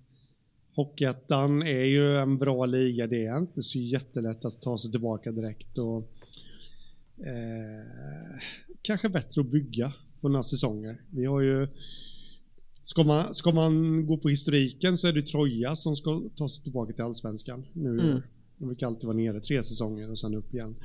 Hockeyettan 0.75 1.63
är 1.63 1.85
ju 1.85 2.17
en 2.17 2.39
bra 2.39 2.67
liga, 2.67 3.07
det 3.07 3.27
är 3.27 3.39
inte 3.39 3.63
så 3.63 3.79
jättelätt 3.79 4.45
att 4.45 4.63
ta 4.63 4.79
sig 4.79 4.91
tillbaka 4.91 5.33
direkt 5.33 5.79
och 5.79 6.13
eh, 7.19 8.41
kanske 8.83 9.09
bättre 9.09 9.41
att 9.41 9.51
bygga 9.51 9.93
på 10.21 10.29
några 10.29 10.43
säsonger. 10.43 10.97
Vi 11.11 11.25
har 11.25 11.41
ju 11.41 11.69
Ska 12.87 13.05
man, 13.05 13.35
ska 13.35 13.53
man 13.53 14.07
gå 14.07 14.19
på 14.19 14.29
historiken 14.29 14.97
så 14.97 15.09
är 15.09 15.13
det 15.13 15.23
Troja 15.23 15.77
som 15.77 15.97
ska 15.97 16.23
ta 16.37 16.49
sig 16.49 16.63
tillbaka 16.65 16.93
till 16.93 17.05
allsvenskan 17.05 17.65
nu. 17.73 17.91
Mm. 17.91 18.23
De 18.59 18.67
brukar 18.67 18.87
alltid 18.87 19.05
vara 19.05 19.17
nere 19.17 19.41
tre 19.41 19.63
säsonger 19.63 20.11
och 20.11 20.19
sen 20.19 20.35
upp 20.35 20.55
igen. 20.55 20.77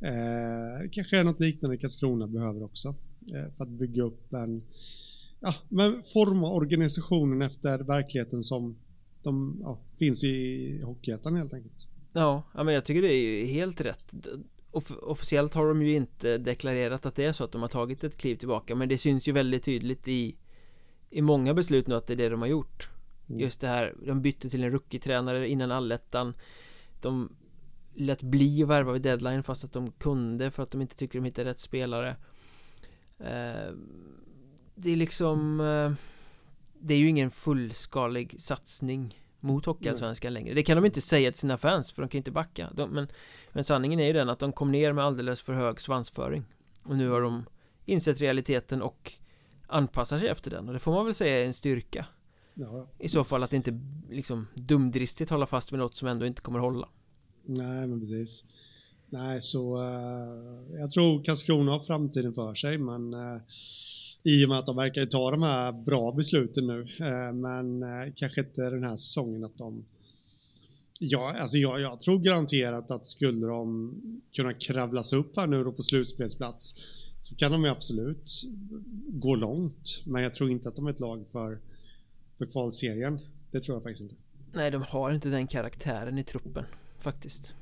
Eh, 0.00 0.90
kanske 0.92 1.18
är 1.18 1.24
något 1.24 1.40
liknande 1.40 1.76
Karlskrona 1.76 2.26
behöver 2.26 2.62
också. 2.62 2.88
Eh, 3.32 3.54
för 3.56 3.64
att 3.64 3.68
bygga 3.68 4.02
upp 4.02 4.32
en, 4.32 4.62
ja, 5.40 5.54
men 5.68 6.02
forma 6.12 6.52
organisationen 6.52 7.42
efter 7.42 7.78
verkligheten 7.78 8.42
som 8.42 8.76
de 9.22 9.60
ja, 9.62 9.80
finns 9.98 10.24
i 10.24 10.82
Hockeyettan 10.82 11.36
helt 11.36 11.54
enkelt. 11.54 11.86
Ja, 12.12 12.44
men 12.54 12.74
jag 12.74 12.84
tycker 12.84 13.02
det 13.02 13.14
är 13.14 13.46
helt 13.46 13.80
rätt 13.80 14.14
Off 14.70 14.90
officiellt 14.90 15.54
har 15.54 15.68
de 15.68 15.82
ju 15.82 15.94
inte 15.94 16.38
deklarerat 16.38 17.06
att 17.06 17.14
det 17.14 17.24
är 17.24 17.32
så 17.32 17.44
att 17.44 17.52
de 17.52 17.62
har 17.62 17.68
tagit 17.68 18.04
ett 18.04 18.16
kliv 18.16 18.36
tillbaka 18.36 18.74
Men 18.74 18.88
det 18.88 18.98
syns 18.98 19.28
ju 19.28 19.32
väldigt 19.32 19.64
tydligt 19.64 20.08
i 20.08 20.36
I 21.10 21.22
många 21.22 21.54
beslut 21.54 21.86
nu 21.86 21.94
att 21.94 22.06
det 22.06 22.14
är 22.14 22.16
det 22.16 22.28
de 22.28 22.40
har 22.40 22.48
gjort. 22.48 22.88
Mm. 23.28 23.40
Just 23.40 23.60
det 23.60 23.68
här, 23.68 23.94
de 24.06 24.22
bytte 24.22 24.50
till 24.50 24.64
en 24.64 24.70
rookie-tränare 24.70 25.48
innan 25.48 25.72
allettan. 25.72 26.34
De 27.00 27.36
lät 27.94 28.22
bli 28.22 28.62
att 28.62 28.68
värva 28.68 28.92
vid 28.92 29.02
deadline 29.02 29.42
fast 29.42 29.64
att 29.64 29.72
de 29.72 29.92
kunde 29.92 30.50
för 30.50 30.62
att 30.62 30.70
de 30.70 30.80
inte 30.80 30.96
tycker 30.96 31.18
de 31.18 31.24
hittade 31.24 31.50
rätt 31.50 31.60
spelare. 31.60 32.16
Eh, 33.18 33.74
Det 34.74 34.90
är 34.90 34.96
liksom 34.96 35.60
eh, 35.60 35.92
Det 36.78 36.94
är 36.94 36.98
ju 36.98 37.08
ingen 37.08 37.30
fullskalig 37.30 38.40
satsning 38.40 39.20
mot 39.40 39.66
Hockeyallsvenskan 39.66 40.32
längre. 40.34 40.54
Det 40.54 40.62
kan 40.62 40.76
de 40.76 40.84
inte 40.84 41.00
säga 41.00 41.30
till 41.30 41.40
sina 41.40 41.56
fans 41.56 41.92
för 41.92 42.02
de 42.02 42.08
kan 42.08 42.18
inte 42.18 42.30
backa. 42.30 42.70
De, 42.74 42.90
men, 42.90 43.08
men 43.52 43.64
sanningen 43.64 44.00
är 44.00 44.06
ju 44.06 44.12
den 44.12 44.28
att 44.28 44.38
de 44.38 44.52
kom 44.52 44.72
ner 44.72 44.92
med 44.92 45.04
alldeles 45.04 45.42
för 45.42 45.52
hög 45.52 45.80
svansföring. 45.80 46.44
Och 46.82 46.96
nu 46.96 47.08
har 47.08 47.20
de 47.20 47.44
insett 47.84 48.20
realiteten 48.20 48.82
och 48.82 49.12
anpassar 49.66 50.18
sig 50.18 50.28
efter 50.28 50.50
den. 50.50 50.68
Och 50.68 50.74
det 50.74 50.80
får 50.80 50.92
man 50.92 51.04
väl 51.04 51.14
säga 51.14 51.40
är 51.40 51.44
en 51.44 51.52
styrka. 51.52 52.06
Ja. 52.54 52.86
I 52.98 53.08
så 53.08 53.24
fall 53.24 53.42
att 53.42 53.52
inte 53.52 53.80
liksom 54.10 54.46
dumdristigt 54.54 55.30
hålla 55.30 55.46
fast 55.46 55.72
vid 55.72 55.78
något 55.78 55.96
som 55.96 56.08
ändå 56.08 56.26
inte 56.26 56.42
kommer 56.42 56.58
hålla. 56.58 56.88
Nej 57.44 57.86
men 57.86 58.00
precis. 58.00 58.44
Nej 59.08 59.42
så 59.42 59.76
uh, 59.76 60.80
Jag 60.80 60.90
tror 60.90 61.24
Karlskrona 61.24 61.72
har 61.72 61.80
framtiden 61.80 62.32
för 62.32 62.54
sig 62.54 62.78
men 62.78 63.14
uh, 63.14 63.40
i 64.22 64.44
och 64.44 64.48
med 64.48 64.58
att 64.58 64.66
de 64.66 64.76
verkar 64.76 65.06
ta 65.06 65.30
de 65.30 65.42
här 65.42 65.72
bra 65.72 66.12
besluten 66.12 66.66
nu. 66.66 66.80
Eh, 66.80 67.32
men 67.32 67.82
eh, 67.82 68.12
kanske 68.16 68.40
inte 68.40 68.70
den 68.70 68.84
här 68.84 68.96
säsongen 68.96 69.44
att 69.44 69.58
de... 69.58 69.84
Ja, 70.98 71.36
alltså 71.38 71.58
jag, 71.58 71.80
jag 71.80 72.00
tror 72.00 72.18
garanterat 72.18 72.90
att 72.90 73.06
skulle 73.06 73.46
de 73.46 73.94
kunna 74.32 74.52
kravlas 74.52 75.12
upp 75.12 75.36
här 75.36 75.46
nu 75.46 75.64
då 75.64 75.72
på 75.72 75.82
slutspelsplats 75.82 76.74
så 77.20 77.34
kan 77.34 77.52
de 77.52 77.64
ju 77.64 77.70
absolut 77.70 78.30
gå 79.08 79.34
långt. 79.34 80.02
Men 80.06 80.22
jag 80.22 80.34
tror 80.34 80.50
inte 80.50 80.68
att 80.68 80.76
de 80.76 80.86
är 80.86 80.90
ett 80.90 81.00
lag 81.00 81.24
för, 81.32 81.58
för 82.38 82.46
kvalserien. 82.46 83.20
Det 83.50 83.60
tror 83.60 83.76
jag 83.76 83.82
faktiskt 83.82 84.00
inte. 84.00 84.14
Nej, 84.52 84.70
de 84.70 84.82
har 84.82 85.12
inte 85.12 85.28
den 85.28 85.46
karaktären 85.46 86.18
i 86.18 86.24
truppen 86.24 86.64
faktiskt. 86.98 87.52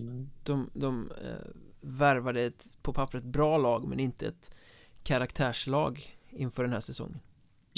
Mm. 0.00 0.30
De, 0.42 0.70
de 0.74 1.10
eh, 1.10 1.50
värvade 1.80 2.42
ett 2.42 2.76
på 2.82 2.92
pappret 2.92 3.24
bra 3.24 3.58
lag 3.58 3.88
men 3.88 4.00
inte 4.00 4.26
ett 4.26 4.50
karaktärslag 5.02 6.16
inför 6.30 6.62
den 6.62 6.72
här 6.72 6.80
säsongen 6.80 7.20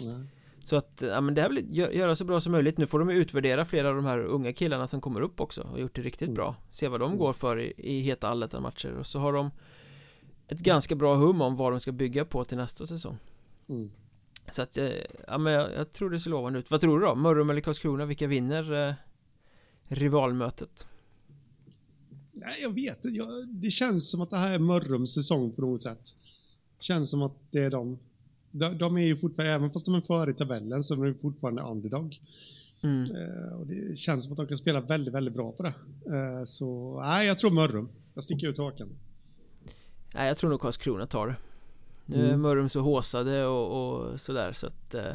Nej. 0.04 0.26
Så 0.64 0.76
att, 0.76 1.02
ja 1.06 1.20
men 1.20 1.34
det 1.34 1.42
här 1.42 1.48
vill 1.48 1.76
göra 1.76 2.16
så 2.16 2.24
bra 2.24 2.40
som 2.40 2.52
möjligt 2.52 2.78
Nu 2.78 2.86
får 2.86 2.98
de 2.98 3.10
utvärdera 3.10 3.64
flera 3.64 3.88
av 3.88 3.94
de 3.94 4.04
här 4.04 4.18
unga 4.18 4.52
killarna 4.52 4.86
som 4.86 5.00
kommer 5.00 5.20
upp 5.20 5.40
också 5.40 5.62
och 5.62 5.80
gjort 5.80 5.96
det 5.96 6.02
riktigt 6.02 6.28
mm. 6.28 6.34
bra 6.34 6.56
Se 6.70 6.88
vad 6.88 7.00
de 7.00 7.06
mm. 7.06 7.18
går 7.18 7.32
för 7.32 7.60
i, 7.60 7.74
i 7.76 8.00
heta 8.00 8.28
allettan 8.28 8.62
matcher 8.62 8.92
och 8.92 9.06
så 9.06 9.18
har 9.18 9.32
de 9.32 9.50
Ett 10.48 10.60
ganska 10.60 10.94
bra 10.94 11.14
hum 11.14 11.42
om 11.42 11.56
vad 11.56 11.72
de 11.72 11.80
ska 11.80 11.92
bygga 11.92 12.24
på 12.24 12.44
till 12.44 12.56
nästa 12.56 12.86
säsong 12.86 13.18
mm. 13.68 13.90
Så 14.50 14.62
att, 14.62 14.78
eh, 14.78 14.90
ja 15.26 15.38
men 15.38 15.52
jag, 15.52 15.72
jag, 15.72 15.92
tror 15.92 16.10
det 16.10 16.20
ser 16.20 16.30
lovande 16.30 16.58
ut 16.58 16.70
Vad 16.70 16.80
tror 16.80 17.00
du 17.00 17.06
då? 17.06 17.14
Mörrum 17.14 17.50
eller 17.50 17.60
Karlskrona? 17.60 18.06
Vilka 18.06 18.26
vinner 18.26 18.88
eh, 18.88 18.94
rivalmötet? 19.88 20.86
Nej 22.32 22.58
jag 22.62 22.74
vet 22.74 23.04
inte, 23.04 23.24
det 23.48 23.70
känns 23.70 24.10
som 24.10 24.20
att 24.20 24.30
det 24.30 24.36
här 24.36 24.54
är 24.54 24.58
Mörrums 24.58 25.14
säsong 25.14 25.52
på 25.52 25.60
något 25.60 25.82
sätt 25.82 26.16
Känns 26.80 27.10
som 27.10 27.22
att 27.22 27.32
det 27.50 27.62
är 27.62 27.70
de. 27.70 27.98
De, 28.50 28.78
de 28.78 28.96
är 28.96 29.06
ju 29.06 29.16
fortfarande, 29.16 29.54
även 29.54 29.70
fast 29.70 29.86
de 29.86 29.94
är 29.94 30.00
före 30.00 30.30
i 30.30 30.34
tabellen, 30.34 30.82
så 30.82 30.94
är 30.94 31.06
de 31.06 31.18
fortfarande 31.18 31.62
underdog. 31.62 32.20
Mm. 32.82 33.04
och 33.60 33.66
det 33.66 33.98
känns 33.98 34.24
som 34.24 34.32
att 34.32 34.36
de 34.36 34.46
kan 34.46 34.58
spela 34.58 34.80
väldigt, 34.80 35.14
väldigt 35.14 35.34
bra 35.34 35.52
på 35.52 35.62
det. 35.62 35.74
så 36.46 37.00
nej, 37.00 37.26
jag 37.26 37.38
tror 37.38 37.50
Mörrum. 37.50 37.88
Jag 38.14 38.24
sticker 38.24 38.48
ut 38.48 38.58
hakan. 38.58 38.88
Nej, 40.14 40.28
jag 40.28 40.38
tror 40.38 40.50
nog 40.50 40.60
Karlskrona 40.60 41.06
tar 41.06 41.26
det. 41.26 41.36
Nu 42.06 42.24
är 42.24 42.28
mm. 42.28 42.40
Mörrum 42.40 42.68
så 42.68 42.80
håsade 42.80 43.46
och, 43.46 44.00
och 44.00 44.20
sådär 44.20 44.52
så 44.52 44.66
att 44.66 44.94
eh, 44.94 45.12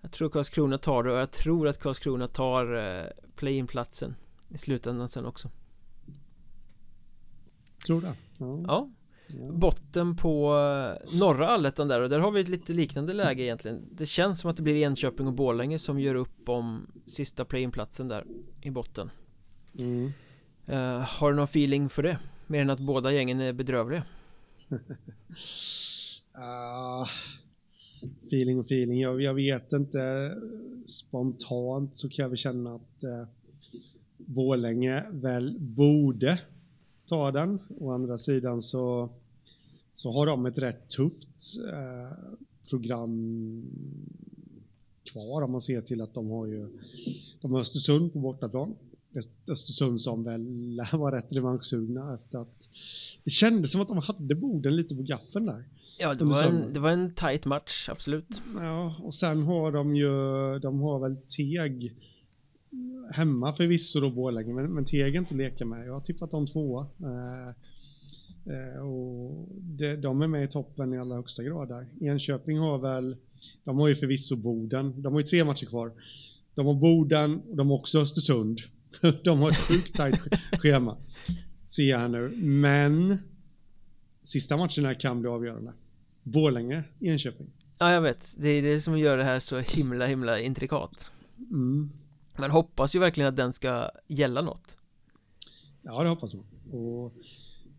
Jag 0.00 0.12
tror 0.12 0.28
Karlskrona 0.28 0.78
tar 0.78 1.02
det 1.02 1.12
och 1.12 1.18
jag 1.18 1.30
tror 1.30 1.68
att 1.68 1.78
Karlskrona 1.78 2.28
tar 2.28 2.76
eh, 2.76 3.04
play-in-platsen 3.36 4.14
I 4.48 4.58
slutändan 4.58 5.08
sen 5.08 5.26
också 5.26 5.50
Tror 7.86 8.00
det? 8.00 8.14
Ja. 8.38 8.62
ja. 8.66 8.90
Botten 9.38 10.16
på 10.16 10.46
eh, 10.48 11.18
norra 11.18 11.48
allettan 11.48 11.88
där 11.88 12.00
och 12.00 12.08
där 12.08 12.18
har 12.18 12.30
vi 12.30 12.40
ett 12.40 12.48
lite 12.48 12.72
liknande 12.72 13.12
läge 13.12 13.42
egentligen 13.42 13.88
Det 13.92 14.06
känns 14.06 14.40
som 14.40 14.50
att 14.50 14.56
det 14.56 14.62
blir 14.62 14.76
Enköping 14.76 15.26
och 15.26 15.32
Borlänge 15.32 15.78
som 15.78 16.00
gör 16.00 16.14
upp 16.14 16.48
om 16.48 16.86
sista 17.06 17.44
play-in-platsen 17.44 18.08
där 18.08 18.24
i 18.62 18.70
botten 18.70 19.10
mm. 19.78 20.12
uh, 20.68 21.00
Har 21.00 21.30
du 21.30 21.36
någon 21.36 21.44
feeling 21.44 21.88
för 21.88 22.02
det? 22.02 22.18
Mer 22.46 22.62
än 22.62 22.70
att 22.70 22.80
båda 22.80 23.12
gängen 23.12 23.40
är 23.40 23.52
bedrövliga 23.52 24.04
uh, 26.38 27.08
feeling 28.26 28.58
och 28.58 28.64
feeling, 28.64 29.00
jag, 29.00 29.22
jag, 29.22 29.34
vet 29.34 29.72
inte 29.72 30.32
Spontant 30.86 31.98
så 31.98 32.08
kan 32.08 32.22
jag 32.22 32.28
väl 32.28 32.38
känna 32.38 32.74
att 32.74 33.04
uh, 33.04 33.28
Borlänge 34.16 35.04
väl 35.12 35.56
borde 35.60 36.38
ta 37.10 37.30
den. 37.30 37.58
Å 37.78 37.90
andra 37.90 38.18
sidan 38.18 38.62
så, 38.62 39.10
så 39.92 40.12
har 40.12 40.26
de 40.26 40.46
ett 40.46 40.58
rätt 40.58 40.88
tufft 40.88 41.58
eh, 41.72 42.34
program 42.68 43.64
kvar 45.12 45.42
om 45.42 45.52
man 45.52 45.60
ser 45.60 45.80
till 45.80 46.00
att 46.00 46.14
de 46.14 46.30
har 46.30 46.46
ju 46.46 46.68
de 47.40 47.52
har 47.52 47.60
Östersund 47.60 48.12
på 48.12 48.18
bortaplan. 48.18 48.74
Östersund 49.46 50.00
som 50.00 50.24
väl 50.24 50.80
var 50.92 51.12
rätt 51.12 51.32
revanschsugna 51.32 52.14
efter 52.14 52.38
att 52.38 52.68
det 53.24 53.30
kändes 53.30 53.72
som 53.72 53.80
att 53.80 53.88
de 53.88 53.98
hade 53.98 54.34
borden 54.34 54.76
lite 54.76 54.94
på 54.94 55.02
gaffeln 55.02 55.46
där. 55.46 55.64
Ja, 55.98 56.14
det 56.14 56.24
var, 56.24 56.44
en, 56.44 56.72
det 56.72 56.80
var 56.80 56.90
en 56.90 57.14
tight 57.14 57.44
match, 57.44 57.88
absolut. 57.88 58.42
Ja, 58.56 58.94
och 59.02 59.14
sen 59.14 59.42
har 59.42 59.72
de 59.72 59.96
ju, 59.96 60.08
de 60.58 60.80
har 60.80 61.00
väl 61.00 61.16
Teg 61.36 61.96
hemma 63.12 63.52
förvisso 63.52 64.00
då 64.00 64.10
Borlänge, 64.10 64.52
men, 64.52 64.74
men 64.74 64.84
Teg 64.84 65.16
inte 65.16 65.34
att 65.34 65.38
leka 65.38 65.64
med. 65.64 65.86
Jag 65.86 65.94
har 65.94 66.00
tippat 66.00 66.30
dem 66.30 66.46
tvåa. 66.46 66.82
Eh, 66.82 67.54
och 68.82 69.48
det, 69.50 69.96
de 69.96 70.22
är 70.22 70.26
med 70.26 70.44
i 70.44 70.48
toppen 70.48 70.94
i 70.94 70.98
allra 70.98 71.16
högsta 71.16 71.42
grad 71.42 71.68
där. 71.68 71.86
Enköping 72.00 72.58
har 72.58 72.78
väl, 72.78 73.16
de 73.64 73.78
har 73.78 73.88
ju 73.88 73.94
förvisso 73.94 74.36
Boden, 74.36 75.02
de 75.02 75.12
har 75.12 75.20
ju 75.20 75.26
tre 75.26 75.44
matcher 75.44 75.66
kvar. 75.66 75.92
De 76.54 76.66
har 76.66 76.74
Boden 76.74 77.42
och 77.50 77.56
de 77.56 77.70
har 77.70 77.78
också 77.78 77.98
Östersund. 77.98 78.60
de 79.24 79.38
har 79.38 79.50
ett 79.50 79.56
sjukt 79.56 79.96
tajt 79.96 80.20
schema. 80.52 80.96
Ser 81.66 81.90
jag 81.90 81.98
här 81.98 82.08
nu. 82.08 82.28
Men 82.36 83.18
sista 84.24 84.56
matcherna 84.56 84.94
kan 84.94 85.20
bli 85.20 85.30
avgörande. 85.30 85.72
Borlänge, 86.22 86.82
Enköping. 87.00 87.46
Ja, 87.78 87.92
jag 87.92 88.00
vet. 88.00 88.34
Det 88.38 88.48
är 88.48 88.62
det 88.62 88.80
som 88.80 88.98
gör 88.98 89.16
det 89.16 89.24
här 89.24 89.38
så 89.38 89.58
himla, 89.58 90.06
himla 90.06 90.40
intrikat. 90.40 91.10
Mm. 91.38 91.90
Man 92.38 92.50
hoppas 92.50 92.94
ju 92.94 92.98
verkligen 92.98 93.28
att 93.28 93.36
den 93.36 93.52
ska 93.52 93.90
gälla 94.06 94.42
något. 94.42 94.76
Ja, 95.82 96.02
det 96.02 96.08
hoppas 96.08 96.34
man. 96.34 96.44
Och 96.70 97.12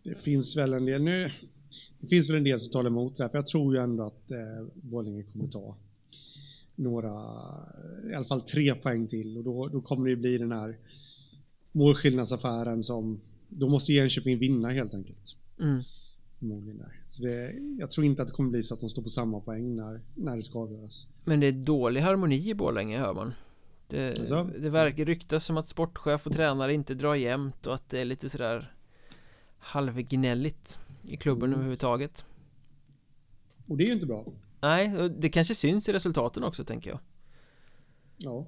det 0.04 0.16
finns 0.16 0.58
väl 0.58 0.74
en 0.74 0.86
del 0.86 1.02
nu. 1.02 1.32
Det 2.00 2.08
finns 2.08 2.30
väl 2.30 2.38
en 2.38 2.44
del 2.44 2.60
som 2.60 2.72
talar 2.72 2.90
emot 2.90 3.18
det 3.18 3.24
här, 3.24 3.30
för 3.30 3.38
jag 3.38 3.48
tror 3.48 3.76
ju 3.76 3.82
ändå 3.82 4.04
att 4.04 4.32
eh, 4.32 4.68
Borlänge 4.74 5.24
kommer 5.24 5.48
ta 5.48 5.78
några, 6.76 7.12
i 8.12 8.16
alla 8.16 8.26
fall 8.26 8.42
tre 8.42 8.76
poäng 8.76 9.08
till 9.08 9.38
och 9.38 9.44
då, 9.44 9.68
då 9.68 9.82
kommer 9.82 10.06
det 10.06 10.10
ju 10.10 10.16
bli 10.16 10.38
den 10.38 10.52
här 10.52 10.78
målskillnadsaffären 11.72 12.84
som, 12.84 13.22
då 13.50 13.70
måste 13.70 13.94
Enköping 13.94 14.38
vinna 14.38 14.70
helt 14.70 14.94
enkelt. 14.94 15.38
Mm. 15.60 15.82
Så 17.08 17.24
det, 17.24 17.54
jag 17.80 17.92
tror 17.92 18.06
inte 18.06 18.22
att 18.22 18.28
det 18.28 18.34
kommer 18.34 18.50
bli 18.50 18.64
så 18.64 18.74
att 18.74 18.80
de 18.80 18.90
står 18.90 19.02
på 19.02 19.10
samma 19.10 19.40
poäng 19.40 19.76
när, 19.76 20.02
när 20.16 20.36
det 20.36 20.42
ska 20.42 20.60
avgöras. 20.60 21.08
Men 21.26 21.40
det 21.40 21.48
är 21.48 21.52
dålig 21.52 22.02
harmoni 22.02 22.50
i 22.50 22.54
Borlänge 22.54 23.00
hör 23.00 23.14
man. 23.14 23.34
Det, 23.88 24.20
alltså? 24.20 24.50
det 24.60 24.70
verkar 24.70 25.06
ryktas 25.06 25.46
som 25.46 25.58
att 25.58 25.68
sportchef 25.68 26.28
och 26.28 26.34
tränare 26.34 26.74
inte 26.74 26.94
drar 26.94 27.16
jämnt 27.16 27.68
och 27.68 27.76
att 27.76 27.90
det 27.90 28.00
är 28.00 28.06
lite 28.06 28.30
sådär 28.30 28.74
halvgnälligt 29.62 30.80
i 31.04 31.18
klubben 31.18 31.44
mm. 31.50 31.54
överhuvudtaget. 31.54 32.26
Och 33.68 33.78
det 33.78 33.84
är 33.84 33.88
ju 33.88 33.94
inte 33.94 34.06
bra. 34.06 34.26
Nej, 34.62 35.10
det 35.10 35.30
kanske 35.30 35.56
syns 35.56 35.90
i 35.90 35.94
resultaten 35.94 36.44
också 36.44 36.64
tänker 36.64 36.90
jag. 36.90 37.00
Ja. 38.18 38.46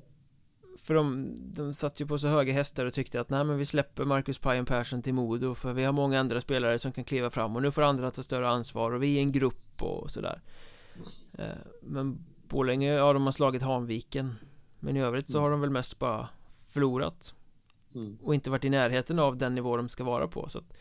För 0.77 0.93
de, 0.93 1.31
de 1.55 1.73
satt 1.73 1.99
ju 1.99 2.07
på 2.07 2.17
så 2.17 2.27
höga 2.27 2.53
hästar 2.53 2.85
och 2.85 2.93
tyckte 2.93 3.21
att 3.21 3.29
nej 3.29 3.43
men 3.43 3.57
vi 3.57 3.65
släpper 3.65 4.05
Marcus 4.05 4.39
Pajen 4.39 4.65
Persson 4.65 5.01
till 5.01 5.13
Modo 5.13 5.55
för 5.55 5.73
vi 5.73 5.83
har 5.83 5.93
många 5.93 6.19
andra 6.19 6.41
spelare 6.41 6.79
som 6.79 6.91
kan 6.91 7.03
kliva 7.03 7.29
fram 7.29 7.55
och 7.55 7.61
nu 7.61 7.71
får 7.71 7.81
andra 7.81 8.11
ta 8.11 8.23
större 8.23 8.49
ansvar 8.49 8.91
och 8.91 9.03
vi 9.03 9.17
är 9.17 9.21
en 9.21 9.31
grupp 9.31 9.81
och 9.81 10.11
sådär. 10.11 10.41
Eh, 11.37 11.45
men 11.81 12.25
Borlänge, 12.47 12.93
ja 12.93 13.13
de 13.13 13.23
har 13.23 13.31
slagit 13.31 13.61
Hanviken 13.61 14.35
men 14.79 14.97
i 14.97 15.01
övrigt 15.01 15.29
så 15.29 15.39
har 15.39 15.51
de 15.51 15.61
väl 15.61 15.69
mest 15.69 15.99
bara 15.99 16.29
förlorat 16.67 17.33
mm. 17.95 18.17
Och 18.21 18.35
inte 18.35 18.49
varit 18.49 18.65
i 18.65 18.69
närheten 18.69 19.19
av 19.19 19.37
den 19.37 19.55
nivå 19.55 19.77
de 19.77 19.89
ska 19.89 20.03
vara 20.03 20.27
på 20.27 20.49
så 20.49 20.59
att 20.59 20.73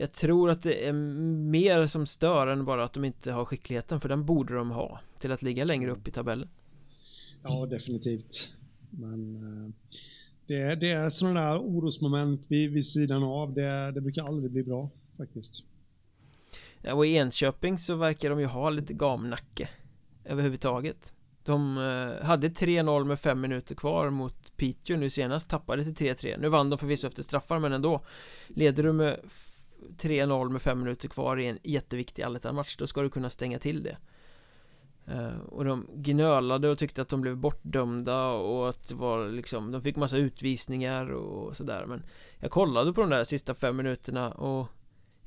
Jag 0.00 0.12
tror 0.12 0.50
att 0.50 0.62
det 0.62 0.88
är 0.88 0.92
mer 0.92 1.86
som 1.86 2.06
stör 2.06 2.46
än 2.46 2.64
bara 2.64 2.84
att 2.84 2.92
de 2.92 3.04
inte 3.04 3.32
har 3.32 3.44
skickligheten 3.44 4.00
för 4.00 4.08
den 4.08 4.24
borde 4.24 4.54
de 4.54 4.70
ha 4.70 5.00
Till 5.18 5.32
att 5.32 5.42
ligga 5.42 5.64
längre 5.64 5.90
upp 5.90 6.08
i 6.08 6.10
tabellen. 6.10 6.48
Ja 7.42 7.66
definitivt. 7.66 8.52
Men 8.90 9.36
eh, 9.36 9.74
det, 10.46 10.54
är, 10.54 10.76
det 10.76 10.90
är 10.90 11.10
sådana 11.10 11.40
där 11.40 11.58
orosmoment 11.58 12.46
vid, 12.48 12.72
vid 12.72 12.86
sidan 12.86 13.22
av. 13.22 13.54
Det, 13.54 13.92
det 13.92 14.00
brukar 14.00 14.22
aldrig 14.22 14.52
bli 14.52 14.62
bra 14.62 14.90
faktiskt. 15.16 15.64
Ja 16.82 16.94
och 16.94 17.06
i 17.06 17.14
Enköping 17.14 17.78
så 17.78 17.94
verkar 17.96 18.30
de 18.30 18.40
ju 18.40 18.46
ha 18.46 18.70
lite 18.70 18.94
gamnacke 18.94 19.68
Överhuvudtaget. 20.24 21.12
De 21.44 21.78
eh, 21.78 22.26
hade 22.26 22.48
3-0 22.48 23.04
med 23.04 23.20
5 23.20 23.40
minuter 23.40 23.74
kvar 23.74 24.10
mot 24.10 24.56
Piteå 24.56 24.96
nu 24.96 25.10
senast, 25.10 25.50
tappade 25.50 25.84
till 25.84 25.94
3-3 25.94 26.36
Nu 26.40 26.48
vann 26.48 26.70
de 26.70 26.78
förvisso 26.78 27.06
efter 27.06 27.22
straffar 27.22 27.58
men 27.58 27.72
ändå. 27.72 28.04
Leder 28.48 28.82
du 28.82 28.92
med 28.92 29.20
3-0 29.96 30.50
med 30.50 30.62
5 30.62 30.78
minuter 30.78 31.08
kvar 31.08 31.36
i 31.36 31.46
en 31.46 31.58
jätteviktig 31.62 32.22
allettan-match 32.22 32.76
Då 32.76 32.86
ska 32.86 33.02
du 33.02 33.10
kunna 33.10 33.30
stänga 33.30 33.58
till 33.58 33.82
det 33.82 33.96
uh, 35.14 35.38
Och 35.38 35.64
de 35.64 35.86
gnölade 35.94 36.68
och 36.68 36.78
tyckte 36.78 37.02
att 37.02 37.08
de 37.08 37.20
blev 37.20 37.36
bortdömda 37.36 38.28
och 38.28 38.68
att 38.68 38.88
det 38.88 38.94
var 38.94 39.28
liksom 39.28 39.72
De 39.72 39.82
fick 39.82 39.96
massa 39.96 40.16
utvisningar 40.16 41.10
och 41.10 41.56
sådär 41.56 41.84
men 41.88 42.02
Jag 42.38 42.50
kollade 42.50 42.92
på 42.92 43.00
de 43.00 43.10
där 43.10 43.24
sista 43.24 43.54
5 43.54 43.76
minuterna 43.76 44.32
och 44.32 44.66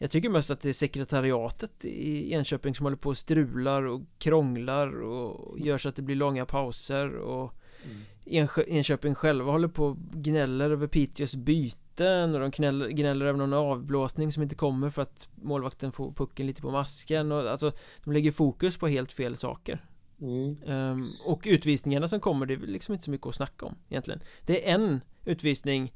jag 0.02 0.12
tycker 0.12 0.30
mest 0.30 0.52
att 0.52 0.62
det 0.62 0.70
är 0.70 0.74
sekretariatet 0.74 1.86
i 1.86 2.34
Enköping 2.34 2.76
som 2.76 2.86
håller 2.86 2.98
på 2.98 3.10
och 3.10 3.18
strular 3.18 3.84
och 3.84 4.02
krånglar 4.18 5.02
och 5.02 5.60
gör 5.60 5.78
så 5.78 5.90
att 5.90 5.96
det 5.96 6.02
blir 6.02 6.16
långa 6.16 6.46
pauser 6.46 7.16
och 7.16 7.54
mm. 7.84 8.48
Enköping 8.68 9.16
själva 9.16 9.52
håller 9.52 9.68
på 9.68 9.86
och 9.86 9.98
gnäller 9.98 10.72
över 10.72 10.88
Piteås 10.88 11.36
byten 11.36 11.81
och 12.08 12.40
de 12.40 12.52
gnäller, 12.52 12.88
gnäller 12.88 13.26
över 13.26 13.40
någon 13.40 13.54
avblåsning 13.54 14.32
som 14.32 14.44
inte 14.44 14.56
kommer 14.56 14.90
för 14.90 15.02
att 15.02 15.28
målvakten 15.36 15.92
får 15.92 16.12
pucken 16.12 16.48
lite 16.48 16.62
på 16.62 16.72
masken 16.72 17.32
och 17.32 17.52
alltså 17.52 17.72
de 18.04 18.14
lägger 18.14 18.32
fokus 18.32 18.78
på 18.78 18.88
helt 18.88 19.12
fel 19.12 19.38
saker 19.38 19.86
mm. 20.22 20.58
um, 20.66 21.10
och 21.26 21.42
utvisningarna 21.46 22.08
som 22.08 22.20
kommer 22.20 22.46
det 22.46 22.54
är 22.54 22.58
liksom 22.58 22.94
inte 22.94 23.06
så 23.06 23.12
mycket 23.12 23.28
att 23.28 23.36
snacka 23.36 23.66
om 23.66 23.76
egentligen 23.90 24.22
det 24.46 24.70
är 24.70 24.76
en 24.76 25.02
utvisning 25.26 25.94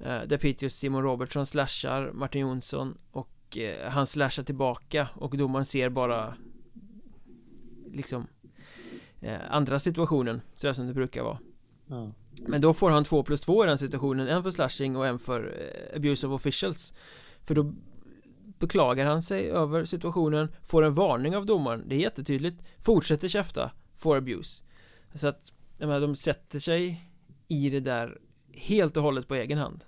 uh, 0.00 0.22
där 0.26 0.36
Piteås 0.38 0.74
Simon 0.74 1.02
Robertsson 1.02 1.46
slashar 1.46 2.12
Martin 2.12 2.40
Jonsson 2.40 2.98
och 3.10 3.56
eh, 3.56 3.90
han 3.90 4.06
slashar 4.06 4.42
tillbaka 4.42 5.08
och 5.14 5.36
domaren 5.36 5.64
ser 5.64 5.88
bara 5.88 6.36
liksom 7.92 8.26
eh, 9.20 9.40
andra 9.50 9.78
situationen 9.78 10.40
sådär 10.56 10.72
som 10.72 10.86
det 10.86 10.94
brukar 10.94 11.22
vara 11.22 11.38
ja. 11.86 12.12
Men 12.40 12.60
då 12.60 12.74
får 12.74 12.90
han 12.90 13.04
två 13.04 13.22
plus 13.22 13.40
två 13.40 13.64
i 13.64 13.66
den 13.66 13.78
situationen. 13.78 14.28
En 14.28 14.42
för 14.42 14.50
slashing 14.50 14.96
och 14.96 15.06
en 15.06 15.18
för 15.18 15.56
eh, 15.60 15.96
abuse 15.96 16.26
of 16.26 16.32
officials. 16.32 16.94
För 17.44 17.54
då 17.54 17.72
beklagar 18.58 19.06
han 19.06 19.22
sig 19.22 19.50
över 19.50 19.84
situationen 19.84 20.48
Får 20.62 20.82
en 20.82 20.94
varning 20.94 21.36
av 21.36 21.46
domaren. 21.46 21.84
Det 21.88 21.94
är 21.94 21.98
jättetydligt. 21.98 22.62
Fortsätter 22.78 23.28
käfta 23.28 23.70
Får 23.96 24.16
abuse. 24.16 24.64
Så 25.14 25.26
att 25.26 25.52
jag 25.78 25.86
menar, 25.86 26.00
de 26.00 26.16
sätter 26.16 26.58
sig 26.58 27.10
i 27.48 27.70
det 27.70 27.80
där 27.80 28.18
helt 28.52 28.96
och 28.96 29.02
hållet 29.02 29.28
på 29.28 29.34
egen 29.34 29.58
hand. 29.58 29.84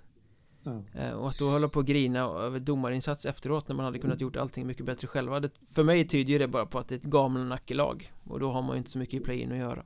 Eh, 0.93 1.11
och 1.11 1.29
att 1.29 1.39
då 1.39 1.49
hålla 1.49 1.67
på 1.67 1.79
och 1.79 1.85
grina 1.85 2.19
över 2.19 2.59
domarinsats 2.59 3.25
efteråt 3.25 3.67
när 3.67 3.75
man 3.75 3.85
hade 3.85 3.99
kunnat 3.99 4.21
gjort 4.21 4.35
allting 4.35 4.67
mycket 4.67 4.85
bättre 4.85 5.07
själva. 5.07 5.39
Det, 5.39 5.51
För 5.73 5.83
mig 5.83 6.07
tyder 6.07 6.33
ju 6.33 6.39
det 6.39 6.47
bara 6.47 6.65
på 6.65 6.79
att 6.79 6.87
det 6.87 6.95
är 6.95 6.99
ett 6.99 7.03
gammelnackelag 7.03 8.13
Och 8.23 8.39
då 8.39 8.51
har 8.51 8.61
man 8.61 8.71
ju 8.71 8.77
inte 8.77 8.89
så 8.89 8.99
mycket 8.99 9.21
i 9.21 9.23
play-in 9.23 9.51
att 9.51 9.57
göra 9.57 9.83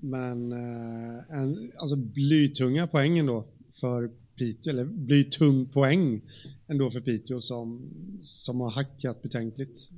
Men 0.00 0.52
eh, 0.52 1.38
en, 1.38 1.72
alltså 1.76 1.96
blytunga 1.96 2.86
poängen 2.86 3.26
då 3.26 3.44
för 3.72 4.10
Piteå, 4.36 4.70
eller 4.70 4.84
blytung 4.84 5.66
poäng 5.66 6.20
ändå 6.66 6.90
för 6.90 7.00
Piteå 7.00 7.40
som, 7.40 7.80
som 8.22 8.60
har 8.60 8.70
hackat 8.70 9.22
betänkligt. 9.22 9.88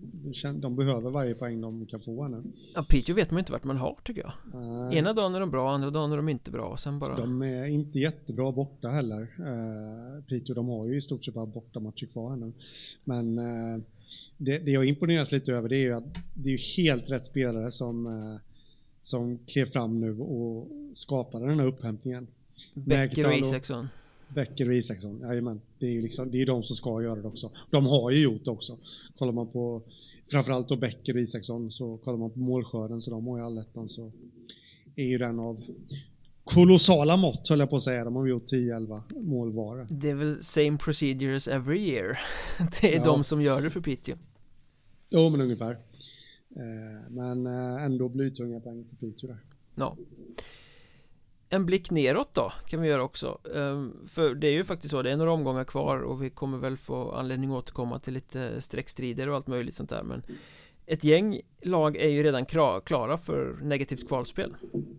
De 0.55 0.77
behöver 0.77 1.11
varje 1.11 1.35
poäng 1.35 1.61
de 1.61 1.87
kan 1.87 2.01
få 2.01 2.23
här 2.23 2.29
nu. 2.29 2.43
Ja, 2.75 2.83
Piteå 2.91 3.15
vet 3.15 3.31
man 3.31 3.39
inte 3.39 3.53
vart 3.53 3.65
man 3.65 3.77
har 3.77 3.99
tycker 4.05 4.21
jag. 4.21 4.33
Nej. 4.55 4.99
Ena 4.99 5.13
dagen 5.13 5.35
är 5.35 5.41
de 5.41 5.51
bra, 5.51 5.75
andra 5.75 5.91
dagen 5.91 6.13
är 6.13 6.17
de 6.17 6.29
inte 6.29 6.51
bra 6.51 6.69
och 6.69 6.81
sen 6.81 6.99
bara... 6.99 7.17
De 7.17 7.43
är 7.43 7.65
inte 7.65 7.99
jättebra 7.99 8.53
borta 8.53 8.89
heller. 8.89 9.23
Uh, 9.23 10.25
Piteå, 10.29 10.55
de 10.55 10.69
har 10.69 10.87
ju 10.87 10.97
i 10.97 11.01
stort 11.01 11.25
sett 11.25 11.35
bara 11.35 11.47
bortamatcher 11.47 12.07
kvar 12.07 12.31
här 12.31 12.37
nu. 12.37 12.53
Men 13.05 13.39
uh, 13.39 13.83
det, 14.37 14.59
det 14.59 14.71
jag 14.71 14.85
imponeras 14.85 15.33
lite 15.33 15.53
över 15.53 15.69
det 15.69 15.77
är 15.77 15.85
ju 15.85 15.95
att 15.95 16.15
det 16.35 16.55
är 16.55 16.77
helt 16.77 17.11
rätt 17.11 17.27
spelare 17.27 17.71
som, 17.71 18.07
uh, 18.07 18.41
som 19.09 19.39
klev 19.47 19.67
fram 19.67 20.01
nu 20.01 20.21
och 20.21 20.69
skapade 20.95 21.47
den 21.47 21.61
här 21.61 21.67
upphämtningen. 21.67 22.27
Becker 22.75 23.27
och 23.27 23.35
Isaksson. 23.35 23.89
Becker 24.29 24.69
och 24.69 24.75
Isaksson, 24.75 25.21
jajamän. 25.21 25.61
Det 25.79 25.87
är 25.87 25.91
ju 25.91 26.03
liksom, 26.03 26.31
det 26.31 26.43
är 26.43 26.47
de 26.47 26.63
som 26.63 26.77
ska 26.77 27.03
göra 27.03 27.21
det 27.21 27.29
också. 27.29 27.51
De 27.71 27.87
har 27.87 28.11
ju 28.11 28.23
gjort 28.23 28.45
det 28.45 28.51
också. 28.51 28.79
Kollar 29.19 29.33
man 29.33 29.47
på 29.47 29.83
framförallt 30.31 30.69
då 30.69 30.77
Becker 30.77 31.15
och 31.15 31.21
Isaksson 31.21 31.73
så 31.73 31.97
kollar 31.97 32.19
man 32.19 32.31
på 32.31 32.39
målskörden 32.39 33.01
så 33.01 33.11
de 33.11 33.27
har 33.27 33.39
ju 33.39 33.45
allettan 33.45 33.89
så 33.89 34.13
är 34.97 35.05
ju 35.05 35.19
den 35.19 35.39
av 35.39 35.63
kolossala 36.45 37.17
mått 37.17 37.49
höll 37.49 37.59
jag 37.59 37.71
på 37.71 37.77
att 37.77 37.83
säga. 37.83 38.05
De 38.05 38.17
har 38.17 38.27
gjort 38.27 38.53
10-11 38.53 39.03
mål 39.21 39.53
var. 39.53 39.87
Det 39.91 40.11
är 40.11 40.15
väl 40.15 40.43
same 40.43 40.79
procedures 40.79 41.49
every 41.49 41.91
year. 41.91 42.19
Det 42.81 42.95
är 42.95 42.99
ja. 42.99 43.05
de 43.05 43.25
som 43.25 43.43
gör 43.43 43.61
det 43.61 43.71
för 43.71 43.81
Piteå. 43.81 44.17
Jo, 45.11 45.31
men 45.31 45.41
ungefär. 45.41 45.79
Eh, 46.59 47.11
men 47.11 47.47
eh, 47.47 47.85
ändå 47.85 48.09
blytunga 48.09 48.61
poäng 48.61 48.85
för 48.89 48.97
Piteå 48.97 49.29
där. 49.29 49.39
Ja. 49.75 49.97
En 51.49 51.67
blick 51.67 51.91
neråt 51.91 52.35
då 52.35 52.53
kan 52.67 52.81
vi 52.81 52.89
göra 52.89 53.03
också. 53.03 53.39
Ehm, 53.55 53.93
För 54.09 54.35
det 54.35 54.47
är 54.47 54.53
ju 54.53 54.65
faktiskt 54.65 54.91
så, 54.91 55.03
det 55.03 55.13
är 55.13 55.17
några 55.17 55.33
omgångar 55.33 55.65
kvar 55.65 55.99
och 55.99 56.23
vi 56.23 56.31
kommer 56.31 56.59
väl 56.59 56.77
få 56.77 57.13
anledning 57.13 57.51
att 57.51 57.57
återkomma 57.57 57.99
till 57.99 58.15
lite 58.15 58.61
streckstrider 58.61 59.29
och 59.29 59.37
allt 59.37 59.47
möjligt 59.47 59.75
sånt 59.75 59.91
där 59.91 60.03
men 60.03 60.23
Ett 60.87 61.05
gäng 61.05 61.41
lag 61.63 61.97
är 61.97 62.09
ju 62.09 62.23
redan 62.23 62.47
klara 62.85 63.19
för 63.19 63.59
negativt 63.63 64.09
kvalspel. 64.09 64.57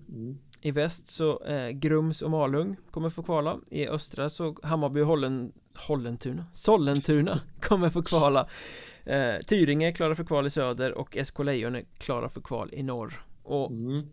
Mm. 0.10 0.38
I 0.62 0.72
väst 0.72 1.07
så 1.07 1.43
eh, 1.43 1.70
Grums 1.70 2.22
och 2.22 2.32
Malung 2.32 2.76
kommer 2.91 3.10
få 3.10 3.24
kvala. 3.24 3.60
I 3.70 3.88
östra 3.88 4.30
så 4.30 4.55
Hammarby 4.64 5.01
och 5.01 5.07
Hollen, 5.07 5.51
Hollentuna 5.88 6.45
Sollentuna 6.53 7.39
kommer 7.62 7.89
få 7.89 8.03
kvala 8.03 8.47
eh, 9.05 9.35
Tyringe 9.47 9.87
är 9.87 9.91
klara 9.91 10.15
för 10.15 10.23
kval 10.23 10.47
i 10.47 10.49
söder 10.49 10.91
och 10.91 11.17
SK 11.23 11.39
Lejon 11.39 11.75
är 11.75 11.85
klara 11.97 12.29
för 12.29 12.41
kval 12.41 12.69
i 12.73 12.83
norr. 12.83 13.21
Och 13.43 13.71
mm. 13.71 14.07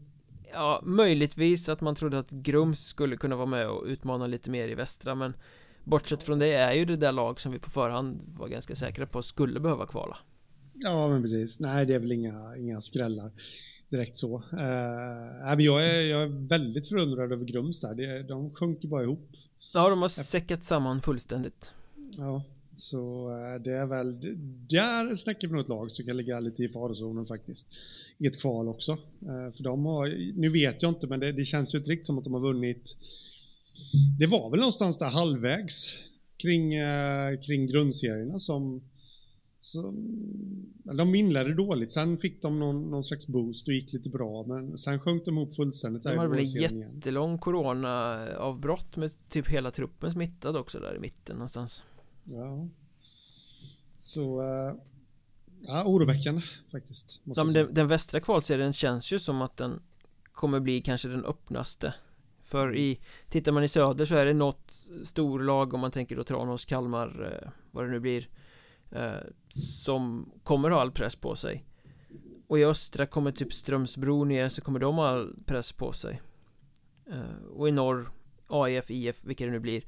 Ja, 0.53 0.81
möjligtvis 0.85 1.69
att 1.69 1.81
man 1.81 1.95
trodde 1.95 2.19
att 2.19 2.31
Grums 2.31 2.87
skulle 2.87 3.17
kunna 3.17 3.37
vara 3.37 3.47
med 3.47 3.69
och 3.69 3.85
utmana 3.87 4.27
lite 4.27 4.51
mer 4.51 4.69
i 4.69 4.75
västra 4.75 5.15
men 5.15 5.35
Bortsett 5.85 6.23
från 6.23 6.39
det 6.39 6.53
är 6.53 6.73
ju 6.73 6.85
det 6.85 6.97
där 6.97 7.13
lag 7.13 7.41
som 7.41 7.53
vi 7.53 7.59
på 7.59 7.71
förhand 7.71 8.23
var 8.27 8.49
ganska 8.49 8.75
säkra 8.75 9.07
på 9.07 9.23
skulle 9.23 9.61
behöva 9.61 9.87
kvala. 9.87 10.17
Ja 10.75 11.09
men 11.09 11.23
precis, 11.23 11.61
nej 11.61 11.87
det 11.87 11.95
är 11.95 11.99
väl 11.99 12.13
inga, 12.13 12.57
inga 12.57 12.81
skrällar 12.81 13.31
direkt 13.89 14.17
så. 14.17 14.37
Uh, 14.53 15.63
jag, 15.65 15.87
är, 15.87 16.01
jag 16.01 16.23
är 16.23 16.49
väldigt 16.49 16.89
förundrad 16.89 17.33
över 17.33 17.45
Grums 17.45 17.81
där, 17.81 18.29
de 18.29 18.55
sjunker 18.55 18.89
bara 18.89 19.03
ihop. 19.03 19.31
Ja 19.75 19.89
de 19.89 20.03
har 20.03 20.09
säckat 20.09 20.65
samman 20.65 21.03
fullständigt. 21.03 21.73
Ja 22.17 22.43
så 22.77 23.29
uh, 23.29 23.63
det 23.63 23.73
är 23.73 23.87
väl, 23.87 24.21
där 24.69 25.17
snackar 25.17 25.49
vi 25.49 25.53
nog 25.53 25.63
ett 25.63 25.69
lag 25.69 25.93
som 25.93 26.07
kan 26.07 26.17
ligga 26.17 26.41
lite 26.41 26.63
i 26.63 26.69
farozonen 26.69 27.27
faktiskt 27.27 27.73
i 28.19 28.27
ett 28.27 28.41
kval 28.41 28.69
också. 28.69 28.93
Eh, 28.93 29.57
för 29.57 29.63
de 29.63 29.87
har, 29.87 30.35
nu 30.35 30.49
vet 30.49 30.83
jag 30.83 30.91
inte, 30.91 31.07
men 31.07 31.21
det, 31.21 31.33
det 31.33 31.45
känns 31.45 31.75
ju 31.75 31.79
inte 31.79 31.91
riktigt 31.91 32.07
som 32.07 32.19
att 32.19 32.25
de 32.25 32.33
har 32.33 32.41
vunnit. 32.41 32.97
Det 34.19 34.27
var 34.27 34.51
väl 34.51 34.61
någonstans 34.61 34.99
där 34.99 35.07
halvvägs 35.07 35.99
kring, 36.37 36.75
eh, 36.75 37.41
kring 37.41 37.67
grundserierna 37.67 38.39
som, 38.39 38.83
som 39.61 39.95
de 40.85 41.15
inledde 41.15 41.55
dåligt, 41.55 41.93
sen 41.93 42.19
fick 42.19 42.43
de 42.43 42.59
någon, 42.59 42.91
någon 42.91 43.05
slags 43.05 43.27
boost 43.27 43.69
och 43.69 43.75
gick 43.75 43.93
lite 43.93 44.11
bra, 44.11 44.45
men 44.47 44.79
sen 44.79 45.01
sjönk 45.01 45.25
de 45.25 45.39
ihop 45.39 45.55
fullständigt. 45.55 46.03
De 46.03 46.19
hade 46.19 46.29
väl 46.29 46.39
en 46.39 46.47
jättelång 46.47 47.39
corona-avbrott 47.39 48.97
med 48.97 49.13
typ 49.29 49.49
hela 49.49 49.71
truppen 49.71 50.13
smittad 50.13 50.57
också 50.57 50.81
där 50.81 50.97
i 50.97 50.99
mitten 50.99 51.37
någonstans. 51.37 51.83
Ja. 52.27 52.69
Så, 53.97 54.41
eh, 54.41 54.75
Ja, 55.67 55.85
oroväckande 55.87 56.43
faktiskt. 56.73 57.21
Ja, 57.25 57.45
men 57.45 57.55
den, 57.55 57.75
den 57.75 57.89
västra 57.89 58.21
kvalserien 58.21 58.73
känns 58.73 59.13
ju 59.13 59.19
som 59.19 59.43
att 59.43 59.57
den 59.57 59.83
kommer 60.33 60.61
bli 60.61 60.81
kanske 60.81 61.09
den 61.09 61.25
öppnaste. 61.25 61.95
För 62.43 62.77
i, 62.77 63.01
tittar 63.29 63.53
man 63.53 63.65
i 63.65 63.69
söder 63.69 64.05
så 64.05 64.15
är 64.15 64.27
det 64.27 64.33
något 64.33 64.73
storlag 65.05 65.75
om 65.75 65.81
man 65.81 65.91
tänker 65.91 66.17
då 66.17 66.25
Tranås, 66.25 66.65
Kalmar, 66.65 67.33
eh, 67.33 67.51
vad 67.71 67.85
det 67.85 67.91
nu 67.91 68.01
blir. 68.01 68.29
Eh, 68.91 69.13
som 69.85 70.33
kommer 70.43 70.71
ha 70.71 70.81
all 70.81 70.93
press 70.93 71.17
på 71.17 71.37
sig. 71.37 71.65
Och 72.47 72.59
i 72.59 72.65
östra 72.65 73.07
kommer 73.07 73.33
typ 73.33 73.53
Strömsbro 73.53 74.25
ner 74.25 74.49
så 74.49 74.63
kommer 74.63 74.79
de 74.79 74.97
ha 74.97 75.09
all 75.09 75.35
press 75.47 75.73
på 75.73 75.93
sig. 75.93 76.23
Eh, 77.11 77.47
och 77.51 77.69
i 77.69 77.73
norr, 77.73 78.11
AIF, 78.47 78.91
IF, 78.91 79.25
vilka 79.25 79.47
det 79.47 79.53
nu 79.53 79.61
blir. 79.61 79.83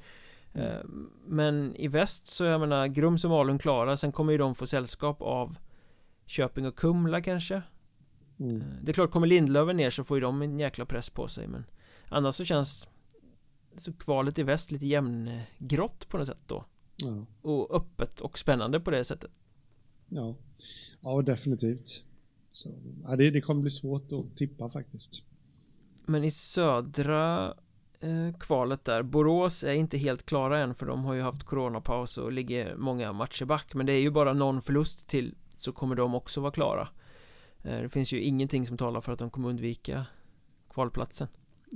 Eh, 0.52 0.80
men 1.26 1.76
i 1.76 1.88
väst 1.88 2.26
så 2.26 2.44
jag 2.44 2.60
menar 2.60 2.86
Grums 2.86 3.24
och 3.24 3.30
Malung 3.30 3.58
klara 3.58 3.96
Sen 3.96 4.12
kommer 4.12 4.32
ju 4.32 4.38
de 4.38 4.54
få 4.54 4.66
sällskap 4.66 5.22
av 5.22 5.56
Köping 6.26 6.66
och 6.66 6.76
Kumla 6.76 7.20
kanske. 7.20 7.62
Mm. 8.38 8.60
Eh, 8.60 8.66
det 8.82 8.90
är 8.90 8.94
klart, 8.94 9.10
kommer 9.10 9.26
Lindlöven 9.26 9.76
ner 9.76 9.90
så 9.90 10.04
får 10.04 10.16
ju 10.16 10.20
de 10.20 10.42
en 10.42 10.58
jäkla 10.58 10.84
press 10.84 11.10
på 11.10 11.28
sig 11.28 11.48
men 11.48 11.64
Annars 12.08 12.34
så 12.34 12.44
känns 12.44 12.88
Så 13.76 13.92
kvalet 13.92 14.38
i 14.38 14.42
väst 14.42 14.70
lite 14.70 14.86
jämngrått 14.86 16.08
på 16.08 16.18
något 16.18 16.26
sätt 16.26 16.42
då. 16.46 16.64
Ja. 16.96 17.26
Och 17.42 17.76
öppet 17.76 18.20
och 18.20 18.38
spännande 18.38 18.80
på 18.80 18.90
det 18.90 19.04
sättet. 19.04 19.30
Ja. 20.08 20.34
Ja 21.00 21.22
definitivt. 21.22 22.02
Så, 22.52 22.68
ja, 23.02 23.16
det, 23.16 23.30
det 23.30 23.40
kommer 23.40 23.60
bli 23.60 23.70
svårt 23.70 24.12
att 24.12 24.36
tippa 24.36 24.70
faktiskt. 24.70 25.22
Men 26.06 26.24
i 26.24 26.30
södra 26.30 27.54
kvalet 28.40 28.84
där. 28.84 29.02
Borås 29.02 29.64
är 29.64 29.72
inte 29.72 29.98
helt 29.98 30.26
klara 30.26 30.58
än 30.58 30.74
för 30.74 30.86
de 30.86 31.04
har 31.04 31.14
ju 31.14 31.22
haft 31.22 31.42
coronapaus 31.42 32.18
och 32.18 32.32
ligger 32.32 32.76
många 32.76 33.12
matcher 33.12 33.44
back. 33.44 33.74
Men 33.74 33.86
det 33.86 33.92
är 33.92 34.00
ju 34.00 34.10
bara 34.10 34.32
någon 34.32 34.62
förlust 34.62 35.06
till 35.06 35.34
så 35.52 35.72
kommer 35.72 35.94
de 35.94 36.14
också 36.14 36.40
vara 36.40 36.52
klara. 36.52 36.88
Eh, 37.62 37.80
Det 37.82 37.88
finns 37.88 38.12
ju 38.12 38.20
ingenting 38.22 38.66
som 38.66 38.76
talar 38.76 39.00
för 39.00 39.12
att 39.12 39.18
de 39.18 39.30
kommer 39.30 39.48
undvika 39.48 40.06
kvalplatsen. 40.70 41.28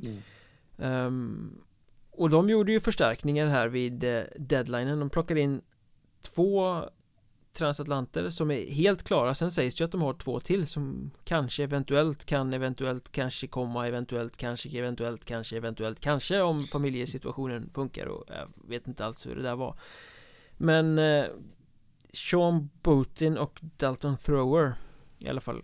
Mm. 0.05 1.07
um, 1.07 1.65
Och 2.11 2.31
de 2.31 2.49
gjorde 2.49 2.73
ju 2.73 2.81
förstärkningar 2.81 3.47
här 3.47 3.69
vid 3.69 4.05
eh, 4.05 4.23
deadlinen. 4.39 4.99
De 4.99 5.11
plockade 5.11 5.41
in 5.41 5.63
två 6.35 6.85
transatlanter 7.53 8.31
som 8.31 8.51
är 8.51 8.71
helt 8.71 9.03
klara. 9.03 9.35
Sen 9.35 9.51
sägs 9.51 9.75
det 9.75 9.81
ju 9.83 9.85
att 9.85 9.93
de 9.93 10.03
har 10.03 10.15
två 10.15 10.41
till 10.41 10.67
som 10.67 11.11
kanske 11.25 11.63
eventuellt 11.63 12.25
kan 12.25 12.53
eventuellt 12.53 13.13
kanske 13.13 13.47
komma 13.47 13.89
eventuellt 13.89 14.37
kanske 14.37 14.79
eventuellt 14.79 15.25
kanske 15.25 15.57
eventuellt 15.57 16.01
kanske 16.01 16.41
om 16.41 16.65
familjesituationen 16.65 17.71
funkar 17.75 18.07
och 18.07 18.25
jag 18.29 18.69
vet 18.69 18.87
inte 18.87 19.05
alls 19.05 19.27
hur 19.27 19.37
det 19.37 19.43
där 19.43 19.57
var. 19.57 19.79
Men 20.57 20.99
eh, 20.99 21.25
Sean 22.13 22.71
Bootin 22.83 23.39
och 23.39 23.61
Dalton 23.61 24.17
Thrower 24.17 24.75
i 25.19 25.29
alla 25.29 25.41
fall 25.41 25.63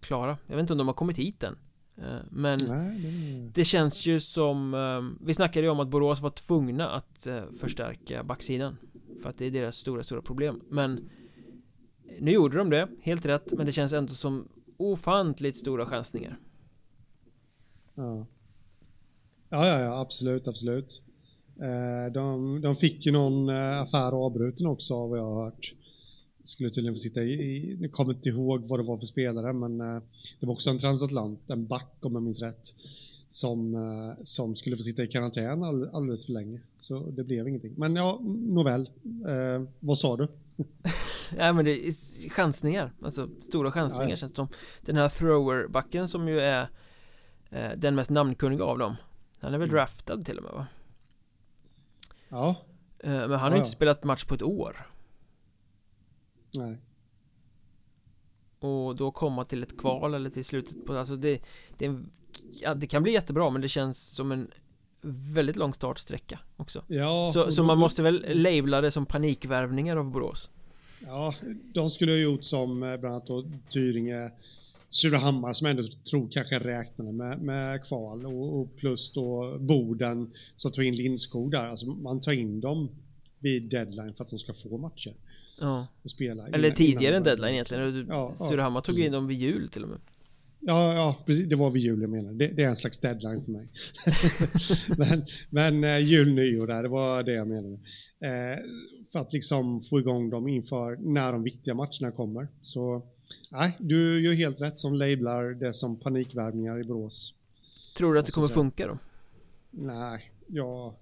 klara. 0.00 0.38
Jag 0.46 0.56
vet 0.56 0.60
inte 0.60 0.72
om 0.72 0.78
de 0.78 0.86
har 0.86 0.94
kommit 0.94 1.18
hit 1.18 1.42
än 1.42 1.58
eh, 1.96 2.18
Men 2.30 2.58
det... 3.52 3.64
känns 3.64 4.06
ju 4.06 4.20
som 4.20 4.74
eh, 4.74 5.26
Vi 5.26 5.34
snackade 5.34 5.66
ju 5.66 5.70
om 5.70 5.80
att 5.80 5.88
Borås 5.88 6.20
var 6.20 6.30
tvungna 6.30 6.90
att 6.90 7.26
eh, 7.26 7.42
förstärka 7.60 8.24
backsidan 8.24 8.76
för 9.22 9.30
att 9.30 9.38
det 9.38 9.46
är 9.46 9.50
deras 9.50 9.76
stora, 9.76 10.02
stora 10.02 10.22
problem. 10.22 10.60
Men 10.68 11.08
Nu 12.20 12.30
gjorde 12.30 12.58
de 12.58 12.70
det, 12.70 12.88
helt 13.00 13.26
rätt. 13.26 13.52
Men 13.52 13.66
det 13.66 13.72
känns 13.72 13.92
ändå 13.92 14.14
som 14.14 14.48
ofantligt 14.76 15.56
stora 15.56 15.86
chansningar. 15.86 16.38
Ja. 17.94 18.26
Ja, 19.48 19.66
ja, 19.66 19.80
ja, 19.80 20.00
absolut, 20.00 20.48
absolut. 20.48 21.02
Eh, 21.60 22.12
de, 22.12 22.60
de 22.60 22.76
fick 22.76 23.06
ju 23.06 23.12
någon 23.12 23.48
eh, 23.48 23.80
affär 23.80 24.12
avbruten 24.12 24.66
också 24.66 24.94
av 24.94 25.10
vad 25.10 25.18
jag 25.18 25.24
har 25.24 25.44
hört. 25.44 25.74
Skulle 26.42 26.70
tydligen 26.70 26.94
få 26.94 26.98
sitta 26.98 27.22
i, 27.22 27.76
nu 27.80 27.88
kommer 27.88 28.14
inte 28.14 28.28
ihåg 28.28 28.68
vad 28.68 28.78
det 28.78 28.82
var 28.82 28.98
för 28.98 29.06
spelare, 29.06 29.52
men 29.52 29.80
eh, 29.80 30.02
det 30.40 30.46
var 30.46 30.52
också 30.54 30.70
en 30.70 30.78
transatlant, 30.78 31.50
en 31.50 31.66
back 31.66 31.96
om 32.00 32.12
jag 32.12 32.22
minns 32.22 32.42
rätt, 32.42 32.74
som, 33.28 33.76
som 34.22 34.54
skulle 34.56 34.76
få 34.76 34.82
sitta 34.82 35.02
i 35.02 35.06
karantän 35.06 35.62
all, 35.62 35.88
alldeles 35.92 36.26
för 36.26 36.32
länge. 36.32 36.60
Så 36.78 37.10
det 37.10 37.24
blev 37.24 37.48
ingenting. 37.48 37.74
Men 37.76 37.96
ja, 37.96 38.18
nåväl. 38.22 38.90
Eh, 39.04 39.68
vad 39.80 39.98
sa 39.98 40.16
du? 40.16 40.28
ja 41.36 41.52
men 41.52 41.64
det 41.64 41.86
är 41.86 41.92
chansningar, 42.30 42.92
alltså 43.02 43.28
stora 43.40 43.72
chansningar 43.72 44.16
ja, 44.20 44.28
ja. 44.28 44.34
som 44.34 44.48
Den 44.80 44.96
här 44.96 45.08
thrower-backen 45.08 46.08
som 46.08 46.28
ju 46.28 46.40
är 46.40 46.68
eh, 47.50 47.70
den 47.76 47.94
mest 47.94 48.10
namnkunniga 48.10 48.64
av 48.64 48.78
dem 48.78 48.96
Han 49.40 49.54
är 49.54 49.58
väl 49.58 49.68
mm. 49.68 49.76
draftad 49.76 50.24
till 50.24 50.38
och 50.38 50.44
med 50.44 50.52
va? 50.52 50.66
Ja. 52.28 52.56
Eh, 52.98 53.10
men 53.10 53.30
han 53.30 53.40
har 53.40 53.50
ja, 53.50 53.56
inte 53.56 53.70
spelat 53.70 54.04
match 54.04 54.24
på 54.24 54.34
ett 54.34 54.42
år. 54.42 54.86
Nej. 56.56 56.80
Och 58.58 58.96
då 58.96 59.10
komma 59.10 59.44
till 59.44 59.62
ett 59.62 59.78
kval 59.78 60.14
eller 60.14 60.30
till 60.30 60.44
slutet 60.44 60.86
på, 60.86 60.98
alltså 60.98 61.16
det, 61.16 61.42
det, 61.78 62.00
ja, 62.52 62.74
det 62.74 62.86
kan 62.86 63.02
bli 63.02 63.12
jättebra 63.12 63.50
men 63.50 63.62
det 63.62 63.68
känns 63.68 64.10
som 64.14 64.32
en 64.32 64.48
väldigt 65.34 65.56
lång 65.56 65.74
startsträcka 65.74 66.38
också 66.56 66.82
Ja, 66.88 67.30
Så, 67.34 67.50
så 67.50 67.60
då- 67.60 67.66
man 67.66 67.78
måste 67.78 68.02
väl 68.02 68.24
labla 68.42 68.80
det 68.80 68.90
som 68.90 69.06
panikvärvningar 69.06 69.96
av 69.96 70.10
Borås 70.10 70.50
Ja, 71.06 71.34
de 71.74 71.90
skulle 71.90 72.12
ha 72.12 72.18
gjort 72.18 72.44
som 72.44 72.82
eh, 72.82 72.96
bland 72.96 73.14
annat 73.14 73.26
då 73.26 73.44
Tyringe, 73.70 74.30
Surahammar 74.90 75.52
som 75.52 75.66
ändå 75.66 75.82
tror 76.10 76.28
kanske 76.30 76.58
räknade 76.58 77.12
med, 77.12 77.38
med 77.42 77.84
kval 77.84 78.26
och, 78.26 78.60
och 78.60 78.76
plus 78.76 79.12
då 79.12 79.56
Boden 79.60 80.30
som 80.56 80.72
tog 80.72 80.84
in 80.84 80.94
Lindskog 80.94 81.50
där. 81.50 81.64
Alltså 81.64 81.86
man 81.86 82.20
tar 82.20 82.32
in 82.32 82.60
dem 82.60 82.88
vid 83.38 83.62
deadline 83.62 84.14
för 84.14 84.24
att 84.24 84.30
de 84.30 84.38
ska 84.38 84.52
få 84.54 84.78
matcher 84.78 85.14
Ja. 85.60 85.86
Eller 86.52 86.70
tidigare 86.70 87.16
än 87.16 87.22
deadline 87.22 87.52
egentligen 87.52 88.06
Ja, 88.10 88.34
ja, 88.38 88.46
Surahammar 88.48 88.80
tog 88.80 88.94
in 88.94 89.00
precis. 89.00 89.12
dem 89.12 89.26
vid 89.26 89.38
jul 89.38 89.68
till 89.68 89.82
och 89.82 89.88
med 89.88 89.98
Ja, 90.68 90.94
ja, 90.94 91.16
precis. 91.26 91.48
Det 91.48 91.56
var 91.56 91.70
vid 91.70 91.82
jul 91.82 92.00
jag 92.00 92.10
menar. 92.10 92.32
Det, 92.32 92.48
det 92.48 92.62
är 92.62 92.68
en 92.68 92.76
slags 92.76 92.98
deadline 92.98 93.44
för 93.44 93.52
mig. 93.52 93.68
men 94.98 95.26
men 95.50 95.84
eh, 95.84 95.98
jul, 95.98 96.34
nyår 96.34 96.66
där, 96.66 96.82
det 96.82 96.88
var 96.88 97.22
det 97.22 97.32
jag 97.32 97.48
menade. 97.48 97.74
Eh, 98.20 98.58
för 99.12 99.18
att 99.18 99.32
liksom 99.32 99.80
få 99.80 99.98
igång 100.00 100.30
dem 100.30 100.48
inför 100.48 100.96
när 100.96 101.32
de 101.32 101.42
viktiga 101.42 101.74
matcherna 101.74 102.10
kommer. 102.16 102.48
Så 102.62 103.02
nej, 103.50 103.76
du 103.78 104.20
gör 104.24 104.32
helt 104.32 104.60
rätt 104.60 104.78
som 104.78 104.94
lablar 104.94 105.54
det 105.54 105.72
som 105.72 106.00
panikvärvningar 106.00 106.80
i 106.80 106.84
Borås. 106.84 107.34
Tror 107.96 108.14
du 108.14 108.20
att 108.20 108.26
det 108.26 108.32
kommer 108.32 108.48
funka 108.48 108.86
då? 108.86 108.98
Nej, 109.70 110.32
jag, 110.46 110.94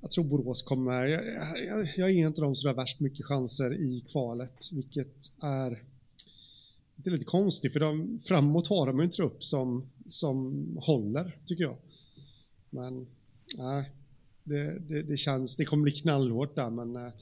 jag 0.00 0.10
tror 0.10 0.24
Borås 0.24 0.62
kommer... 0.62 1.04
Jag, 1.04 1.22
jag, 1.66 1.92
jag 1.96 2.12
ger 2.12 2.26
inte 2.26 2.40
dem 2.40 2.56
sådär 2.56 2.74
värst 2.74 3.00
mycket 3.00 3.26
chanser 3.26 3.74
i 3.74 4.04
kvalet, 4.12 4.72
vilket 4.72 5.42
är... 5.42 5.93
Det 6.96 7.08
är 7.08 7.12
lite 7.12 7.24
konstigt, 7.24 7.72
för 7.72 7.80
de, 7.80 8.20
framåt 8.24 8.68
har 8.68 8.86
de 8.86 9.00
en 9.00 9.10
trupp 9.10 9.44
som, 9.44 9.90
som 10.06 10.66
håller, 10.80 11.38
tycker 11.46 11.64
jag. 11.64 11.76
Men, 12.70 13.06
nej. 13.58 13.90
Det, 14.44 14.78
det, 14.78 15.02
det 15.02 15.16
känns... 15.16 15.56
Det 15.56 15.64
kommer 15.64 15.82
bli 15.82 15.92
knallhårt 15.92 16.54
där, 16.54 16.70
men 16.70 16.96
eh, 16.96 17.12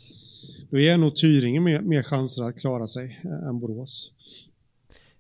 då 0.71 0.79
jag 0.79 1.01
nog 1.01 1.17
Tyringe 1.17 1.61
mer, 1.61 1.81
mer 1.81 2.03
chanser 2.03 2.43
att 2.43 2.59
klara 2.59 2.89
sig 2.89 3.21
eh, 3.25 3.49
än 3.49 3.61
Borås. 3.61 4.13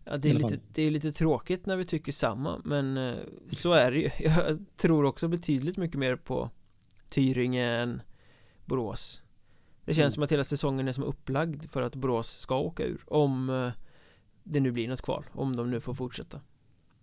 Ja, 0.05 0.17
det 0.17 0.31
är, 0.31 0.35
lite, 0.35 0.59
det 0.73 0.83
är 0.83 0.91
lite 0.91 1.13
tråkigt 1.13 1.67
när 1.67 1.77
vi 1.77 1.85
tycker 1.85 2.13
samma 2.13 2.63
Men 2.65 2.97
eh, 2.97 3.15
så 3.49 3.73
är 3.73 3.91
det 3.91 3.99
ju 3.99 4.11
Jag 4.19 4.65
tror 4.77 5.05
också 5.05 5.29
betydligt 5.29 5.77
mycket 5.77 5.99
mer 5.99 6.17
på 6.17 6.51
Tyringe 7.09 7.65
än 7.65 8.03
Borås 8.65 9.21
Det 9.85 9.95
känns 9.95 9.99
Mm. 9.99 10.11
som 10.11 10.23
att 10.23 10.33
hela 10.33 10.45
säsongen 10.45 10.89
är 10.89 10.93
som 10.93 11.05
upplagd 11.05 11.71
för 11.71 11.83
att 11.83 11.97
Borås 11.97 12.39
ska 12.39 12.59
åka 12.59 12.85
ur 12.85 13.03
Om 13.07 13.73
det 14.45 14.61
nu 14.61 14.73
blir 14.73 14.89
något 14.89 15.03
kval 15.03 15.25
Om 15.33 15.57
de 15.57 15.71
nu 15.71 15.81
får 15.81 15.95
fortsätta 15.95 16.41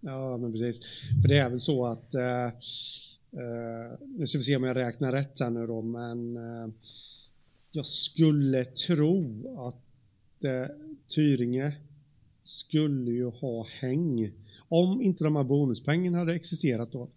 Ja, 0.02 0.38
men 0.38 0.52
precis. 0.52 0.80
För 1.22 1.28
det 1.28 1.38
är 1.38 1.50
väl 1.50 1.60
så 1.60 1.86
att, 1.86 2.14
eh, 2.14 2.46
eh, 2.46 4.00
nu 4.18 4.28
ska 4.28 4.38
vi 4.38 4.44
se 4.44 4.56
om 4.56 4.64
jag 4.64 4.76
räknar 4.76 5.12
rätt 5.12 5.40
här 5.40 5.50
nu 5.50 5.68
då, 5.68 5.82
men 5.82 6.38
eh, 6.38 6.74
jag 7.72 7.86
skulle 7.86 8.66
tro 8.66 9.56
att 9.68 10.44
eh, 10.44 10.76
Tyringe 11.08 11.74
skulle 12.44 13.12
ju 13.12 13.26
ha 13.26 13.68
häng. 13.70 14.32
Om 14.68 15.02
inte 15.02 15.24
de 15.24 15.36
här 15.36 15.44
bonuspengen 15.44 16.14
hade 16.14 16.36
existerat 16.36 16.92
då, 16.92 17.10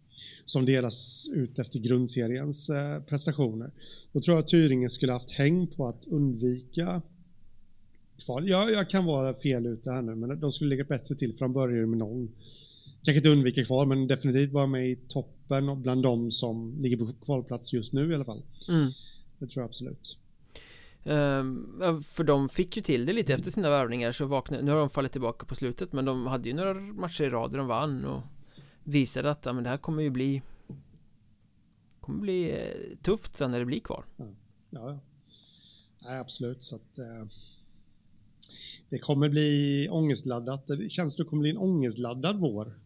som 0.45 0.67
delas 0.67 1.29
ut 1.35 1.59
efter 1.59 1.79
grundseriens 1.79 2.71
eh, 2.71 3.03
prestationer, 3.03 3.71
då 4.13 4.21
tror 4.21 4.37
jag 4.37 4.43
att 4.43 4.49
Tyringe 4.49 4.91
skulle 4.91 5.13
haft 5.13 5.31
häng 5.31 5.67
på 5.67 5.87
att 5.87 6.07
undvika 6.07 7.03
kval. 8.25 8.49
Ja, 8.49 8.71
jag 8.71 8.91
kan 8.91 9.05
vara 9.05 9.35
fel 9.35 9.67
ute 9.67 9.91
här 9.91 10.03
nu, 10.03 10.15
men 10.15 10.41
de 10.41 10.53
skulle 10.53 10.71
ligga 10.71 10.85
bättre 10.85 11.15
till 11.15 11.49
börjar 11.49 11.77
ju 11.77 11.87
med 11.87 11.99
noll. 11.99 12.29
Kanske 13.05 13.17
inte 13.17 13.29
undvika 13.29 13.65
kval, 13.65 13.87
men 13.87 14.07
definitivt 14.07 14.53
vara 14.53 14.67
med 14.67 14.91
i 14.91 14.97
toppen 15.09 15.69
och 15.69 15.77
bland 15.77 16.03
de 16.03 16.33
som 16.33 16.77
ligger 16.81 16.97
på 16.97 17.13
kvalplats 17.25 17.73
just 17.73 17.93
nu 17.93 18.13
i 18.13 18.15
alla 18.15 18.25
fall. 18.25 18.43
mm. 18.69 18.91
Det 19.39 19.47
tror 19.47 19.63
jag 19.63 19.69
absolut. 19.69 20.19
Ja, 21.05 22.01
För 22.03 22.25
de 22.25 22.49
fick 22.49 22.77
ju 22.77 22.83
till 22.83 23.07
det 23.07 23.13
lite 23.13 23.35
efter 23.35 23.51
sina 23.51 23.71
värvningar 23.71 24.13
så 24.13 24.27
vaknade, 24.27 24.63
nu 24.63 24.71
har 24.71 24.79
de 24.79 24.91
fallit 24.91 25.13
tillbaka 25.13 25.47
på 25.47 25.55
slutet 25.55 25.93
men 25.93 26.05
de 26.05 26.27
hade 26.27 26.49
ju 26.49 26.55
några 26.55 26.75
matcher 26.75 27.25
i 27.25 27.31
rad 27.31 27.51
där 27.51 27.59
de 27.59 27.67
vann 27.67 28.05
och 28.05 28.23
visade 28.85 29.31
att 29.31 29.45
men 29.45 29.63
det 29.63 29.71
här 29.71 29.77
kommer 29.77 30.03
ju 30.03 30.11
bli 30.11 30.43
kommer 32.01 32.21
bli 32.21 32.51
eh, 32.51 32.97
tufft 33.03 33.37
sen 33.37 33.51
när 33.51 33.59
det 33.59 33.65
blir 33.65 33.81
kvar 33.81 34.05
Ja, 34.17 34.27
ja. 34.71 34.99
Nej, 36.05 36.21
absolut. 36.21 36.65
Så 36.65 36.77
att, 36.77 36.99
eh, 36.99 37.29
det 38.93 38.99
kommer 38.99 39.29
bli 39.29 39.89
ångestladdat. 39.91 40.67
Det 40.67 40.89
känns 40.89 41.15
som 41.15 41.25
det 41.25 41.31
kommer 41.31 41.41
bli 41.41 41.51
en 41.51 41.59
ångestladdad 41.59 42.41
vår. 42.41 42.79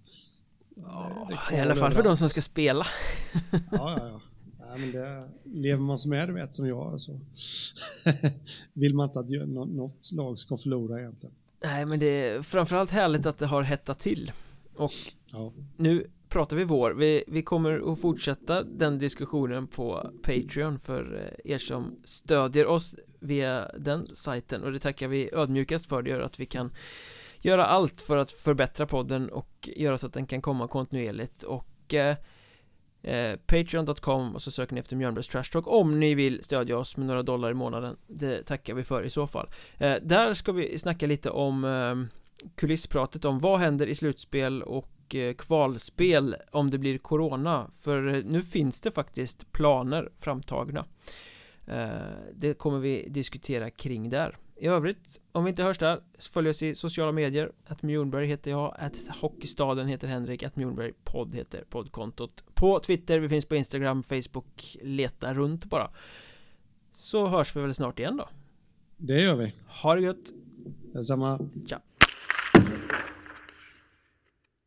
Kval 1.48 1.59
I 1.59 1.61
alla 1.61 1.76
fall 1.76 1.92
för 1.92 2.02
de 2.02 2.16
som 2.16 2.28
ska 2.28 2.42
spela 2.42 2.86
Ja, 3.52 3.59
ja, 3.70 3.98
ja. 3.98 4.20
Nej, 4.59 4.78
men 4.78 4.92
det 4.92 5.28
lever 5.44 5.82
man 5.82 5.98
som 5.98 6.12
är, 6.12 6.28
vet, 6.28 6.54
som 6.54 6.68
jag, 6.68 7.00
så 7.00 7.20
vill 8.72 8.94
man 8.94 9.09
inte 9.09 9.18
att 9.18 9.48
något 9.48 10.12
lag 10.12 10.38
ska 10.38 10.57
förlora 10.57 11.00
egentligen. 11.00 11.34
Nej 11.64 11.86
men 11.86 11.98
det 11.98 12.07
är 12.07 12.42
framförallt 12.42 12.90
härligt 12.90 13.26
att 13.26 13.38
det 13.38 13.46
har 13.46 13.62
hettat 13.62 13.98
till 13.98 14.32
Och 14.76 14.92
Ja, 15.32 15.52
nu 15.76 16.07
pratar 16.28 16.57
vi 16.57 16.64
vår 16.64 16.90
vi, 16.90 17.24
vi 17.26 17.42
kommer 17.42 17.92
att 17.92 18.00
fortsätta 18.00 18.62
den 18.62 18.98
diskussionen 18.98 19.66
på 19.66 20.11
Patreon 20.22 20.78
för 20.78 21.30
eh, 21.44 21.52
er 21.52 21.59
som 21.59 21.96
stödjer 22.04 22.66
oss 22.66 22.94
via 23.20 23.70
den 23.78 24.16
sajten 24.16 24.62
och 24.62 24.72
det 24.72 24.78
tackar 24.78 25.08
vi 25.08 25.30
ödmjukast 25.32 25.86
för. 25.86 26.02
Det 26.02 26.10
gör 26.10 26.20
att 26.20 26.40
vi 26.40 26.46
kan 26.46 26.70
göra 27.38 27.66
allt 27.66 28.00
för 28.00 28.16
att 28.16 28.32
förbättra 28.32 28.86
podden 28.86 29.30
och 29.30 29.68
göra 29.76 29.98
så 29.98 30.06
att 30.06 30.12
den 30.12 30.26
kan 30.26 30.42
komma 30.42 30.68
kontinuerligt. 30.68 31.42
Och 31.42 31.94
eh, 31.94 32.16
eh, 33.02 33.36
Patreon.com 33.46 34.34
och 34.34 34.42
så 34.42 34.50
söker 34.50 34.74
ni 34.74 34.80
efter 34.80 34.96
Mjölnbergs 34.96 35.28
Trash 35.28 35.44
Talk 35.52 35.66
om 35.66 36.00
ni 36.00 36.14
vill 36.14 36.44
stödja 36.44 36.78
oss 36.78 36.96
med 36.96 37.06
några 37.06 37.22
dollar 37.22 37.50
i 37.50 37.54
månaden. 37.54 37.96
Det 38.06 38.42
tackar 38.42 38.74
vi 38.74 38.84
för 38.84 39.02
i 39.02 39.10
så 39.10 39.26
fall. 39.26 39.48
Eh, 39.78 39.94
Där 40.02 40.34
ska 40.34 40.52
vi 40.52 40.78
snacka 40.78 41.06
lite 41.06 41.30
om 41.30 41.64
eh, 41.64 42.48
kulisspratet 42.54 43.24
om 43.24 43.40
vad 43.40 43.60
händer 43.60 43.86
i 43.86 43.94
slutspel 43.94 44.62
och 44.62 45.14
eh, 45.14 45.34
kvalspel 45.34 46.36
om 46.50 46.70
det 46.70 46.78
blir 46.78 46.98
corona. 46.98 47.70
För 47.80 48.06
eh, 48.14 48.22
nu 48.24 48.42
finns 48.42 48.80
det 48.80 48.90
faktiskt 48.90 49.52
planer 49.52 50.08
framtagna. 50.18 50.80
Eh, 50.80 50.84
det 52.34 52.58
kommer 52.58 52.78
vi 52.78 53.08
diskutera 53.08 53.70
kring 53.70 54.10
där. 54.10 54.36
I 54.58 54.66
övrigt, 54.66 55.20
om 55.32 55.44
vi 55.44 55.50
inte 55.50 55.62
hörs 55.62 55.78
där, 55.78 56.00
följ 56.18 56.48
oss 56.48 56.62
i 56.62 56.74
sociala 56.74 57.12
medier. 57.12 57.52
Att 57.66 57.82
Mjornberg 57.82 58.26
heter 58.26 58.50
jag, 58.50 58.76
att 58.78 58.96
Hockeystaden 59.20 59.88
heter 59.88 60.08
Henrik, 60.08 60.42
att 60.42 60.56
Mjornberg 60.56 60.92
podd 61.04 61.34
heter 61.34 61.64
poddkontot. 61.70 62.44
På 62.54 62.80
Twitter, 62.80 63.20
vi 63.20 63.28
finns 63.28 63.44
på 63.44 63.56
Instagram, 63.56 64.02
Facebook, 64.02 64.76
leta 64.82 65.34
runt 65.34 65.64
bara. 65.64 65.90
Så 66.92 67.26
hörs 67.26 67.56
vi 67.56 67.60
väl 67.60 67.74
snart 67.74 67.98
igen 67.98 68.16
då. 68.16 68.28
Det 68.96 69.20
gör 69.20 69.36
vi. 69.36 69.54
Ha 69.82 69.94
det 69.94 70.00
gött, 70.00 70.32
Detsamma. 70.92 71.38
ciao 71.66 71.80